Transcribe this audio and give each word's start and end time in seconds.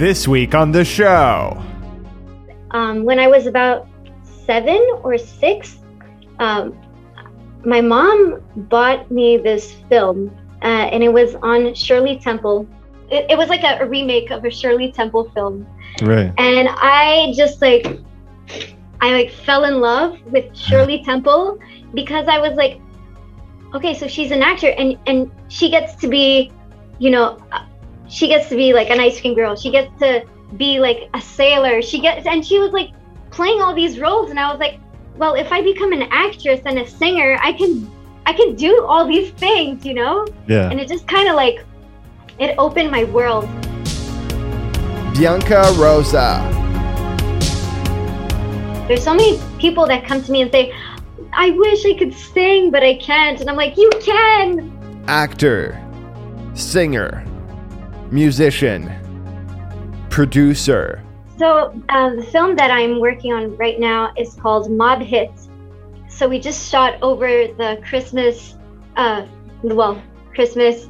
This 0.00 0.26
week 0.26 0.54
on 0.54 0.72
the 0.72 0.82
show. 0.82 1.62
Um, 2.70 3.04
when 3.04 3.18
I 3.18 3.26
was 3.26 3.44
about 3.46 3.86
seven 4.46 4.80
or 5.02 5.18
six, 5.18 5.76
um, 6.38 6.74
my 7.66 7.82
mom 7.82 8.40
bought 8.56 9.10
me 9.10 9.36
this 9.36 9.72
film, 9.90 10.34
uh, 10.62 10.64
and 10.64 11.04
it 11.04 11.12
was 11.12 11.34
on 11.42 11.74
Shirley 11.74 12.18
Temple. 12.18 12.66
It, 13.10 13.26
it 13.28 13.36
was 13.36 13.50
like 13.50 13.62
a, 13.62 13.84
a 13.84 13.86
remake 13.86 14.30
of 14.30 14.42
a 14.46 14.50
Shirley 14.50 14.90
Temple 14.90 15.30
film, 15.34 15.66
Right. 16.00 16.32
and 16.38 16.70
I 16.70 17.34
just 17.36 17.60
like, 17.60 18.00
I 19.02 19.12
like 19.12 19.30
fell 19.30 19.64
in 19.64 19.82
love 19.82 20.18
with 20.32 20.56
Shirley 20.56 21.04
Temple 21.04 21.58
because 21.92 22.26
I 22.26 22.38
was 22.38 22.54
like, 22.54 22.80
okay, 23.74 23.92
so 23.92 24.08
she's 24.08 24.30
an 24.30 24.40
actor, 24.40 24.70
and 24.78 24.98
and 25.06 25.30
she 25.48 25.68
gets 25.68 25.94
to 25.96 26.08
be, 26.08 26.50
you 26.98 27.10
know, 27.10 27.36
she 28.10 28.26
gets 28.26 28.48
to 28.48 28.56
be 28.56 28.72
like 28.74 28.90
an 28.90 28.98
ice 29.00 29.20
cream 29.20 29.34
girl. 29.34 29.56
She 29.56 29.70
gets 29.70 29.96
to 30.00 30.26
be 30.56 30.80
like 30.80 31.08
a 31.14 31.20
sailor. 31.20 31.80
She 31.80 32.00
gets, 32.00 32.26
and 32.26 32.44
she 32.44 32.58
was 32.58 32.72
like 32.72 32.90
playing 33.30 33.62
all 33.62 33.72
these 33.72 34.00
roles, 34.00 34.30
and 34.30 34.38
I 34.38 34.50
was 34.50 34.58
like, 34.58 34.80
well, 35.16 35.34
if 35.34 35.52
I 35.52 35.62
become 35.62 35.92
an 35.92 36.02
actress 36.10 36.60
and 36.64 36.78
a 36.80 36.86
singer, 36.86 37.38
I 37.40 37.52
can, 37.52 37.88
I 38.26 38.32
can 38.32 38.56
do 38.56 38.84
all 38.84 39.06
these 39.06 39.30
things, 39.32 39.86
you 39.86 39.94
know. 39.94 40.26
Yeah. 40.48 40.68
And 40.70 40.80
it 40.80 40.88
just 40.88 41.06
kind 41.06 41.28
of 41.28 41.36
like, 41.36 41.64
it 42.38 42.54
opened 42.58 42.90
my 42.90 43.04
world. 43.04 43.44
Bianka 45.14 45.78
Rosa. 45.78 46.40
There's 48.88 49.04
so 49.04 49.14
many 49.14 49.40
people 49.58 49.86
that 49.86 50.04
come 50.04 50.22
to 50.24 50.32
me 50.32 50.42
and 50.42 50.50
say, 50.50 50.74
I 51.32 51.50
wish 51.50 51.86
I 51.86 51.94
could 51.96 52.12
sing, 52.12 52.72
but 52.72 52.82
I 52.82 52.94
can't. 52.94 53.40
And 53.40 53.48
I'm 53.48 53.56
like, 53.56 53.76
you 53.76 53.88
can. 54.00 55.04
Actor, 55.06 55.80
singer, 56.54 57.24
musician, 58.10 58.90
producer. 60.10 61.04
So 61.38 61.72
uh, 61.88 62.16
the 62.16 62.22
film 62.24 62.56
that 62.56 62.70
I'm 62.70 63.00
working 63.00 63.32
on 63.32 63.56
right 63.56 63.78
now 63.78 64.12
is 64.16 64.34
called 64.34 64.70
Mob 64.70 65.00
Hits. 65.00 65.48
So 66.08 66.28
we 66.28 66.38
just 66.38 66.70
shot 66.70 67.00
over 67.02 67.28
the 67.28 67.80
Christmas, 67.88 68.56
uh, 68.96 69.26
well, 69.62 70.02
Christmas, 70.34 70.88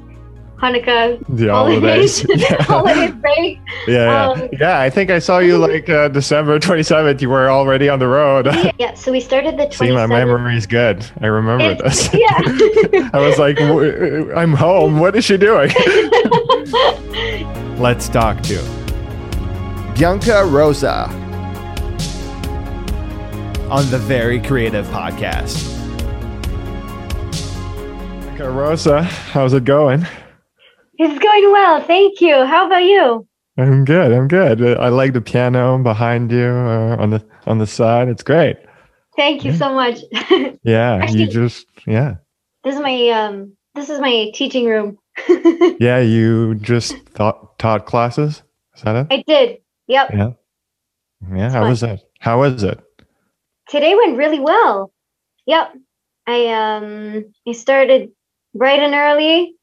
Hanukkah, 0.61 1.19
The 1.29 1.49
holidays. 1.49 2.25
yeah. 2.29 2.63
holiday 2.63 3.11
break. 3.13 3.59
Yeah, 3.89 3.95
yeah. 4.11 4.29
Um, 4.43 4.49
yeah, 4.61 4.81
I 4.81 4.91
think 4.91 5.11
I 5.11 5.19
saw 5.19 5.39
you 5.39 5.57
like 5.57 5.89
uh, 5.89 6.09
December 6.09 6.59
27th. 6.59 7.23
You 7.23 7.31
were 7.31 7.49
already 7.51 7.89
on 7.89 7.99
the 7.99 8.07
road. 8.09 8.45
Yeah, 8.47 8.71
yeah, 8.79 8.95
so 9.03 9.11
we 9.11 9.21
started 9.21 9.57
the 9.57 9.65
27th. 9.67 9.75
See, 9.79 9.91
my 9.93 10.07
memory 10.07 10.57
is 10.57 10.67
good. 10.67 11.05
I 11.23 11.27
remember 11.27 11.65
It's- 11.65 12.11
this. 12.11 12.21
yeah. 12.21 13.09
I 13.15 13.19
was 13.21 13.39
like, 13.39 13.57
"W- 13.57 14.35
I'm 14.37 14.53
home. 14.53 14.99
What 14.99 15.17
is 15.17 15.25
she 15.25 15.39
doing? 15.39 15.71
Let's 17.79 18.09
talk 18.11 18.43
to 18.43 18.59
Bianka 19.95 20.51
Rosa 20.53 21.09
on 23.71 23.89
the 23.91 23.99
Very 23.99 24.41
Creative 24.43 24.87
Podcast. 24.89 25.69
Rosa, 28.39 29.03
how's 29.03 29.53
it 29.55 29.65
going? 29.65 30.07
It's 31.03 31.19
going 31.19 31.53
well. 31.53 31.83
Thank 31.83 32.21
you. 32.21 32.45
How 32.45 32.67
about 32.67 32.85
you? 32.85 33.27
I'm 33.59 33.85
good. 33.85 34.13
I'm 34.13 34.29
good. 34.29 34.63
I 34.79 34.89
like 34.89 35.13
the 35.13 35.21
piano 35.21 35.79
behind 35.83 36.31
you 36.31 36.47
uh, 36.47 36.97
on 36.99 37.11
the 37.11 37.25
on 37.47 37.59
the 37.59 37.67
side. 37.67 38.09
It's 38.09 38.23
great. 38.23 38.57
Thank 39.17 39.45
you 39.45 39.53
so 39.55 39.73
much. 39.75 39.99
Yeah, 40.63 40.97
Actually- 41.03 41.21
you 41.23 41.27
just 41.29 41.67
yeah 41.87 42.17
this 42.65 42.75
is 42.75 42.81
my 42.81 43.09
um 43.09 43.57
this 43.75 43.89
is 43.91 43.99
my 44.01 44.31
teaching 44.35 44.67
room. 44.67 44.99
yeah 45.81 45.99
you 46.01 46.55
just 46.57 46.97
thought, 47.17 47.59
taught 47.59 47.87
classes. 47.87 48.43
Is 48.77 48.83
that 48.83 48.97
it? 48.97 49.07
I 49.11 49.25
did. 49.27 49.59
Yep. 49.89 50.11
Yeah. 50.13 50.31
Yeah. 51.35 51.47
It's 51.47 51.55
How 51.55 51.61
fun. 51.63 51.71
was 51.71 51.83
it? 51.83 52.01
How 52.21 52.39
was 52.41 52.63
it? 52.63 52.79
Today 53.69 53.95
went 53.95 54.17
really 54.19 54.41
well. 54.41 54.93
Yep. 55.47 55.73
I 56.27 56.47
um 56.49 57.25
I 57.49 57.53
started 57.53 58.11
bright 58.55 58.81
and 58.81 58.95
early 58.95 59.55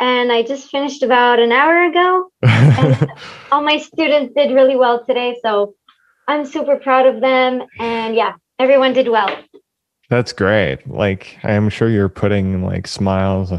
and 0.00 0.30
I 0.32 0.42
just 0.42 0.70
finished 0.70 1.02
about 1.02 1.38
an 1.38 1.52
hour 1.52 1.84
ago. 1.84 2.30
All 3.52 3.62
my 3.62 3.78
students 3.78 4.34
did 4.34 4.52
really 4.54 4.76
well 4.76 5.04
today, 5.04 5.36
so 5.42 5.74
I'm 6.28 6.44
super 6.44 6.76
proud 6.76 7.06
of 7.06 7.20
them 7.20 7.62
and 7.78 8.14
yeah, 8.14 8.34
everyone 8.58 8.92
did 8.92 9.08
well. 9.08 9.30
That's 10.08 10.32
great. 10.32 10.86
Like 10.88 11.38
I'm 11.42 11.68
sure 11.68 11.88
you're 11.88 12.08
putting 12.08 12.62
like 12.64 12.86
smiles 12.86 13.52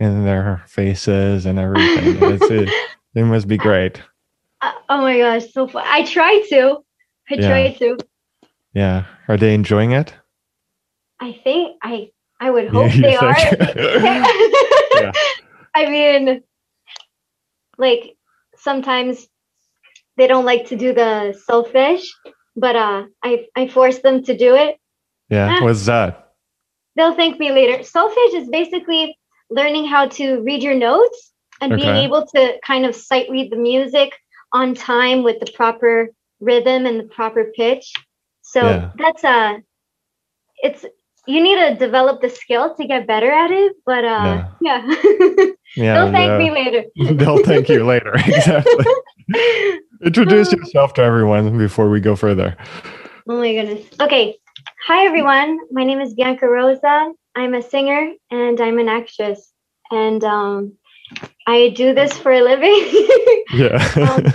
in 0.00 0.24
their 0.24 0.62
faces 0.66 1.46
and 1.46 1.58
everything. 1.58 2.16
It's, 2.34 2.50
it, 2.50 2.68
it 3.14 3.24
must 3.24 3.48
be 3.48 3.56
great. 3.56 4.02
Uh, 4.60 4.72
oh 4.88 5.02
my 5.02 5.18
gosh, 5.18 5.52
so 5.52 5.66
fun. 5.68 5.84
I 5.86 6.04
try 6.04 6.42
to. 6.50 6.78
I 7.30 7.34
Yeah. 7.34 7.48
try 7.48 7.72
to. 7.74 7.98
Yeah. 8.72 9.04
Are 9.28 9.36
they 9.36 9.54
enjoying 9.54 9.92
it? 9.92 10.12
I 11.20 11.38
think 11.44 11.76
I 11.82 12.10
I 12.40 12.50
would 12.50 12.68
hope 12.74 12.94
you 12.94 13.02
they 13.02 13.16
are. 13.16 13.36
Yeah. 13.38 15.12
I 15.74 15.90
mean, 15.90 16.42
like 17.78 18.16
sometimes 18.56 19.26
they 20.16 20.26
don't 20.26 20.44
like 20.44 20.66
to 20.68 20.76
do 20.76 20.92
the 20.94 21.34
solfège, 21.48 22.06
but 22.56 22.76
uh, 22.76 23.04
I 23.22 23.46
I 23.56 23.68
force 23.68 23.98
them 23.98 24.22
to 24.24 24.36
do 24.36 24.54
it. 24.54 24.76
Yeah. 25.28 25.62
What's 25.62 25.86
that? 25.86 26.32
They'll 26.96 27.14
thank 27.14 27.40
me 27.40 27.50
later. 27.50 27.82
Solfège 27.82 28.34
is 28.34 28.48
basically 28.48 29.18
learning 29.50 29.86
how 29.86 30.06
to 30.08 30.40
read 30.42 30.62
your 30.62 30.74
notes 30.74 31.32
and 31.60 31.74
being 31.76 31.96
able 31.96 32.26
to 32.26 32.58
kind 32.64 32.86
of 32.86 32.94
sight 32.94 33.28
read 33.30 33.50
the 33.50 33.56
music 33.56 34.12
on 34.52 34.74
time 34.74 35.22
with 35.22 35.40
the 35.40 35.50
proper 35.52 36.10
rhythm 36.40 36.86
and 36.86 37.00
the 37.00 37.04
proper 37.04 37.50
pitch. 37.56 37.92
So 38.42 38.60
Yeah. 38.62 38.90
that's 38.96 39.24
a 39.24 39.62
it's 40.62 40.84
you 41.26 41.42
need 41.42 41.56
to 41.56 41.74
develop 41.76 42.20
the 42.20 42.28
skill 42.28 42.74
to 42.74 42.86
get 42.86 43.06
better 43.06 43.30
at 43.30 43.50
it, 43.50 43.72
but 43.86 44.04
uh 44.04 44.46
yeah. 44.60 44.86
Yeah. 45.76 45.94
They'll 46.04 46.12
thank 46.12 46.38
me 46.38 46.50
later. 46.50 46.84
They'll 47.14 47.44
thank 47.44 47.68
you 47.68 47.84
later. 47.84 48.14
Exactly. 48.26 48.84
Introduce 50.04 50.52
yourself 50.52 50.92
to 50.94 51.02
everyone 51.02 51.56
before 51.56 51.88
we 51.88 51.98
go 51.98 52.14
further. 52.14 52.56
Oh 53.26 53.38
my 53.38 53.54
goodness. 53.54 53.86
Okay. 53.98 54.36
Hi, 54.86 55.06
everyone. 55.06 55.58
My 55.70 55.82
name 55.82 56.00
is 56.00 56.14
Bianka 56.14 56.42
Rosa. 56.42 57.10
I'm 57.34 57.54
a 57.54 57.62
singer 57.62 58.12
and 58.30 58.60
I'm 58.60 58.78
an 58.78 58.88
actress. 58.88 59.50
And 59.90 60.22
um, 60.24 60.74
I 61.46 61.72
do 61.74 61.94
this 61.94 62.12
for 62.18 62.32
a 62.32 62.42
living. 62.42 63.08
Yeah. 63.54 63.78
Um, 63.96 64.26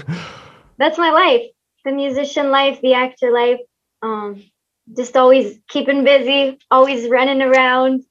That's 0.78 0.98
my 0.98 1.12
life 1.12 1.44
the 1.86 1.92
musician 1.92 2.52
life, 2.52 2.80
the 2.82 2.94
actor 2.94 3.32
life. 3.32 3.60
Um, 4.02 4.44
just 4.96 5.16
always 5.16 5.60
keeping 5.68 6.04
busy, 6.04 6.58
always 6.72 7.08
running 7.10 7.42
around. 7.42 8.04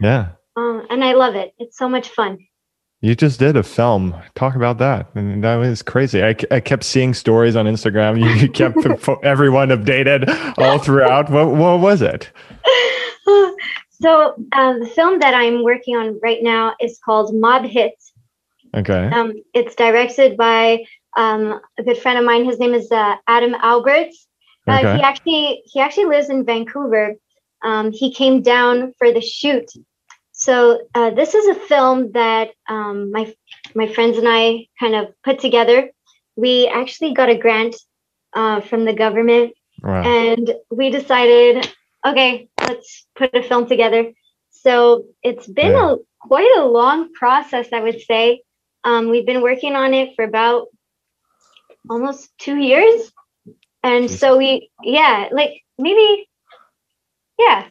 yeah. 0.00 0.30
Um, 0.56 0.86
and 0.88 1.02
I 1.02 1.14
love 1.14 1.34
it. 1.34 1.52
It's 1.58 1.76
so 1.76 1.88
much 1.88 2.08
fun. 2.08 2.38
You 3.00 3.14
just 3.14 3.38
did 3.38 3.54
a 3.56 3.62
film. 3.62 4.14
Talk 4.34 4.54
about 4.54 4.78
that. 4.78 5.08
And 5.14 5.44
that 5.44 5.56
was 5.56 5.82
crazy. 5.82 6.22
I, 6.22 6.34
I 6.50 6.60
kept 6.60 6.84
seeing 6.84 7.12
stories 7.12 7.54
on 7.54 7.66
Instagram. 7.66 8.18
You, 8.18 8.28
you 8.40 8.48
kept 8.48 8.78
everyone 9.22 9.68
updated 9.68 10.26
all 10.56 10.78
throughout. 10.78 11.28
What, 11.28 11.48
what 11.48 11.80
was 11.80 12.00
it? 12.00 12.30
so, 14.00 14.34
um, 14.52 14.80
the 14.80 14.90
film 14.94 15.18
that 15.18 15.34
I'm 15.34 15.62
working 15.64 15.96
on 15.96 16.18
right 16.22 16.42
now 16.42 16.74
is 16.80 16.98
called 17.04 17.34
Mob 17.34 17.66
Hits. 17.66 18.12
Okay. 18.74 19.08
Um, 19.08 19.34
it's 19.52 19.74
directed 19.74 20.38
by 20.38 20.84
um, 21.16 21.60
a 21.78 21.82
good 21.82 21.98
friend 21.98 22.18
of 22.18 22.24
mine. 22.24 22.46
His 22.46 22.58
name 22.58 22.72
is 22.72 22.90
uh, 22.90 23.16
Adam 23.26 23.54
Alberts. 23.56 24.26
Uh, 24.66 24.96
He 24.96 25.02
actually 25.02 25.62
he 25.66 25.80
actually 25.80 26.06
lives 26.06 26.30
in 26.30 26.44
Vancouver. 26.44 27.14
Um, 27.62 27.92
he 27.92 28.12
came 28.12 28.42
down 28.42 28.92
for 28.98 29.12
the 29.12 29.20
shoot. 29.20 29.70
So 30.32 30.80
uh, 30.94 31.10
this 31.10 31.34
is 31.34 31.46
a 31.48 31.54
film 31.54 32.12
that 32.12 32.50
um, 32.68 33.10
my 33.12 33.32
my 33.74 33.86
friends 33.86 34.18
and 34.18 34.28
I 34.28 34.66
kind 34.80 34.94
of 34.94 35.14
put 35.22 35.38
together. 35.38 35.90
We 36.36 36.68
actually 36.68 37.14
got 37.14 37.28
a 37.30 37.36
grant 37.38 37.76
uh, 38.34 38.60
from 38.60 38.84
the 38.84 38.92
government, 38.94 39.54
Wow. 39.82 40.02
and 40.02 40.54
we 40.70 40.90
decided, 40.90 41.70
okay, 42.06 42.48
let's 42.60 43.06
put 43.16 43.34
a 43.34 43.42
film 43.42 43.66
together. 43.66 44.12
So 44.50 45.04
it's 45.22 45.46
been 45.46 45.72
Yeah. 45.72 45.92
a 45.92 45.96
quite 46.20 46.52
a 46.56 46.64
long 46.64 47.12
process, 47.12 47.68
I 47.72 47.80
would 47.80 48.00
say. 48.00 48.42
Um, 48.84 49.10
we've 49.10 49.26
been 49.26 49.42
working 49.42 49.74
on 49.76 49.94
it 49.94 50.14
for 50.16 50.24
about 50.24 50.68
almost 51.88 52.30
two 52.38 52.56
years, 52.56 53.12
and 53.84 54.10
so 54.10 54.38
we, 54.38 54.70
yeah, 54.84 55.28
like 55.32 55.62
maybe, 55.78 56.28
yeah, 57.38 57.68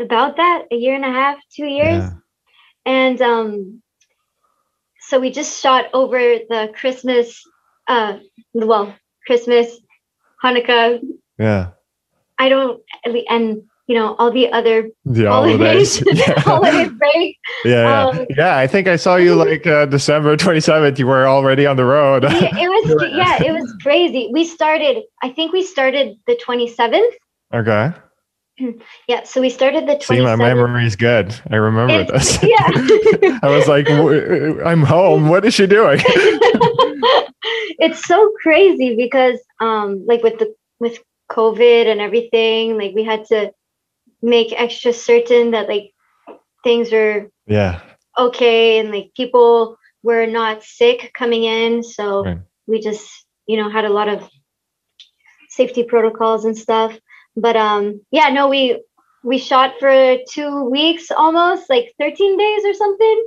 about 0.00 0.36
that, 0.36 0.64
a 0.72 0.76
year 0.76 0.94
and 0.96 1.04
a 1.04 1.12
half, 1.12 1.38
two 1.54 1.66
years, 1.66 2.04
Yeah. 2.04 2.10
and 2.86 3.20
um, 3.22 3.82
so 5.00 5.20
we 5.20 5.30
just 5.30 5.60
shot 5.62 5.86
over 5.94 6.18
the 6.18 6.72
Christmas, 6.74 7.42
uh, 7.88 8.18
well, 8.54 8.94
Christmas, 9.26 9.78
Hanukkah, 10.44 11.00
Yeah. 11.38 11.72
I 12.38 12.48
don't, 12.48 12.82
and 13.28 13.62
you 13.86 13.94
know 13.94 14.14
all 14.18 14.30
the 14.30 14.50
other 14.52 14.88
The 15.04 15.26
holidays, 15.30 15.98
holidays. 15.98 16.02
yeah. 16.28 16.40
holiday 16.40 16.88
break. 17.02 17.36
yeah, 17.64 17.82
yeah. 17.82 18.06
Um, 18.06 18.26
yeah. 18.36 18.56
I 18.56 18.66
think 18.66 18.88
I 18.88 18.96
saw 18.96 19.16
you 19.16 19.34
like 19.34 19.66
uh, 19.66 19.86
December 19.86 20.36
27th. 20.36 20.98
You 20.98 21.06
were 21.06 21.26
already 21.28 21.66
on 21.66 21.76
the 21.76 21.84
road. 21.84 22.22
Yeah, 22.24 22.48
it 22.56 22.68
was 22.68 23.12
yeah, 23.12 23.42
it 23.42 23.52
was 23.52 23.74
crazy. 23.82 24.30
We 24.32 24.44
started. 24.44 25.02
I 25.22 25.28
think 25.30 25.52
we 25.52 25.62
started 25.62 26.16
the 26.26 26.36
twenty 26.42 26.68
seventh. 26.68 27.14
okay. 27.54 27.92
Yeah, 29.08 29.24
so 29.24 29.40
we 29.40 29.50
started 29.50 29.88
the 29.88 29.98
See, 30.00 30.20
my 30.22 30.36
memory 30.36 30.86
is 30.86 30.94
good. 30.94 31.34
I 31.50 31.56
remember 31.56 32.04
this. 32.04 32.38
Yeah. 32.40 33.38
I 33.42 33.48
was 33.48 33.66
like, 33.66 33.90
I'm 33.90 34.82
home. 34.84 35.28
What 35.28 35.44
is 35.44 35.54
she 35.54 35.66
doing? 35.66 35.98
it's 37.80 38.04
so 38.06 38.30
crazy 38.42 38.94
because 38.96 39.38
um 39.60 40.04
like 40.06 40.22
with 40.22 40.38
the 40.38 40.54
with 40.80 40.98
covid 41.30 41.86
and 41.90 42.00
everything 42.00 42.78
like 42.78 42.92
we 42.94 43.02
had 43.04 43.24
to 43.26 43.50
make 44.24 44.52
extra 44.58 44.92
certain 44.92 45.50
that 45.52 45.68
like 45.68 45.92
things 46.64 46.90
were 46.90 47.28
yeah. 47.46 47.80
okay 48.18 48.78
and 48.78 48.90
like 48.90 49.10
people 49.14 49.76
were 50.02 50.26
not 50.26 50.62
sick 50.64 51.12
coming 51.16 51.44
in 51.44 51.82
so 51.82 52.24
Right. 52.24 52.38
we 52.66 52.80
just 52.80 53.06
you 53.46 53.56
know 53.58 53.68
had 53.68 53.84
a 53.84 53.90
lot 53.98 54.08
of 54.08 54.26
safety 55.50 55.84
protocols 55.84 56.44
and 56.46 56.56
stuff 56.56 56.98
but 57.36 57.54
um 57.56 58.00
yeah 58.10 58.28
no 58.30 58.48
we 58.48 58.82
we 59.22 59.36
shot 59.38 59.74
for 59.78 60.16
two 60.30 60.64
weeks 60.70 61.10
almost 61.10 61.68
like 61.68 61.92
13 61.98 62.38
days 62.38 62.62
or 62.64 62.74
something 62.74 63.24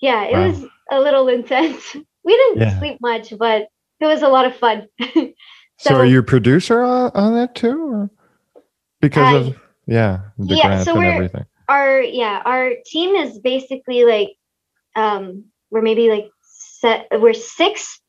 yeah 0.00 0.24
it 0.24 0.32
Wow. 0.34 0.48
was 0.48 0.64
a 0.90 1.00
little 1.00 1.28
intense 1.28 1.94
we 2.24 2.36
didn't 2.36 2.60
Yeah. 2.60 2.78
sleep 2.78 2.98
much 3.00 3.32
but 3.38 3.68
it 4.00 4.06
was 4.06 4.22
a 4.22 4.28
lot 4.28 4.44
of 4.44 4.54
fun 4.56 4.86
So, 5.78 5.94
So- 5.94 5.96
are 5.96 6.04
you 6.04 6.20
a 6.20 6.22
producer 6.22 6.82
on, 6.82 7.10
on 7.14 7.34
that 7.34 7.54
too? 7.56 7.78
Or? 7.92 8.10
Because 9.00 9.48
of, 9.48 9.56
yeah, 9.86 10.20
the 10.38 10.56
yeah, 10.56 10.82
so 10.82 10.92
and 10.92 10.98
we're- 11.00 11.14
everything. 11.14 11.44
our 11.68 12.00
yeah 12.02 12.42
our 12.44 12.70
team 12.86 13.14
is 13.14 13.38
basically 13.38 14.04
like 14.04 14.30
um 14.96 15.44
we're 15.70 15.82
maybe 15.82 16.10
like 16.10 16.28
set 16.42 17.06
we're 17.20 17.32
six 17.34 18.00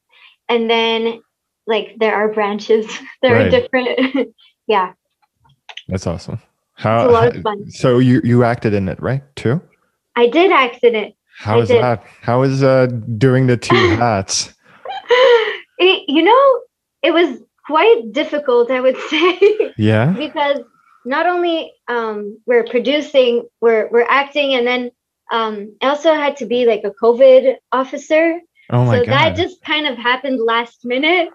and 0.50 0.70
then 0.70 1.22
like 1.68 1.96
there 2.00 2.16
are 2.16 2.34
branches 2.34 2.86
there 3.22 3.34
Right. 3.36 3.48
are 3.48 3.50
different 3.50 4.34
yeah 4.68 4.94
That's 5.88 6.08
awesome. 6.08 6.40
How, 6.76 7.02
It's 7.02 7.10
a 7.10 7.14
lot 7.14 7.36
of 7.36 7.42
fun. 7.44 7.70
So 7.72 8.00
you, 8.00 8.20
you 8.24 8.44
acted 8.44 8.74
in 8.74 8.90
it, 8.90 9.00
right? 9.02 9.24
Too? 9.36 9.62
i 10.16 10.28
did 10.28 10.52
act 10.52 10.84
in 10.84 10.96
it 10.96 11.14
How 11.38 11.58
I 11.60 11.62
is 11.62 11.68
did. 11.70 11.82
that? 11.84 12.04
How 12.22 12.42
is 12.44 12.64
uh, 12.64 12.88
doing 13.18 13.48
the 13.48 13.58
two 13.58 13.76
hats? 14.04 14.54
it, 15.80 16.04
you 16.08 16.24
know 16.24 16.60
it 17.02 17.12
was 17.14 17.40
quite 17.66 18.12
difficult 18.12 18.70
i 18.72 18.80
would 18.82 18.98
say 19.10 19.74
Yeah. 19.78 20.12
because 20.18 20.60
not 21.06 21.26
only 21.28 21.74
um 21.88 22.38
we're 22.46 22.64
producing 22.66 23.48
we're 23.62 23.90
we're 23.92 24.08
acting 24.10 24.54
and 24.56 24.66
then 24.66 24.92
um 25.32 25.76
i 25.82 25.88
also 25.88 26.14
had 26.14 26.38
to 26.38 26.46
be 26.46 26.66
like 26.66 26.82
a 26.84 26.92
covid 26.92 27.56
officer 27.72 28.40
Oh 28.70 28.86
my 28.86 29.00
so 29.00 29.06
god. 29.06 29.12
that 29.14 29.36
just 29.36 29.62
kind 29.64 29.86
of 29.88 29.98
happened 29.98 30.40
last 30.40 30.86
minute 30.86 31.30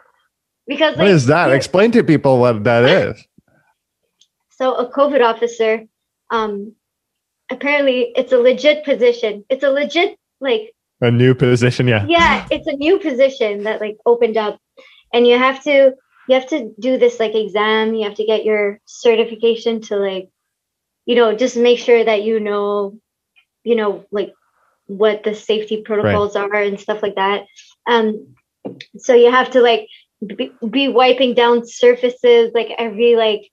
because 0.67 0.97
what 0.97 1.05
like, 1.07 1.15
is 1.15 1.27
that? 1.27 1.53
Explain 1.53 1.93
to 1.93 2.03
people 2.03 2.39
what 2.41 2.65
that 2.65 2.85
is. 2.85 3.23
so 4.51 4.75
a 4.75 4.91
covid 4.91 5.23
officer 5.23 5.85
um 6.31 6.75
apparently 7.51 8.13
it's 8.17 8.33
a 8.33 8.39
legit 8.39 8.85
position 8.85 9.45
it's 9.49 9.63
a 9.65 9.71
legit 9.71 10.19
like 10.41 10.73
A 11.01 11.11
new 11.11 11.35
position. 11.35 11.87
Yeah. 11.89 12.05
yeah 12.09 12.47
it's 12.51 12.67
a 12.67 12.77
new 12.77 12.99
position 12.99 13.65
that 13.65 13.81
like 13.81 13.97
opened 14.07 14.37
up 14.37 14.59
and 15.13 15.27
you 15.27 15.39
have 15.39 15.63
to 15.65 15.93
you 16.29 16.35
have 16.35 16.47
to 16.49 16.73
do 16.79 16.99
this 16.99 17.19
like 17.19 17.35
exam 17.35 17.95
you 17.95 18.05
have 18.05 18.17
to 18.17 18.25
get 18.25 18.45
your 18.45 18.81
certification 18.85 19.81
to 19.81 19.97
like 19.97 20.29
you 21.07 21.15
know 21.15 21.35
just 21.35 21.57
make 21.57 21.79
sure 21.79 22.05
that 22.05 22.23
you 22.23 22.39
know 22.39 22.99
you 23.65 23.75
know 23.75 24.05
like 24.13 24.33
what 24.87 25.23
the 25.25 25.35
safety 25.35 25.83
protocols 25.83 26.37
are 26.37 26.55
and 26.55 26.81
stuff 26.81 27.03
like 27.03 27.15
that 27.17 27.45
um 27.87 28.35
so 28.97 29.15
you 29.15 29.31
have 29.31 29.51
to 29.51 29.61
like 29.61 29.89
be, 30.37 30.53
be 30.71 30.89
wiping 30.89 31.35
down 31.35 31.67
surfaces 31.67 32.51
like 32.55 32.69
every 32.79 33.17
like 33.17 33.51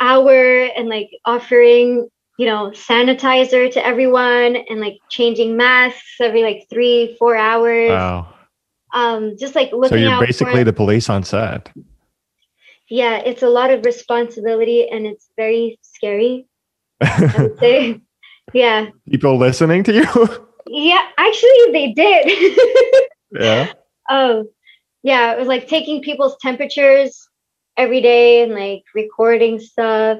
hour 0.00 0.64
and 0.64 0.88
like 0.88 1.10
offering 1.24 2.08
you 2.38 2.46
know 2.46 2.70
sanitizer 2.70 3.70
to 3.70 3.84
everyone 3.84 4.56
and 4.56 4.80
like 4.80 4.98
changing 5.08 5.56
masks 5.56 6.16
every 6.20 6.42
like 6.42 6.66
three 6.70 7.16
four 7.18 7.36
hours 7.36 7.90
Wow. 7.90 8.34
um 8.92 9.36
just 9.38 9.54
like 9.54 9.72
looking 9.72 9.88
So 9.88 9.96
you're 9.96 10.10
out 10.10 10.20
basically 10.20 10.64
the 10.64 10.72
police 10.72 11.08
on 11.08 11.22
set. 11.22 11.70
Yeah 12.94 13.16
it's 13.16 13.42
a 13.42 13.48
lot 13.48 13.70
of 13.70 13.84
responsibility 13.84 14.88
and 14.88 15.04
it's 15.04 15.28
very 15.36 15.78
scary 15.82 16.46
i 17.00 17.34
would 17.38 17.58
say. 17.64 18.00
Yeah. 18.52 18.90
People 19.08 19.38
listening 19.38 19.82
to 19.84 19.92
you. 19.92 20.04
yeah 20.66 21.08
actually 21.18 21.72
they 21.72 21.92
did. 21.92 23.08
Yeah. 23.32 23.72
oh 24.08 24.44
yeah 25.02 25.32
it 25.32 25.38
was 25.40 25.48
like 25.48 25.66
taking 25.66 26.02
people's 26.02 26.36
temperatures 26.40 27.28
every 27.76 28.00
day 28.00 28.44
and 28.44 28.52
like 28.52 28.84
recording 28.94 29.58
stuff. 29.58 30.18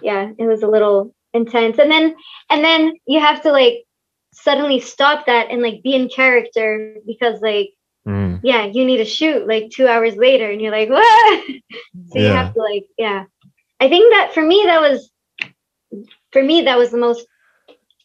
Yeah 0.00 0.30
it 0.38 0.46
was 0.46 0.62
a 0.62 0.68
little 0.68 1.14
intense. 1.34 1.78
And 1.78 1.90
then 1.90 2.16
and 2.48 2.64
then 2.64 2.94
you 3.06 3.20
have 3.20 3.42
to 3.42 3.52
like 3.52 3.84
suddenly 4.32 4.80
stop 4.80 5.26
that 5.26 5.50
and 5.50 5.60
like 5.60 5.82
be 5.82 5.94
in 5.94 6.08
character 6.08 6.96
because 7.06 7.42
like 7.42 7.70
Mm. 8.06 8.40
yeah 8.44 8.66
you 8.66 8.84
need 8.84 8.98
to 8.98 9.04
shoot 9.04 9.48
like 9.48 9.70
two 9.70 9.88
hours 9.88 10.14
later 10.16 10.48
and 10.50 10.60
you're 10.60 10.70
like 10.70 10.88
what 10.88 11.44
so 12.12 12.18
you 12.20 12.26
have 12.26 12.54
to 12.54 12.60
like 12.60 12.86
yeah 12.96 13.24
i 13.80 13.88
think 13.88 14.12
that 14.14 14.32
for 14.32 14.42
me 14.42 14.62
that 14.66 14.80
was 14.80 15.10
for 16.30 16.42
me 16.42 16.62
that 16.62 16.78
was 16.78 16.90
the 16.90 16.98
most 16.98 17.26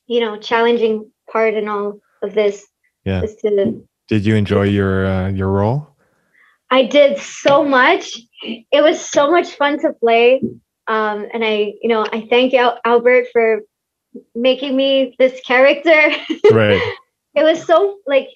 you 0.08 0.20
know 0.20 0.38
challenging 0.38 1.12
part 1.32 1.54
in 1.54 1.68
all 1.68 2.00
of 2.22 2.34
this 2.34 2.68
Yeah. 3.06 3.22
to 3.22 3.84
Did 4.08 4.26
you 4.26 4.36
enjoy 4.36 4.64
your 4.64 5.06
uh, 5.06 5.30
your 5.30 5.50
role? 5.50 5.88
I 6.70 6.84
did 6.84 7.18
so 7.18 7.64
much. 7.64 8.18
It 8.44 8.82
was 8.82 9.00
so 9.00 9.30
much 9.30 9.50
fun 9.56 9.80
to 9.80 9.94
play. 9.94 10.42
Um, 10.88 11.28
and 11.34 11.44
I, 11.44 11.74
you 11.82 11.90
know, 11.90 12.06
I 12.12 12.28
thank 12.30 12.54
Al- 12.54 12.80
Albert 12.86 13.28
for 13.34 13.62
making 14.36 14.76
me 14.76 15.16
this 15.20 15.40
character. 15.42 16.12
Right. 16.52 16.82
it 17.36 17.44
was 17.44 17.64
so 17.66 18.00
like 18.08 18.28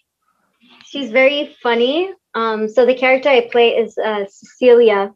she's 0.96 1.12
very 1.12 1.56
funny. 1.62 2.12
Um, 2.36 2.70
so 2.70 2.86
the 2.86 2.96
character 2.96 3.28
I 3.30 3.50
play 3.52 3.70
is 3.76 3.98
uh, 3.98 4.26
Cecilia. 4.30 5.12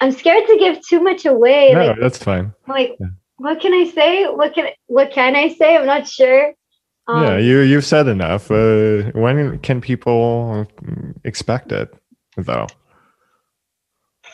I'm 0.00 0.12
scared 0.12 0.46
to 0.46 0.56
give 0.58 0.78
too 0.88 1.00
much 1.00 1.26
away. 1.26 1.72
no, 1.72 1.86
Like, 1.88 2.00
that's 2.00 2.18
fine. 2.18 2.54
like 2.66 2.96
Yeah. 3.00 3.08
what 3.36 3.60
can 3.60 3.74
I 3.74 3.84
say? 3.90 4.24
What 4.26 4.54
can 4.54 4.68
what 4.86 5.10
can 5.12 5.36
I 5.36 5.48
say? 5.48 5.76
I'm 5.76 5.86
not 5.86 6.06
sure. 6.08 6.52
Um, 7.06 7.22
yeah, 7.24 7.36
you 7.38 7.60
you've 7.60 7.84
said 7.84 8.08
enough. 8.08 8.50
Uh, 8.50 9.10
when 9.14 9.58
can 9.60 9.80
people 9.80 10.66
expect 11.24 11.72
it, 11.72 11.88
though? 12.36 12.66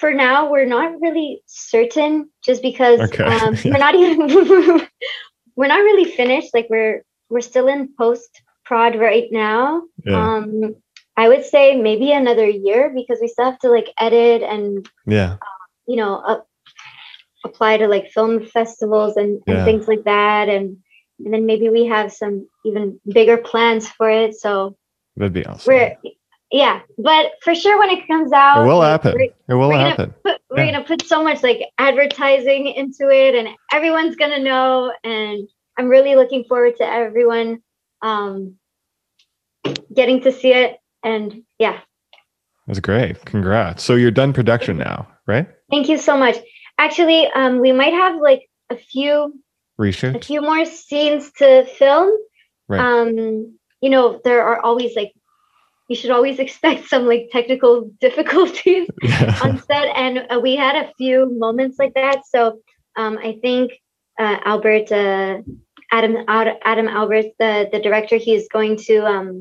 for 0.01 0.13
now 0.13 0.51
we're 0.53 0.67
not 0.67 1.01
really 1.01 1.41
certain 1.47 2.29
just 2.45 2.61
because 2.61 3.01
Okay. 3.01 3.25
um, 3.25 3.55
Yeah. 3.65 3.73
we're 3.73 3.79
not 3.79 3.95
even 3.95 4.19
we're 5.57 5.73
not 5.75 5.81
really 5.89 6.05
finished 6.05 6.51
like 6.53 6.67
we're 6.69 7.03
we're 7.31 7.41
still 7.41 7.67
in 7.67 7.89
post 7.97 8.43
prod 8.67 8.97
right 8.99 9.29
now 9.31 9.83
Yeah. 10.05 10.35
um 10.37 10.75
i 11.17 11.29
would 11.29 11.45
say 11.45 11.77
maybe 11.81 12.13
another 12.13 12.47
year 12.49 12.93
because 12.95 13.19
we 13.21 13.29
still 13.29 13.45
have 13.51 13.59
to 13.61 13.71
like 13.71 13.93
edit 13.99 14.43
and 14.43 14.87
yeah. 15.07 15.37
you 15.87 15.97
know 15.97 16.17
up, 16.17 16.47
apply 17.45 17.77
to 17.79 17.87
like 17.87 18.11
film 18.11 18.45
festivals 18.47 19.17
and, 19.17 19.41
and 19.47 19.57
Yeah. 19.59 19.65
things 19.65 19.87
like 19.89 20.05
that 20.05 20.49
and 20.49 20.77
and 21.25 21.33
then 21.33 21.47
maybe 21.47 21.71
we 21.71 21.87
have 21.87 22.13
some 22.13 22.47
even 22.65 23.01
bigger 23.07 23.37
plans 23.39 23.89
for 23.89 24.11
it 24.11 24.35
so 24.35 24.77
That'd 25.17 25.33
be 25.33 25.47
awesome. 25.47 25.73
we're 25.73 25.97
yeah 26.51 26.81
but 26.99 27.33
for 27.43 27.55
sure 27.55 27.79
when 27.79 27.91
it 27.91 28.07
comes 28.09 28.33
out 28.33 28.63
it 28.65 28.67
will 28.69 28.79
like, 28.79 28.91
happen. 28.91 29.13
we're- 29.15 29.35
It 29.49 29.55
will 29.55 29.71
happen. 29.71 30.15
put, 30.25 30.41
we're 30.51 30.65
Yeah. 30.65 30.73
gonna 30.73 30.85
put 30.85 31.07
so 31.07 31.23
much 31.23 31.43
like 31.43 31.61
advertising 31.79 32.67
into 32.67 33.11
it 33.11 33.35
and 33.35 33.49
everyone's 33.73 34.17
gonna 34.17 34.39
know 34.41 34.93
and 35.05 35.49
i'm 35.79 35.89
really 35.89 36.17
looking 36.17 36.45
forward 36.45 36.77
to 36.79 36.85
everyone 36.85 37.63
um 38.07 38.57
getting 39.99 40.21
to 40.23 40.31
see 40.33 40.53
it 40.53 40.77
and 41.03 41.43
yeah 41.59 41.79
That's 42.67 42.81
great. 42.81 43.25
Congrats. 43.25 43.83
So 43.87 43.95
you're 43.95 44.11
done 44.23 44.33
production 44.33 44.77
now, 44.79 44.99
right? 45.27 45.47
thank 45.71 45.89
you 45.89 45.99
so 45.99 46.15
much 46.25 46.37
actually 46.79 47.21
um 47.39 47.53
we 47.67 47.73
might 47.81 47.93
have 48.03 48.15
like 48.31 48.43
a 48.71 48.77
few 48.93 49.15
reshoots, 49.81 50.17
a 50.23 50.25
few 50.31 50.41
more 50.51 50.65
scenes 50.65 51.33
to 51.39 51.49
film 51.79 52.09
Right. 52.69 52.81
um 52.87 53.09
you 53.85 53.91
know 53.95 54.21
there 54.27 54.43
are 54.49 54.59
always 54.69 54.93
like 55.01 55.13
you 55.89 55.97
should 55.99 56.11
always 56.17 56.39
expect 56.45 56.89
some 56.93 57.05
like 57.13 57.25
technical 57.39 57.75
difficulties 58.07 58.87
Yeah. 59.03 59.39
on 59.45 59.59
set 59.69 59.87
and 60.05 60.15
uh, 60.31 60.39
we 60.47 60.53
had 60.65 60.75
a 60.85 60.93
few 60.99 61.17
moments 61.45 61.77
like 61.83 61.95
that 61.95 62.19
so 62.33 62.41
um, 63.01 63.15
i 63.29 63.33
think 63.45 63.67
uh, 64.23 64.37
albert 64.53 64.89
uh, 64.93 65.33
adam 65.93 66.17
adam 66.29 66.89
albert 66.89 67.27
the, 67.39 67.69
the 67.73 67.81
director 67.81 68.17
he's 68.17 68.49
going 68.49 68.77
to 68.77 69.05
um, 69.07 69.41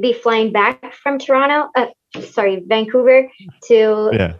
be 0.00 0.12
flying 0.12 0.52
back 0.52 0.94
from 0.94 1.18
toronto 1.18 1.68
uh, 1.76 1.86
sorry 2.22 2.62
vancouver 2.66 3.28
to 3.62 4.10
yeah. 4.12 4.34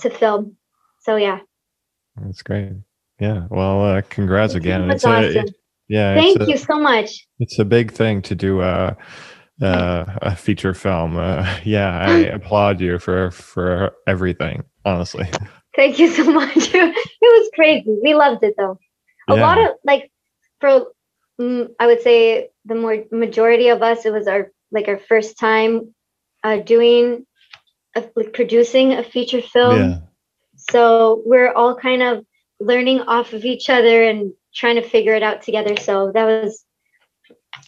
to 0.00 0.10
film 0.10 0.56
so 1.00 1.16
yeah 1.16 1.38
That's 2.20 2.42
great. 2.42 2.72
Yeah. 3.20 3.46
Well, 3.50 3.84
uh, 3.84 4.02
congrats 4.10 4.54
again. 4.54 4.90
It's 4.90 5.04
awesome. 5.04 5.46
a, 5.48 5.52
yeah. 5.88 6.14
Thank 6.14 6.40
a, 6.40 6.46
you 6.46 6.56
so 6.56 6.78
much. 6.78 7.26
It's 7.40 7.58
a 7.58 7.64
big 7.64 7.92
thing 7.92 8.22
to 8.22 8.34
do 8.34 8.60
a, 8.62 8.96
a, 9.60 10.18
a 10.22 10.36
feature 10.36 10.74
film. 10.74 11.16
Uh, 11.16 11.46
yeah, 11.64 11.98
I 11.98 12.10
applaud 12.38 12.80
you 12.80 12.98
for 12.98 13.30
for 13.30 13.92
everything. 14.06 14.64
Honestly. 14.84 15.26
Thank 15.76 15.98
you 15.98 16.08
so 16.10 16.24
much. 16.40 16.74
it 16.74 16.94
was 17.22 17.50
crazy. 17.54 17.96
We 18.02 18.14
loved 18.14 18.42
it 18.44 18.54
though. 18.56 18.78
A 19.28 19.36
Yeah. 19.36 19.42
lot 19.42 19.58
of 19.58 19.70
like 19.84 20.10
for 20.60 20.86
mm, 21.40 21.68
I 21.78 21.86
would 21.86 22.02
say 22.02 22.50
the 22.64 22.74
more 22.74 23.04
majority 23.10 23.68
of 23.68 23.82
us, 23.82 24.04
it 24.04 24.12
was 24.12 24.26
our 24.26 24.52
like 24.70 24.88
our 24.88 24.98
first 24.98 25.38
time 25.38 25.94
uh, 26.44 26.58
doing 26.58 27.26
a, 27.96 28.04
like 28.14 28.32
producing 28.32 28.92
a 28.92 29.02
feature 29.02 29.42
film. 29.42 29.78
yeah. 29.78 29.98
So 30.70 31.22
we're 31.24 31.52
all 31.52 31.74
kind 31.74 32.02
of 32.02 32.24
learning 32.60 33.00
off 33.02 33.32
of 33.32 33.44
each 33.44 33.70
other 33.70 34.02
and 34.02 34.32
trying 34.54 34.76
to 34.76 34.82
figure 34.82 35.14
it 35.14 35.22
out 35.22 35.42
together. 35.42 35.76
So 35.76 36.12
that 36.12 36.24
was 36.24 36.64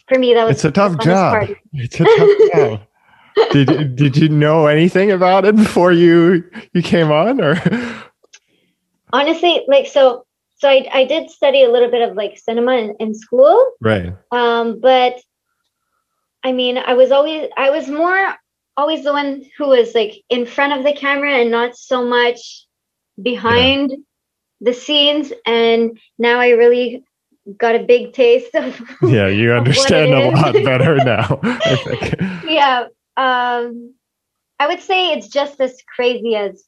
for 0.07 0.19
me. 0.19 0.33
That 0.33 0.45
was 0.45 0.57
It's 0.57 0.65
a 0.65 0.71
tough 0.71 0.99
job. 0.99 1.47
It's 1.73 1.99
a 1.99 2.03
tough 2.03 2.51
job. 2.53 2.81
Did 3.51 3.95
did 3.95 4.17
you 4.17 4.29
know 4.29 4.67
anything 4.67 5.11
about 5.11 5.45
it 5.45 5.55
before 5.55 5.91
you 5.91 6.43
you 6.73 6.81
came 6.81 7.11
on 7.11 7.41
or 7.41 7.55
Honestly, 9.13 9.63
like 9.67 9.87
so. 9.87 10.25
So 10.61 10.69
I, 10.69 10.87
I 10.93 11.05
did 11.05 11.31
study 11.31 11.63
a 11.63 11.71
little 11.71 11.89
bit 11.89 12.07
of 12.07 12.15
like 12.15 12.37
cinema 12.37 12.73
in, 12.73 12.95
in 12.99 13.15
school. 13.15 13.71
right? 13.81 14.13
Um, 14.31 14.79
but 14.79 15.19
I 16.43 16.51
mean, 16.51 16.77
I 16.77 16.93
was 16.93 17.11
always 17.11 17.49
I 17.57 17.71
was 17.71 17.87
more 17.87 18.35
always 18.77 19.03
the 19.03 19.11
one 19.11 19.43
who 19.57 19.69
was 19.69 19.95
like 19.95 20.23
in 20.29 20.45
front 20.45 20.73
of 20.73 20.83
the 20.85 20.93
camera 20.93 21.33
and 21.33 21.49
not 21.49 21.75
so 21.75 22.05
much 22.05 22.67
behind 23.21 23.91
the 24.61 24.73
scenes. 24.73 25.33
And 25.47 25.99
now 26.19 26.39
I 26.39 26.49
really 26.49 27.03
got 27.57 27.73
a 27.73 27.83
big 27.83 28.13
taste 28.13 28.53
of 28.53 28.79
Yeah, 29.01 29.29
you 29.29 29.53
understand 29.53 30.13
a 30.13 30.21
lot 30.21 30.53
better 30.63 30.99
now. 30.99 31.39
I 31.43 31.75
think. 31.75 32.43
yeah. 32.43 32.85
Um, 33.17 33.95
I 34.59 34.67
would 34.67 34.79
say 34.79 35.13
it's 35.13 35.27
just 35.27 35.59
as 35.59 35.75
crazy 35.95 36.35
as 36.35 36.63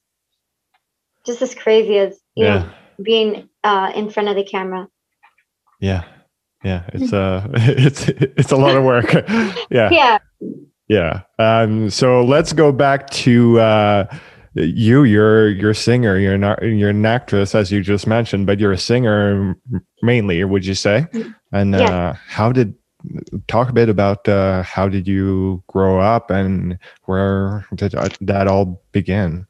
just 1.27 1.43
as 1.43 1.53
crazy 1.53 2.00
as 2.00 2.19
you 2.35 2.45
Yeah. 2.45 2.63
know 2.63 2.69
being 3.03 3.50
uh, 3.63 3.91
in 3.95 4.10
front 4.10 4.29
of 4.29 4.36
the 4.36 4.43
camera. 4.43 4.88
Yeah. 5.79 6.03
Yeah, 6.63 6.83
it's 6.93 7.12
uh 7.13 7.45
it's 7.53 8.07
it's 8.07 8.51
a 8.51 8.55
lot 8.57 8.75
of 8.75 8.83
work. 8.83 9.13
yeah. 9.69 9.89
Yeah. 9.91 10.17
Yeah. 10.88 11.22
Um, 11.39 11.89
so 11.89 12.24
let's 12.24 12.53
go 12.53 12.72
back 12.72 13.10
to 13.12 13.60
uh, 13.60 14.17
you. 14.53 15.03
You're 15.03 15.50
you're 15.50 15.72
a 15.72 15.75
singer. 15.75 16.17
You're 16.17 16.38
not 16.38 16.62
you're 16.62 16.89
an 16.91 17.05
actress, 17.05 17.53
as 17.55 17.72
you 17.72 17.81
just 17.81 18.07
mentioned, 18.07 18.45
but 18.48 18.60
you're 18.60 18.72
a 18.72 18.77
singer 18.77 19.55
mainly. 20.01 20.43
Would 20.43 20.65
you 20.65 20.75
say? 20.75 21.07
And 21.51 21.74
Yes. 21.74 21.89
uh, 21.89 22.15
how 22.27 22.51
did 22.51 22.75
talk 23.48 23.69
a 23.69 23.74
bit 23.74 23.89
about 23.89 24.27
uh, 24.29 24.63
how 24.63 24.88
did 24.88 25.07
you 25.07 25.63
grow 25.67 26.00
up 26.00 26.29
and 26.31 26.77
where 27.05 27.65
did 27.75 27.95
uh, 27.95 28.10
that 28.22 28.48
all 28.48 28.81
begin? 28.91 29.48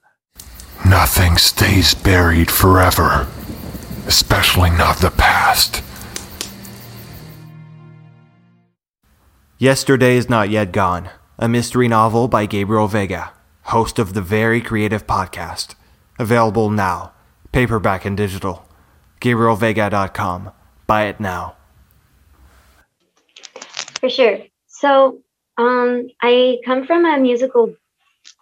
Nothing 0.86 1.38
stays 1.38 1.94
buried 1.94 2.52
forever, 2.52 3.28
especially 4.08 4.70
not 4.70 4.98
the 4.98 5.12
past. 5.12 5.82
Yesterday 9.58 10.18
is 10.18 10.30
Not 10.30 10.50
Yet 10.50 10.72
Gone, 10.74 11.10
a 11.40 11.48
mystery 11.48 11.88
novel 11.88 12.28
by 12.28 12.46
Gabriel 12.46 12.90
Veiga, 12.90 13.32
host 13.64 13.98
of 13.98 14.14
the 14.14 14.22
Very 14.22 14.60
Creative 14.60 15.08
Podcast. 15.08 15.76
Available 16.20 16.70
now, 16.70 17.14
paperback 17.54 18.04
and 18.04 18.18
digital. 18.18 18.66
GabrielVeiga.com. 19.22 20.52
Buy 20.86 21.06
it 21.06 21.20
now. 21.20 21.56
For 24.02 24.10
sure. 24.10 24.40
So, 24.68 25.20
um, 25.58 26.10
I 26.22 26.58
come 26.66 26.86
from 26.86 27.06
a 27.06 27.18
musical 27.18 27.74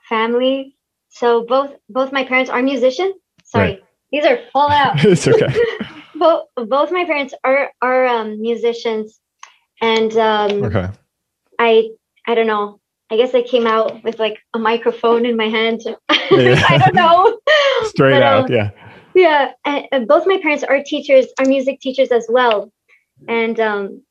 family. 0.10 0.76
So 1.12 1.46
both 1.46 1.72
both 1.90 2.12
my 2.12 2.24
parents 2.24 2.50
are 2.50 2.62
musicians. 2.64 3.16
Sorry, 3.44 3.70
Right. 3.76 3.84
these 4.12 4.26
are 4.26 4.40
falling 4.54 4.78
out. 4.80 4.96
it's 5.06 5.28
okay. 5.28 5.54
both 6.16 6.48
both 6.56 6.92
my 6.92 7.06
parents 7.06 7.34
are 7.44 7.72
are 7.82 8.08
um, 8.08 8.42
musicians, 8.42 9.20
and 9.82 10.12
um, 10.18 10.64
Okay. 10.64 10.88
I 11.60 11.90
I 12.28 12.36
don't 12.36 12.48
know. 12.48 12.80
I 13.12 13.18
guess 13.18 13.36
I 13.36 13.42
came 13.44 13.68
out 13.68 14.04
with 14.06 14.20
like 14.20 14.38
a 14.54 14.60
microphone 14.60 15.26
in 15.26 15.36
my 15.38 15.50
hand. 15.50 15.82
Yeah. 16.32 16.64
I 16.70 16.78
don't 16.78 16.96
know. 16.96 17.38
Straight 17.92 18.14
But, 18.14 18.24
out. 18.24 18.46
um, 18.46 18.52
Yeah. 18.56 18.70
yeah 19.14 19.52
and, 19.66 19.86
and 19.92 20.08
both 20.08 20.26
my 20.26 20.38
parents 20.42 20.64
are 20.64 20.82
teachers 20.82 21.26
are 21.40 21.46
music 21.46 21.82
teachers 21.82 22.10
as 22.10 22.26
well 22.30 22.72
and 23.28 23.60
um 23.60 24.02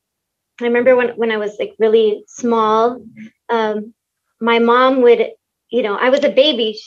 i 0.60 0.64
remember 0.64 0.94
when 0.96 1.08
when 1.20 1.32
i 1.32 1.38
was 1.38 1.56
like 1.58 1.72
really 1.78 2.22
small 2.28 3.00
um 3.48 3.94
my 4.42 4.58
mom 4.58 5.00
would 5.00 5.22
you 5.70 5.82
know 5.82 5.96
i 5.96 6.08
was 6.10 6.22
a 6.24 6.28
baby 6.30 6.78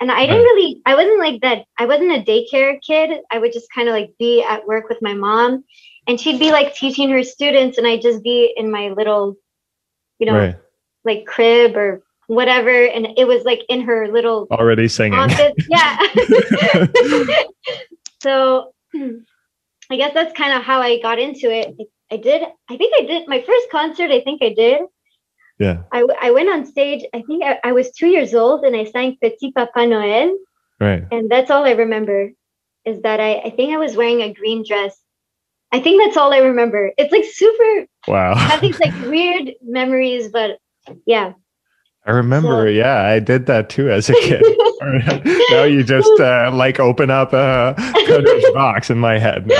and 0.00 0.10
i 0.10 0.26
didn't 0.26 0.42
really 0.42 0.80
i 0.86 0.94
wasn't 0.94 1.18
like 1.18 1.40
that 1.42 1.64
i 1.78 1.86
wasn't 1.86 2.10
a 2.10 2.22
daycare 2.30 2.78
kid 2.86 3.20
i 3.30 3.38
would 3.38 3.52
just 3.52 3.70
kind 3.74 3.88
of 3.88 3.94
like 3.94 4.10
be 4.18 4.42
at 4.42 4.66
work 4.66 4.88
with 4.88 4.98
my 5.02 5.14
mom 5.14 5.64
and 6.06 6.20
she'd 6.20 6.38
be 6.38 6.52
like 6.52 6.74
teaching 6.74 7.08
her 7.10 7.22
students 7.22 7.78
and 7.78 7.86
i'd 7.86 8.02
just 8.02 8.22
be 8.22 8.52
in 8.56 8.70
my 8.70 8.88
little 8.90 9.36
you 10.18 10.26
know 10.26 10.36
Right. 10.36 10.56
like 11.04 11.26
crib 11.26 11.76
or 11.76 12.02
whatever 12.26 12.86
and 12.86 13.06
it 13.18 13.26
was 13.26 13.44
like 13.44 13.62
in 13.68 13.82
her 13.82 14.08
little 14.08 14.46
Already 14.50 14.88
singing. 14.88 15.18
office 15.18 15.52
yeah 15.68 15.98
so 18.22 18.72
I 19.90 19.96
guess 19.96 20.14
that's 20.14 20.32
kind 20.36 20.56
of 20.56 20.62
how 20.62 20.80
I 20.80 20.98
got 21.02 21.18
into 21.18 21.50
it. 21.50 21.76
I 22.10 22.16
did, 22.16 22.42
I 22.70 22.76
think 22.78 22.94
I 22.98 23.04
did 23.04 23.28
my 23.28 23.42
first 23.42 23.70
concert. 23.70 24.10
I 24.10 24.20
think 24.22 24.42
I 24.42 24.54
did. 24.54 24.80
Yeah. 25.58 25.82
I, 25.92 26.06
I 26.20 26.30
went 26.30 26.48
on 26.48 26.66
stage. 26.66 27.04
I 27.14 27.22
think 27.22 27.44
I, 27.44 27.58
I 27.64 27.72
was 27.72 27.90
two 27.92 28.08
years 28.08 28.34
old 28.34 28.64
and 28.64 28.74
I 28.76 28.84
sang 28.84 29.16
Petit 29.22 29.52
Papa 29.52 29.86
Noel. 29.86 30.36
Right. 30.80 31.04
And 31.12 31.30
that's 31.30 31.50
all 31.50 31.64
I 31.64 31.72
remember 31.72 32.30
is 32.84 33.00
that 33.02 33.20
I, 33.20 33.36
I 33.36 33.50
think 33.50 33.72
I 33.72 33.78
was 33.78 33.96
wearing 33.96 34.20
a 34.22 34.32
green 34.32 34.64
dress. 34.66 34.96
I 35.72 35.80
think 35.80 36.02
that's 36.02 36.16
all 36.16 36.32
I 36.32 36.38
remember. 36.38 36.92
It's 36.98 37.10
like 37.12 37.24
super, 37.24 37.86
Wow. 38.06 38.34
I 38.34 38.38
have 38.50 38.60
these 38.60 38.78
like 38.80 38.94
weird 39.02 39.52
memories, 39.62 40.28
but 40.28 40.58
yeah. 41.06 41.32
I 42.06 42.10
remember, 42.10 42.66
So- 42.66 42.70
yeah, 42.70 43.02
I 43.02 43.18
did 43.18 43.46
that 43.46 43.70
too 43.70 43.90
as 43.90 44.10
a 44.10 44.14
kid. 44.14 44.42
now 45.50 45.62
you 45.64 45.82
just 45.82 46.10
uh, 46.20 46.50
like 46.52 46.78
open 46.78 47.10
up 47.10 47.32
a 47.32 47.74
box 48.52 48.90
in 48.90 48.98
my 48.98 49.18
head. 49.18 49.50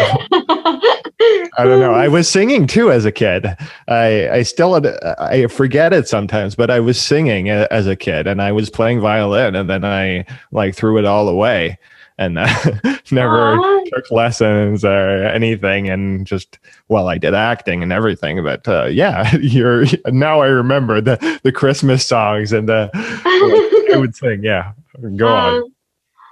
I 1.57 1.65
don't 1.65 1.81
know. 1.81 1.93
I 1.93 2.09
was 2.09 2.29
singing 2.29 2.67
too 2.67 2.91
as 2.91 3.05
a 3.05 3.13
kid. 3.13 3.47
I 3.89 4.29
I 4.31 4.43
still 4.43 4.75
I 5.19 5.47
forget 5.47 5.93
it 5.93 6.09
sometimes, 6.09 6.55
but 6.55 6.71
I 6.71 6.81
was 6.81 7.01
singing 7.01 7.49
as 7.49 7.87
a 7.87 7.97
kid, 7.97 8.27
and 8.27 8.43
I 8.43 8.53
was 8.53 8.71
playing 8.71 9.01
violin, 9.01 9.55
and 9.55 9.69
then 9.69 9.85
I 9.85 10.27
like 10.53 10.75
threw 10.75 10.99
it 10.99 11.05
all 11.05 11.29
away, 11.29 11.79
and 12.19 12.39
uh, 12.39 12.49
never 13.11 13.57
took 13.87 14.11
lessons 14.11 14.85
or 14.85 15.25
anything, 15.27 15.89
and 15.89 16.27
just 16.27 16.59
well, 16.89 17.09
I 17.09 17.19
did 17.19 17.35
acting 17.35 17.83
and 17.83 17.93
everything. 17.93 18.43
But 18.43 18.67
uh, 18.69 18.87
yeah, 18.87 19.35
you're 19.41 19.85
now 20.07 20.41
I 20.41 20.47
remember 20.47 21.01
the 21.01 21.41
the 21.43 21.53
Christmas 21.53 22.05
songs 22.07 22.53
and 22.53 22.69
the 22.69 22.91
I 22.95 23.97
would 23.97 24.15
sing. 24.17 24.43
Yeah, 24.43 24.73
go 25.17 25.29
on. 25.29 25.55
Um, 25.55 25.75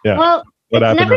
Yeah. 0.05 0.19
Well, 0.19 0.45
it's 0.71 0.99
never 0.99 1.17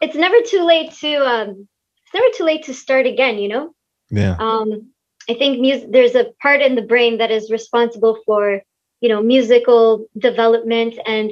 it's 0.00 0.16
never 0.16 0.36
too 0.42 0.64
late 0.64 0.92
to 0.92 1.16
um 1.26 1.68
never 2.16 2.32
too 2.36 2.44
late 2.44 2.64
to 2.64 2.74
start 2.74 3.06
again 3.06 3.38
you 3.38 3.48
know 3.48 3.74
Yeah. 4.10 4.38
um 4.38 4.90
i 5.30 5.34
think 5.34 5.60
music 5.60 5.88
there's 5.92 6.14
a 6.16 6.26
part 6.42 6.60
in 6.62 6.74
the 6.76 6.82
brain 6.92 7.18
that 7.18 7.30
is 7.30 7.50
responsible 7.50 8.18
for 8.26 8.62
you 9.00 9.08
know 9.08 9.22
musical 9.22 10.06
development 10.18 10.94
and 11.06 11.30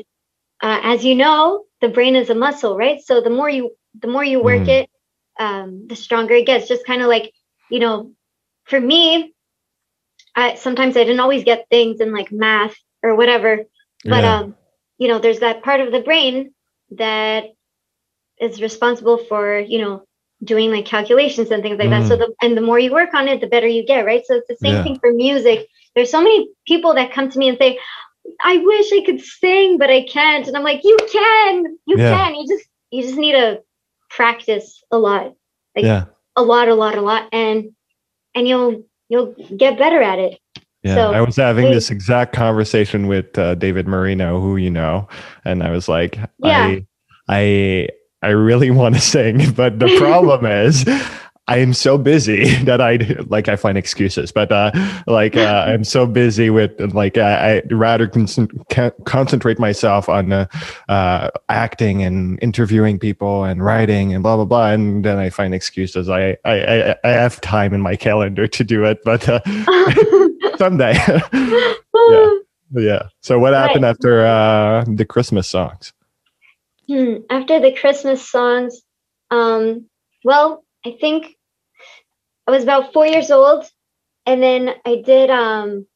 uh, 0.63 0.81
as 0.83 1.05
you 1.05 1.15
know 1.15 1.65
the 1.83 1.89
brain 1.89 2.17
is 2.17 2.31
a 2.31 2.35
muscle 2.35 2.77
right 2.77 3.01
so 3.03 3.21
the 3.21 3.31
more 3.31 3.51
you 3.51 3.71
the 4.01 4.09
more 4.09 4.25
you 4.25 4.41
work 4.43 4.67
Mm. 4.67 4.69
it 4.69 4.89
um 5.39 5.87
the 5.89 5.97
stronger 5.97 6.35
it 6.35 6.47
gets 6.47 6.69
just 6.69 6.87
kind 6.87 7.03
of 7.03 7.09
like 7.09 7.33
you 7.69 7.81
know 7.81 8.11
for 8.67 8.81
me 8.81 9.33
i 10.37 10.55
sometimes 10.55 10.97
i 10.97 11.05
didn't 11.05 11.21
always 11.21 11.45
get 11.45 11.67
things 11.71 12.01
in 12.01 12.13
like 12.13 12.31
math 12.33 12.77
or 13.03 13.17
whatever 13.17 13.65
but 14.07 14.25
Yeah. 14.25 14.35
um 14.35 14.55
you 14.99 15.09
know 15.09 15.19
there's 15.19 15.41
that 15.41 15.63
part 15.63 15.81
of 15.81 15.93
the 15.93 16.01
brain 16.01 16.53
that 16.91 17.45
is 18.41 18.63
responsible 18.63 19.19
for 19.19 19.59
you 19.59 19.79
know 19.81 20.03
doing 20.45 20.71
like 20.71 20.85
calculations 20.85 21.51
and 21.51 21.63
things 21.63 21.79
like 21.79 21.91
that. 21.91 22.07
So 22.07 22.17
the 22.17 22.33
and 22.43 22.57
the 22.57 22.61
more 22.61 22.79
you 22.79 22.93
work 22.93 23.15
on 23.15 23.29
it 23.29 23.41
the 23.41 23.47
better 23.47 23.67
you 23.67 23.85
get 23.85 24.05
right? 24.05 24.23
So 24.27 24.37
it's 24.37 24.49
the 24.49 24.57
same 24.57 24.75
Yeah. 24.75 24.83
thing 24.85 24.99
for 24.99 25.13
music. 25.13 25.69
There's 25.95 26.11
so 26.11 26.23
many 26.23 26.49
people 26.67 26.95
that 26.95 27.13
come 27.13 27.31
to 27.31 27.39
me 27.39 27.49
and 27.49 27.59
say 27.59 27.79
i 28.43 28.57
wish 28.57 28.91
i 28.93 29.03
could 29.05 29.21
sing 29.21 29.77
but 29.79 29.91
i 29.91 30.03
can't. 30.07 30.47
And 30.49 30.57
i'm 30.57 30.63
like 30.65 30.83
you 30.85 30.97
can 31.11 31.79
you 31.87 31.99
Yeah. 31.99 32.17
can. 32.17 32.35
You 32.35 32.47
just 32.49 32.69
you 32.91 33.03
just 33.03 33.17
need 33.17 33.33
to 33.33 33.61
practice 34.11 34.83
a 34.91 34.99
lot. 34.99 35.35
Like 35.77 35.85
yeah. 35.85 36.05
a 36.37 36.43
lot 36.43 36.69
a 36.69 36.75
lot 36.75 36.97
a 36.97 37.01
lot 37.03 37.29
and 37.33 37.71
and 38.35 38.49
you'll 38.49 38.85
you'll 39.09 39.35
get 39.57 39.79
better 39.79 40.03
at 40.03 40.19
it. 40.19 40.39
Yeah, 40.83 40.97
So, 40.97 41.13
I 41.15 41.21
was 41.23 41.37
having 41.37 41.71
this 41.71 41.91
exact 41.91 42.35
conversation 42.35 43.07
with 43.07 43.39
uh, 43.39 43.55
David 43.55 43.89
Marino, 43.89 44.39
who 44.39 44.57
you 44.57 44.71
know, 44.71 45.09
and 45.47 45.63
I 45.63 45.71
was 45.71 45.89
like, 45.89 46.19
Yeah. 46.39 46.67
I, 46.67 46.87
I, 47.29 47.89
I 48.25 48.31
really 48.31 48.71
want 48.81 48.95
to 48.95 49.01
sing, 49.01 49.53
but 49.53 49.79
the 49.79 49.95
problem 49.99 50.47
is 50.67 50.85
I 51.47 51.59
am 51.59 51.75
so 51.75 51.99
busy 51.99 52.55
that 52.65 52.81
I 52.81 52.97
like 53.29 53.49
I 53.49 53.57
find 53.57 53.77
excuses, 53.77 54.33
but 54.33 54.51
uh, 54.51 54.71
like 55.07 55.37
uh, 55.37 55.65
I'm 55.69 55.85
so 55.85 56.07
busy 56.07 56.49
with 56.49 56.73
like 56.95 57.19
I, 57.19 57.57
I 57.57 57.63
rather 57.71 58.09
con- 58.09 58.93
concentrate 59.05 59.59
myself 59.59 60.09
on 60.09 60.33
uh, 60.33 60.47
uh, 60.89 61.29
acting 61.51 62.03
and 62.03 62.39
interviewing 62.43 62.99
people 62.99 63.45
and 63.45 63.63
writing 63.63 64.15
and 64.15 64.23
blah 64.23 64.37
blah 64.37 64.47
blah, 64.47 64.71
and 64.71 65.05
then 65.05 65.19
I 65.19 65.29
find 65.29 65.53
excuses. 65.55 66.09
I 66.09 66.39
I 66.47 66.97
I 67.05 67.09
have 67.11 67.41
time 67.43 67.75
in 67.75 67.83
my 67.83 67.95
calendar 67.97 68.47
to 68.49 68.65
do 68.65 68.85
it, 68.87 69.01
but 69.05 69.29
uh, 69.29 69.41
someday. 70.57 70.95
yeah, 71.95 72.29
yeah. 72.73 73.03
So 73.21 73.39
what 73.39 73.53
happened 73.53 73.85
Right. 73.85 73.91
after 73.91 74.25
uh, 74.27 74.85
the 74.89 75.05
Christmas 75.05 75.47
songs? 75.47 75.93
Hmm, 76.89 77.17
After 77.31 77.61
the 77.61 77.73
Christmas 77.73 78.29
songs, 78.31 78.83
um, 79.31 79.89
well, 80.25 80.65
I 80.85 80.97
think 81.01 81.37
I 82.47 82.51
was 82.51 82.63
about 82.63 82.93
four 82.93 83.07
years 83.07 83.31
old, 83.31 83.65
and 84.27 84.43
then 84.43 84.71
I 84.85 84.97
did 85.05 85.31
um, 85.31 85.87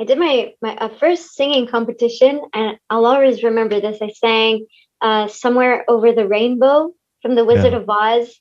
I 0.00 0.04
did 0.04 0.18
my 0.18 0.54
my 0.62 0.76
uh, 0.76 0.88
first 0.88 1.34
singing 1.34 1.66
competition, 1.66 2.40
and 2.52 2.78
I'll 2.90 3.06
always 3.06 3.42
remember 3.42 3.80
this. 3.80 3.98
I 4.02 4.08
sang 4.08 4.66
uh, 5.00 5.28
"Somewhere 5.28 5.84
Over 5.88 6.12
the 6.12 6.26
Rainbow" 6.28 6.92
from 7.22 7.34
The 7.34 7.44
Wizard 7.44 7.72
Yeah. 7.72 7.74
of 7.74 7.88
Oz, 7.88 8.40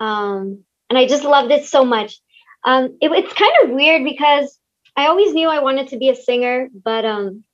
um, 0.00 0.64
and 0.88 0.98
I 0.98 1.06
just 1.06 1.24
loved 1.24 1.50
it 1.52 1.64
so 1.64 1.84
much. 1.84 2.20
Um, 2.64 2.96
it, 3.00 3.10
it's 3.12 3.32
kind 3.34 3.52
of 3.64 3.70
weird 3.70 4.04
because 4.04 4.58
I 4.96 5.06
always 5.06 5.32
knew 5.34 5.48
I 5.48 5.60
wanted 5.60 5.88
to 5.88 5.98
be 5.98 6.08
a 6.10 6.14
singer, 6.16 6.68
but 6.84 7.04
um, 7.04 7.44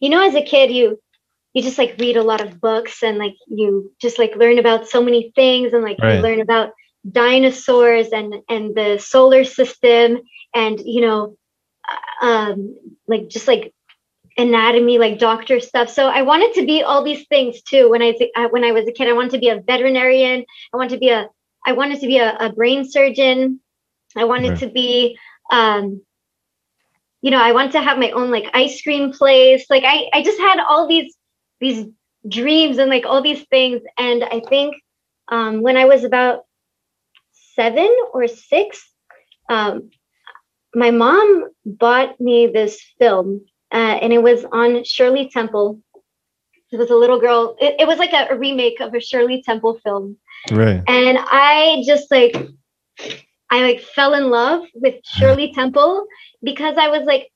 you 0.00 0.10
know, 0.10 0.24
as 0.24 0.34
a 0.34 0.42
kid, 0.42 0.70
you 0.70 1.00
you 1.54 1.62
just 1.62 1.78
like 1.78 1.96
read 1.98 2.16
a 2.16 2.22
lot 2.22 2.40
of 2.40 2.60
books 2.60 3.02
and 3.02 3.18
like 3.18 3.34
you 3.46 3.90
just 4.00 4.18
like 4.18 4.36
learn 4.36 4.58
about 4.58 4.88
so 4.88 5.02
many 5.02 5.32
things 5.34 5.72
and 5.72 5.82
like 5.82 5.98
Right. 6.00 6.06
you 6.06 6.20
learn 6.20 6.40
about 6.40 6.70
dinosaurs 7.10 8.08
and 8.08 8.34
and 8.48 8.74
the 8.74 8.98
solar 8.98 9.44
system 9.44 10.18
and 10.54 10.80
you 10.84 11.00
know 11.02 11.36
uh, 11.88 12.26
um 12.26 12.76
like 13.08 13.28
just 13.28 13.48
like 13.48 13.72
anatomy 14.38 14.98
like 14.98 15.18
doctor 15.18 15.60
stuff. 15.60 15.88
So 15.90 16.08
i 16.08 16.22
wanted 16.22 16.54
to 16.54 16.66
be 16.66 16.82
all 16.82 17.02
these 17.04 17.26
things 17.28 17.62
too 17.62 17.90
when 17.90 18.02
i 18.02 18.14
uh, 18.36 18.48
when 18.50 18.64
i 18.64 18.72
was 18.72 18.86
a 18.88 18.92
kid. 18.92 19.08
I 19.08 19.12
wanted 19.12 19.32
to 19.32 19.38
be 19.38 19.48
a 19.48 19.60
veterinarian. 19.60 20.44
I 20.72 20.76
wanted 20.76 20.94
to 20.94 20.98
be 20.98 21.10
a 21.10 21.28
i 21.66 21.72
wanted 21.72 22.00
to 22.00 22.06
be 22.06 22.18
a, 22.18 22.36
a 22.38 22.52
brain 22.52 22.84
surgeon. 22.88 23.60
I 24.16 24.24
wanted 24.24 24.56
Right. 24.56 24.58
to 24.58 24.68
be 24.68 25.18
um 25.50 26.02
you 27.22 27.30
know 27.30 27.40
i 27.42 27.52
wanted 27.52 27.72
to 27.72 27.80
have 27.82 27.98
my 27.98 28.10
own 28.10 28.30
like 28.30 28.46
ice 28.54 28.80
cream 28.82 29.12
place. 29.12 29.66
Like 29.70 29.84
i 29.84 30.08
i 30.12 30.22
just 30.22 30.38
had 30.40 30.58
all 30.60 30.86
these 30.88 31.14
these 31.62 31.86
dreams 32.28 32.78
and 32.78 32.90
like 32.90 33.06
all 33.06 33.22
these 33.22 33.44
things. 33.54 33.80
And 33.96 34.24
i 34.24 34.40
think 34.48 34.74
um 35.28 35.62
when 35.62 35.76
i 35.76 35.84
was 35.84 36.04
about 36.04 36.44
seven 37.54 37.90
or 38.12 38.26
six 38.28 38.66
um 39.48 39.90
my 40.74 40.90
mom 40.90 41.44
bought 41.64 42.20
me 42.20 42.46
this 42.46 42.80
film 42.98 43.44
uh, 43.72 43.96
and 44.02 44.12
it 44.12 44.22
was 44.22 44.44
on 44.52 44.84
shirley 44.84 45.30
temple. 45.30 45.80
It 46.72 46.78
was 46.78 46.90
a 46.90 46.96
little 46.96 47.20
girl 47.20 47.56
it, 47.60 47.76
it 47.80 47.86
was 47.86 47.98
like 47.98 48.12
a, 48.12 48.34
a 48.34 48.38
remake 48.38 48.80
of 48.80 48.94
a 48.94 49.00
shirley 49.00 49.42
temple 49.42 49.78
film. 49.84 50.16
Right. 50.50 50.82
and 50.88 51.18
i 51.20 51.84
just 51.86 52.10
like 52.10 52.34
i 53.50 53.62
like 53.62 53.80
fell 53.80 54.14
in 54.14 54.30
love 54.30 54.60
with 54.74 54.96
shirley 55.04 55.52
temple 55.52 56.06
because 56.42 56.76
i 56.78 56.88
was 56.88 57.04
like 57.04 57.30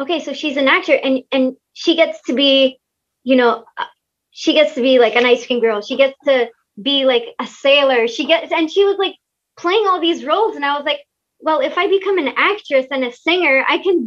okay 0.00 0.18
so 0.18 0.32
she's 0.32 0.56
an 0.56 0.66
actor 0.66 0.94
and 0.94 1.22
and 1.30 1.56
she 1.74 1.94
gets 1.94 2.20
to 2.22 2.34
be 2.34 2.80
you 3.28 3.36
know 3.36 3.52
uh, 3.76 3.84
she 4.30 4.52
gets 4.54 4.74
to 4.74 4.82
be 4.82 4.98
like 4.98 5.16
an 5.16 5.26
ice 5.26 5.46
cream 5.46 5.60
girl 5.60 5.80
she 5.82 5.96
gets 5.96 6.16
to 6.24 6.48
be 6.88 7.04
like 7.04 7.26
a 7.44 7.46
sailor 7.46 8.08
she 8.08 8.24
gets 8.26 8.52
and 8.52 8.70
she 8.70 8.84
was 8.84 8.96
like 8.98 9.16
playing 9.62 9.84
all 9.86 10.00
these 10.00 10.24
roles 10.24 10.56
and 10.56 10.64
i 10.64 10.74
was 10.76 10.84
like 10.90 11.00
well 11.40 11.60
if 11.60 11.76
i 11.82 11.86
become 11.88 12.18
an 12.18 12.32
actress 12.36 12.86
and 12.90 13.04
a 13.04 13.12
singer 13.12 13.64
i 13.68 13.76
can 13.78 13.98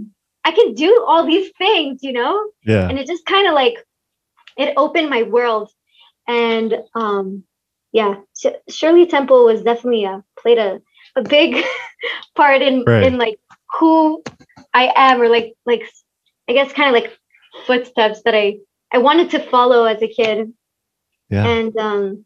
i 0.44 0.52
can 0.52 0.74
do 0.74 0.92
all 1.08 1.26
these 1.26 1.50
things 1.58 2.00
you 2.02 2.14
know 2.20 2.34
Yeah. 2.64 2.88
and 2.90 2.98
it 3.00 3.08
just 3.14 3.26
kind 3.26 3.48
of 3.48 3.54
like 3.54 3.76
it 4.58 4.74
opened 4.78 5.10
my 5.10 5.24
world 5.24 5.70
and 6.28 6.74
um 6.96 7.44
yeah 7.92 8.16
Sh- 8.40 8.60
shirley 8.78 9.06
temple 9.06 9.46
was 9.46 9.62
definitely 9.70 10.06
a 10.06 10.24
played 10.42 10.58
a, 10.58 10.82
a 11.16 11.22
big 11.22 11.64
part 12.36 12.62
in 12.62 12.84
Right. 12.86 13.04
in 13.08 13.18
like 13.18 13.40
who 13.80 14.24
i 14.74 14.92
am 14.96 15.22
or 15.22 15.30
like 15.38 15.54
like 15.66 15.84
i 16.50 16.54
guess 16.54 16.74
kind 16.74 16.90
of 16.96 17.02
like 17.02 17.12
footsteps 17.68 18.22
that 18.24 18.36
i 18.44 18.58
i 18.94 18.98
wanted 18.98 19.30
to 19.32 19.40
follow 19.40 19.86
as 19.86 20.02
a 20.02 20.08
kid 20.08 20.54
Yeah. 21.30 21.46
and 21.48 21.76
um 21.78 22.26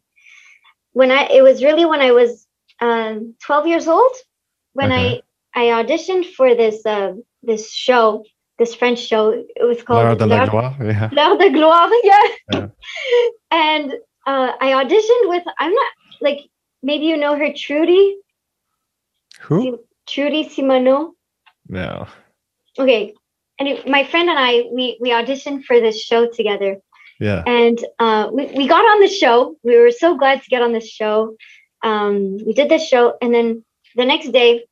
when 0.92 1.10
i 1.10 1.22
it 1.38 1.42
was 1.42 1.62
really 1.62 1.84
when 1.84 2.00
i 2.00 2.12
was 2.12 2.46
um 2.80 3.34
12 3.44 3.66
years 3.66 3.86
old 3.88 4.14
when 4.74 4.92
Okay. 4.92 5.22
i 5.54 5.62
i 5.62 5.82
auditioned 5.82 6.24
for 6.36 6.54
this 6.54 6.84
uh 6.86 7.12
this 7.42 7.72
show 7.72 8.24
this 8.58 8.74
french 8.74 8.98
show 9.00 9.30
it 9.30 9.64
was 9.70 9.82
called 9.82 10.04
L'heure 10.04 10.16
de 10.16 10.26
la 10.26 10.46
gloire. 10.46 10.74
Yeah. 10.80 11.08
L'heure 11.12 11.36
de 11.38 11.50
gloire, 11.50 11.90
yeah. 12.10 12.26
Yeah. 12.52 12.68
And 13.50 13.92
uh, 14.26 14.52
I 14.60 14.68
auditioned 14.80 15.24
with 15.32 15.44
I'm 15.58 15.72
not 15.72 15.92
like 16.20 16.40
maybe 16.82 17.04
you 17.06 17.16
know 17.16 17.36
her 17.36 17.52
Trudy 17.52 18.16
Who? 19.42 19.80
Trudy 20.08 20.48
Simano. 20.48 21.12
No. 21.68 22.06
Okay, 22.78 23.14
and 23.58 23.68
it- 23.68 23.88
my 23.88 24.04
friend 24.04 24.28
and 24.30 24.38
I 24.38 24.64
we 24.72 24.98
we 25.00 25.10
auditioned 25.10 25.64
for 25.64 25.80
this 25.80 26.00
show 26.02 26.26
together, 26.28 26.76
Yeah. 27.20 27.42
and 27.46 27.78
uh, 27.98 28.28
we 28.32 28.46
we 28.58 28.66
got 28.66 28.84
on 28.92 29.00
the 29.00 29.08
show. 29.08 29.56
We 29.62 29.78
were 29.78 29.90
so 29.92 30.16
glad 30.16 30.42
to 30.42 30.48
get 30.48 30.62
on 30.62 30.72
this 30.72 30.88
show. 30.88 31.36
Um, 31.82 32.38
we 32.46 32.52
did 32.52 32.68
this 32.68 32.86
show, 32.88 33.14
and 33.22 33.34
then 33.34 33.64
the 33.94 34.04
next 34.04 34.28
day, 34.32 34.64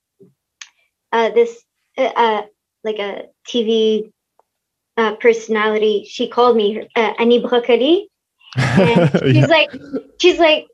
uh, 1.12 1.30
this 1.30 1.62
uh, 1.98 2.02
uh, 2.24 2.42
like 2.82 2.98
a 2.98 3.26
TV 3.48 4.10
uh, 4.96 5.14
personality, 5.16 6.04
she 6.08 6.28
called 6.28 6.56
me 6.56 6.88
uh, 6.96 7.12
Annie 7.18 7.42
Brocoli. 7.42 8.06
and 8.56 9.10
she's 9.20 9.34
yeah. 9.34 9.46
like 9.46 9.70
she's 10.20 10.38
like 10.38 10.66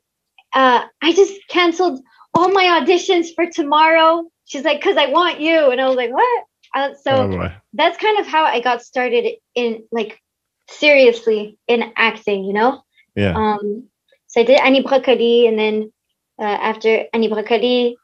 uh 0.53 0.83
i 1.03 1.13
just 1.15 1.33
canceled 1.49 1.99
all 2.35 2.51
my 2.53 2.65
auditions 2.77 3.29
for 3.35 3.47
tomorrow 3.47 4.23
she's 4.45 4.65
like 4.65 4.79
because 4.79 4.99
i 4.99 5.07
want 5.07 5.41
you 5.41 5.71
and 5.71 5.81
i 5.81 5.87
was 5.87 5.97
like 5.97 6.13
what 6.13 6.45
uh, 6.75 6.91
so 7.03 7.13
Oh, 7.33 7.51
that's 7.75 7.99
kind 7.99 8.19
of 8.21 8.27
how 8.27 8.45
i 8.45 8.61
got 8.61 8.83
started 8.83 9.25
in 9.55 9.85
like 9.93 10.21
seriously 10.69 11.59
in 11.67 11.93
acting 11.97 12.45
you 12.45 12.53
know 12.53 12.83
Yeah. 13.17 13.35
um 13.37 13.85
so 14.29 14.41
i 14.41 14.45
did 14.45 14.61
annie 14.61 14.83
brocoli 14.83 15.49
and 15.49 15.59
then 15.59 15.93
uh, 16.41 16.45
after 16.71 17.05
annie 17.13 17.29
brocoli 17.29 17.97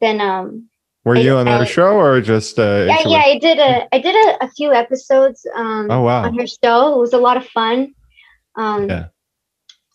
then 0.00 0.20
um 0.20 0.68
Were 1.04 1.16
I- 1.16 1.20
you 1.20 1.36
on 1.36 1.46
her 1.46 1.62
I- 1.64 1.64
show 1.64 1.96
or 1.96 2.20
just 2.20 2.58
uh, 2.58 2.84
yeah, 2.88 3.02
yeah, 3.08 3.24
I 3.32 3.38
did 3.40 3.58
a 3.58 3.72
I 3.94 3.98
did 4.00 4.14
a, 4.14 4.44
a 4.44 4.48
few 4.50 4.72
episodes 4.72 5.46
um 5.56 5.90
Oh, 5.90 6.02
wow. 6.02 6.24
on 6.24 6.36
her 6.38 6.46
show. 6.46 6.94
It 6.94 6.98
was 7.00 7.14
a 7.14 7.18
lot 7.18 7.36
of 7.40 7.46
fun. 7.48 7.94
Um 8.56 8.88
Yeah. 8.90 9.06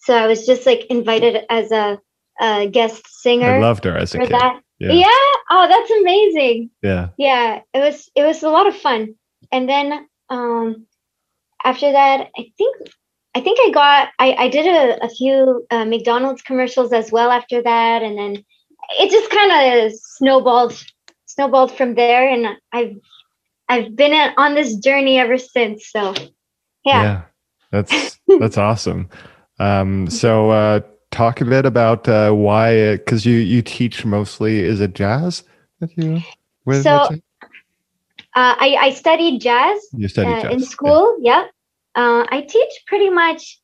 so 0.05 0.15
I 0.17 0.25
was 0.27 0.45
just 0.49 0.65
like 0.65 0.81
invited 0.89 1.45
as 1.49 1.71
a, 1.71 1.99
a 2.41 2.65
guest 2.67 3.05
singer 3.21 3.53
I 3.57 3.59
loved 3.59 3.83
her 3.85 3.95
as 3.97 4.13
a 4.15 4.17
for 4.17 4.25
kid. 4.25 4.33
that. 4.33 4.61
Yeah. 4.79 4.91
Yeah. 4.91 5.31
Oh, 5.49 5.67
that's 5.69 5.91
amazing. 5.91 6.69
Yeah. 6.81 7.09
Yeah. 7.17 7.61
It 7.73 7.79
was 7.79 8.09
it 8.15 8.23
was 8.23 8.43
a 8.43 8.49
lot 8.49 8.67
of 8.67 8.75
fun. 8.75 9.15
And 9.51 9.69
then 9.69 10.07
um 10.29 10.85
after 11.63 11.91
that, 11.91 12.29
I 12.37 12.51
think 12.57 12.75
I 13.35 13.41
think 13.41 13.59
I 13.61 13.71
got 13.71 14.09
I, 14.19 14.33
I 14.33 14.49
did 14.49 14.67
a, 14.67 15.05
a 15.05 15.09
few 15.09 15.65
uh, 15.71 15.85
McDonald's 15.85 16.41
commercials 16.41 16.93
as 16.93 17.11
well 17.11 17.31
after 17.31 17.61
that 17.61 18.03
and 18.03 18.17
then 18.17 18.43
it 18.99 19.09
just 19.09 19.31
kind 19.31 19.51
of 19.51 19.91
snowballed 19.93 20.81
snowballed 21.25 21.75
from 21.75 21.95
there 21.95 22.29
and 22.29 22.47
I've 22.71 22.95
I've 23.67 23.95
been 23.95 24.13
on 24.37 24.53
this 24.53 24.75
journey 24.75 25.19
ever 25.19 25.37
since 25.37 25.89
so 25.89 26.13
yeah, 26.85 27.23
That's 27.71 28.19
that's 28.39 28.57
awesome. 28.57 29.09
Um, 29.59 30.09
so 30.09 30.51
uh, 30.51 30.81
talk 31.15 31.39
a 31.39 31.45
bit 31.45 31.65
about 31.65 32.07
uh, 32.09 32.31
why 32.31 32.97
because 32.97 33.25
you 33.25 33.37
you 33.37 33.61
teach 33.61 34.05
mostly 34.05 34.59
is 34.59 34.81
it 34.81 34.93
jazz 34.93 35.43
that 35.79 35.95
you 35.97 36.21
with 36.65 36.83
So. 36.83 36.97
Uh, 38.37 38.53
I, 38.59 38.77
I 38.81 38.89
studied 38.91 39.39
jazz 39.39 39.79
you 39.93 40.09
study 40.09 40.33
uh, 40.33 40.41
jazz 40.41 40.51
in 40.51 40.59
school 40.59 41.17
yeah. 41.21 41.45
Uh, 41.95 42.25
I 42.29 42.41
teach 42.41 42.73
pretty 42.85 43.09
much 43.09 43.61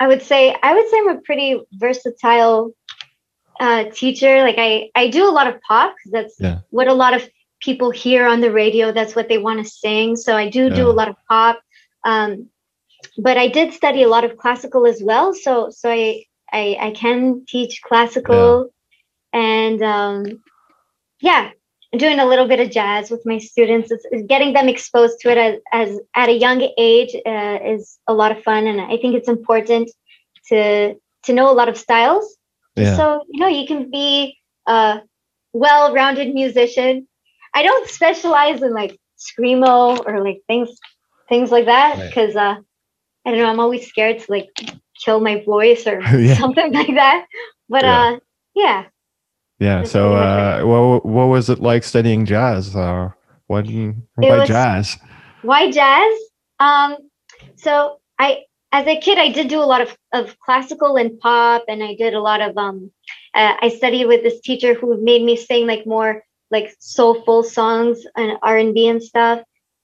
I 0.00 0.08
would 0.08 0.22
say 0.22 0.56
I 0.62 0.74
would 0.74 0.88
say 0.88 0.98
I'm 1.00 1.08
a 1.10 1.20
pretty 1.20 1.60
versatile 1.74 2.72
uh, 3.60 3.84
teacher. 3.92 4.40
Like 4.40 4.56
I 4.58 4.90
I 4.94 5.08
do 5.08 5.28
a 5.28 5.34
lot 5.38 5.46
of 5.46 5.60
pop 5.60 5.94
'cause 6.02 6.12
that's 6.12 6.36
Yeah. 6.40 6.60
what 6.70 6.88
a 6.88 6.94
lot 6.94 7.12
of 7.12 7.28
people 7.60 7.90
hear 7.90 8.26
on 8.26 8.40
the 8.40 8.50
radio 8.50 8.90
that's 8.90 9.14
what 9.14 9.28
they 9.28 9.38
want 9.38 9.62
to 9.62 9.70
sing. 9.70 10.16
So 10.16 10.34
I 10.34 10.48
do 10.48 10.70
do 10.70 10.88
a 10.88 10.96
lot 11.00 11.08
of 11.08 11.16
pop. 11.28 11.60
Um, 12.04 12.48
but 13.18 13.36
I 13.36 13.48
did 13.48 13.72
study 13.72 14.02
a 14.02 14.08
lot 14.08 14.24
of 14.24 14.36
classical 14.36 14.86
as 14.86 15.02
well 15.02 15.34
so 15.34 15.70
so 15.70 15.90
I 15.90 16.24
I, 16.52 16.76
I 16.80 16.90
can 16.92 17.44
teach 17.48 17.80
classical 17.82 18.72
and 19.32 19.82
um, 19.82 20.42
yeah 21.20 21.50
I'm 21.92 21.98
doing 21.98 22.20
a 22.20 22.26
little 22.26 22.48
bit 22.48 22.58
of 22.58 22.70
jazz 22.70 23.10
with 23.10 23.20
my 23.26 23.36
students. 23.38 23.90
It's, 23.90 24.06
it's 24.10 24.26
getting 24.26 24.54
them 24.54 24.66
exposed 24.66 25.20
to 25.20 25.30
it 25.30 25.36
as, 25.36 25.60
as 25.72 26.00
at 26.14 26.30
a 26.30 26.32
young 26.32 26.66
age 26.78 27.14
uh, 27.26 27.58
is 27.62 27.98
a 28.06 28.14
lot 28.14 28.32
of 28.32 28.42
fun, 28.42 28.66
and 28.66 28.80
I 28.80 28.96
think 28.96 29.14
it's 29.14 29.28
important 29.28 29.90
to 30.48 30.94
to 31.24 31.32
know 31.32 31.50
a 31.50 31.52
lot 31.52 31.68
of 31.68 31.76
styles. 31.76 32.36
Yeah. 32.76 32.96
So 32.96 33.24
you 33.28 33.40
know 33.40 33.48
you 33.48 33.66
can 33.66 33.90
be 33.90 34.38
a 34.66 35.00
well-rounded 35.52 36.32
musician. 36.32 37.06
I 37.54 37.62
don't 37.62 37.88
specialize 37.88 38.62
in 38.62 38.72
like 38.72 38.98
screamo 39.18 40.02
or 40.06 40.24
like 40.24 40.40
things 40.46 40.70
things 41.28 41.50
like 41.50 41.66
that 41.66 41.98
Right. 41.98 42.08
because 42.08 42.36
uh, 42.36 42.56
I 43.24 43.30
don't 43.30 43.38
know. 43.40 43.46
I'm 43.50 43.60
always 43.60 43.86
scared 43.86 44.18
to 44.20 44.26
like 44.32 44.48
kill 45.04 45.20
my 45.20 45.42
voice 45.44 45.86
or 45.86 46.00
Yeah. 46.18 46.34
something 46.38 46.72
like 46.80 46.94
that. 46.94 47.26
But 47.68 47.84
Yeah. 47.84 48.00
uh, 48.02 48.18
yeah. 48.54 48.84
Yeah. 49.58 49.78
That's 49.78 49.90
So, 49.92 50.14
uh, 50.14 50.62
what 50.64 51.06
what 51.06 51.26
was 51.28 51.48
it 51.50 51.60
like 51.60 51.84
studying 51.84 52.26
jazz? 52.26 52.74
Uh, 52.74 53.10
what 53.46 53.66
why 53.66 54.38
was- 54.38 54.48
jazz? 54.48 54.98
Why 55.42 55.70
jazz? 55.70 56.14
Um, 56.60 56.96
so 57.56 57.98
I, 58.18 58.44
as 58.70 58.86
a 58.86 59.00
kid, 59.00 59.18
I 59.18 59.28
did 59.30 59.48
do 59.48 59.58
a 59.60 59.66
lot 59.66 59.80
of, 59.80 59.96
of 60.12 60.38
classical 60.38 60.96
and 60.96 61.18
pop, 61.18 61.64
and 61.68 61.82
I 61.82 61.94
did 61.96 62.14
a 62.14 62.20
lot 62.20 62.40
of 62.40 62.56
um. 62.56 62.90
Uh, 63.34 63.54
I 63.60 63.68
studied 63.70 64.06
with 64.06 64.22
this 64.22 64.40
teacher 64.40 64.74
who 64.74 65.02
made 65.02 65.22
me 65.22 65.36
sing 65.36 65.66
like 65.66 65.86
more 65.86 66.22
like 66.50 66.74
soulful 66.78 67.42
songs 67.42 68.04
and 68.16 68.36
R 68.42 68.58
and 68.58 68.74
B 68.74 68.86
and 68.86 69.02
stuff. 69.02 69.40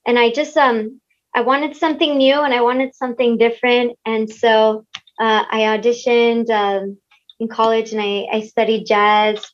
And 0.06 0.18
I 0.18 0.30
just 0.30 0.56
um, 0.56 1.00
I 1.38 1.42
wanted 1.42 1.76
something 1.76 2.18
new 2.18 2.40
and 2.42 2.52
I 2.52 2.62
wanted 2.62 2.96
something 2.96 3.38
different, 3.38 3.96
and 4.04 4.28
so 4.28 4.84
uh, 5.20 5.44
I 5.48 5.60
auditioned 5.72 6.50
um, 6.50 6.98
in 7.38 7.46
college 7.46 7.92
and 7.92 8.02
I 8.02 8.26
I 8.32 8.40
studied 8.40 8.86
jazz, 8.86 9.46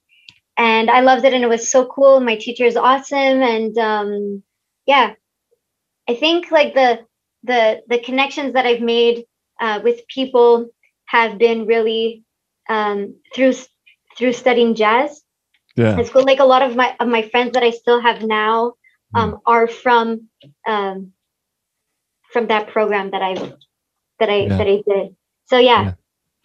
and 0.57 0.90
I 0.90 1.01
loved 1.01 1.27
it, 1.27 1.35
and 1.35 1.44
it 1.44 1.49
was 1.57 1.70
so 1.70 1.85
cool. 1.85 2.20
My 2.20 2.37
teacher 2.37 2.64
is 2.64 2.79
awesome, 2.79 3.42
and 3.55 3.77
um, 3.77 4.42
yeah, 4.87 5.12
I 6.09 6.14
think 6.14 6.51
like 6.51 6.73
the 6.73 7.01
the 7.42 7.83
the 7.87 7.99
connections 7.99 8.55
that 8.55 8.64
I've 8.64 8.81
made 8.97 9.27
uh, 9.61 9.81
with 9.85 10.09
people 10.09 10.70
have 11.05 11.37
been 11.37 11.66
really 11.66 12.25
um, 12.70 13.16
through 13.35 13.53
through 14.16 14.33
studying 14.33 14.75
jazz. 14.75 15.23
Yeah. 15.77 15.99
It's 15.99 16.09
cool. 16.09 16.25
Like 16.25 16.40
a 16.40 16.51
lot 16.55 16.62
of 16.62 16.77
my 16.77 16.97
of 16.99 17.09
my 17.09 17.29
friends 17.29 17.53
that 17.53 17.62
I 17.62 17.73
still 17.73 18.01
have 18.01 18.23
now 18.23 18.73
um, 19.12 19.40
are 19.44 19.68
from 19.68 20.29
um, 20.66 21.12
from 22.35 22.49
that 22.49 22.64
program 22.68 23.11
that 23.12 23.23
I 23.23 23.33
that 24.18 24.29
I 24.29 24.38
Yeah. 24.42 24.59
that 24.59 24.66
I 24.75 24.83
did. 24.90 25.16
So 25.47 25.57
yeah, 25.59 25.94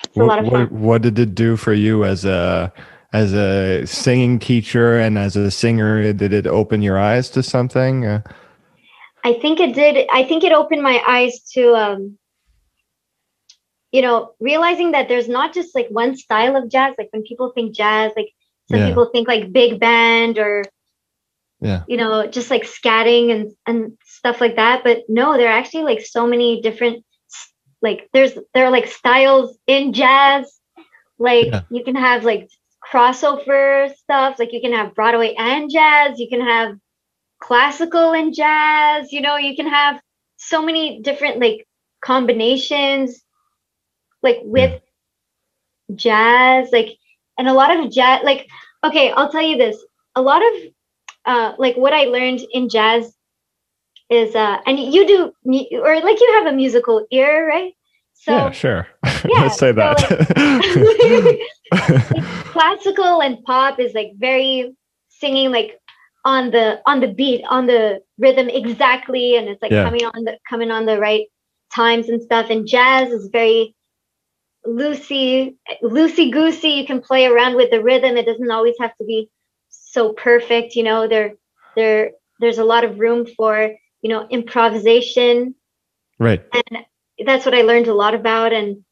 it's 0.06 0.15
a 0.15 0.23
lot 0.23 0.39
of 0.39 0.45
what, 0.45 0.52
fun. 0.54 0.62
what, 0.62 0.71
what 0.71 1.02
did 1.02 1.17
it 1.19 1.34
do 1.36 1.58
for 1.58 1.73
you 1.73 2.06
as 2.06 2.23
a 2.23 2.71
as 3.12 3.34
a 3.34 3.86
singing 3.88 4.38
teacher 4.39 4.97
and 4.99 5.17
as 5.17 5.36
a 5.36 5.49
singer? 5.52 6.13
Did 6.13 6.32
it 6.32 6.45
open 6.47 6.82
your 6.82 6.97
eyes 6.99 7.30
to 7.32 7.41
something? 7.43 8.06
Uh, 8.06 8.21
I 9.25 9.34
think 9.34 9.60
it 9.60 9.73
did. 9.75 10.08
I 10.13 10.23
think 10.23 10.43
it 10.43 10.54
opened 10.54 10.82
my 10.84 11.02
eyes 11.06 11.41
to, 11.56 11.73
um, 11.75 12.17
you 13.91 14.02
know, 14.02 14.34
realizing 14.39 14.91
that 14.91 15.08
there's 15.10 15.28
not 15.28 15.54
just 15.54 15.73
like 15.75 15.88
one 15.89 16.15
style 16.15 16.56
of 16.56 16.69
jazz. 16.69 16.93
Like 16.97 17.10
when 17.12 17.23
people 17.23 17.52
think 17.56 17.75
jazz, 17.75 18.12
like 18.15 18.30
some 18.71 18.80
Yeah. 18.80 18.88
people 18.89 19.10
think 19.12 19.28
like 19.28 19.52
big 19.52 19.80
band 19.80 20.38
or, 20.38 20.63
Yeah. 21.60 21.82
you 21.88 21.97
know, 21.97 22.28
just 22.28 22.49
like 22.52 22.63
scatting 22.63 23.32
and 23.36 23.52
and 23.65 23.97
stuff 24.19 24.41
like 24.41 24.58
that. 24.58 24.84
But 24.84 25.03
no, 25.10 25.38
there 25.38 25.49
are 25.49 25.60
actually 25.60 25.86
like 25.86 26.01
so 26.05 26.27
many 26.27 26.62
different, 26.62 27.05
like 27.82 28.10
there's 28.13 28.34
there 28.53 28.65
are 28.65 28.71
like 28.71 28.88
styles 28.88 29.58
in 29.67 29.93
jazz. 29.93 30.60
Like 31.19 31.47
Yeah. 31.47 31.62
you 31.71 31.84
can 31.84 31.95
have 31.95 32.23
like 32.25 32.49
crossover 32.91 33.93
stuff. 33.95 34.39
Like 34.39 34.53
you 34.53 34.62
can 34.62 34.73
have 34.73 34.95
Broadway 34.95 35.36
and 35.38 35.71
jazz. 35.71 36.19
You 36.19 36.29
can 36.29 36.41
have 36.41 36.75
classical 37.41 38.13
and 38.13 38.34
jazz 38.36 39.12
you 39.12 39.21
know 39.21 39.38
you 39.38 39.55
can 39.55 39.67
have 39.67 40.01
so 40.38 40.62
many 40.65 41.01
different 41.01 41.39
like 41.39 41.67
combinations 42.01 43.23
like 44.23 44.39
with 44.43 44.82
jazz 45.95 46.69
like 46.71 46.97
and 47.38 47.47
a 47.47 47.53
lot 47.53 47.75
of 47.75 47.91
jazz 47.91 48.21
like 48.23 48.47
okay 48.84 49.12
i'll 49.12 49.32
tell 49.32 49.41
you 49.41 49.58
this 49.58 49.77
a 50.15 50.21
lot 50.21 50.41
of 50.41 50.53
uh 51.25 51.53
like 51.58 51.75
what 51.77 51.93
i 51.93 52.03
learned 52.05 52.41
in 52.51 52.69
jazz 52.69 53.15
is 54.09 54.35
uh 54.35 54.57
and 54.65 54.79
you 54.79 55.05
do 55.07 55.31
or 55.77 56.01
like 56.01 56.19
you 56.19 56.31
have 56.33 56.47
a 56.47 56.55
musical 56.55 57.05
ear 57.11 57.47
right 57.47 57.73
so 58.13 58.33
yeah, 58.33 58.51
sure. 58.51 58.87
yeah, 59.05 59.43
Let's 59.43 59.57
say 59.57 59.69
so, 59.69 59.73
that. 59.73 59.95
classical 62.51 63.21
and 63.21 63.41
pop 63.45 63.79
is 63.79 63.93
like 63.93 64.11
very 64.17 64.75
singing 65.07 65.51
like 65.51 65.79
on 66.25 66.51
the 66.51 66.81
on 66.85 66.99
the 66.99 67.07
beat 67.07 67.43
on 67.49 67.65
the 67.65 68.01
rhythm 68.17 68.49
exactly 68.49 69.37
and 69.37 69.47
it's 69.47 69.61
like 69.61 69.71
Yeah. 69.71 69.85
coming 69.85 70.05
on 70.05 70.25
the 70.25 70.37
coming 70.49 70.69
on 70.69 70.85
the 70.85 70.99
right 70.99 71.27
times 71.73 72.09
and 72.09 72.21
stuff 72.21 72.49
and 72.49 72.67
jazz 72.67 73.09
is 73.09 73.29
very 73.31 73.73
loosey 74.67 75.55
loosey 75.81 76.29
goosey 76.31 76.71
you 76.71 76.85
can 76.85 76.99
play 76.99 77.25
around 77.25 77.55
with 77.55 77.71
the 77.71 77.81
rhythm 77.81 78.17
it 78.17 78.25
doesn't 78.25 78.51
always 78.51 78.75
have 78.79 78.95
to 78.97 79.05
be 79.05 79.29
so 79.69 80.11
perfect 80.11 80.75
you 80.75 80.83
know 80.83 81.07
there 81.07 81.35
there 81.77 82.11
there's 82.41 82.57
a 82.57 82.65
lot 82.65 82.83
of 82.83 82.99
room 82.99 83.25
for 83.37 83.71
you 84.01 84.09
know 84.09 84.27
improvisation 84.29 85.55
right. 86.19 86.43
and 86.53 86.85
that's 87.25 87.45
what 87.45 87.55
I 87.55 87.62
learned 87.62 87.88
a 87.88 87.93
lot 87.93 88.13
about 88.13 88.53
and 88.53 88.83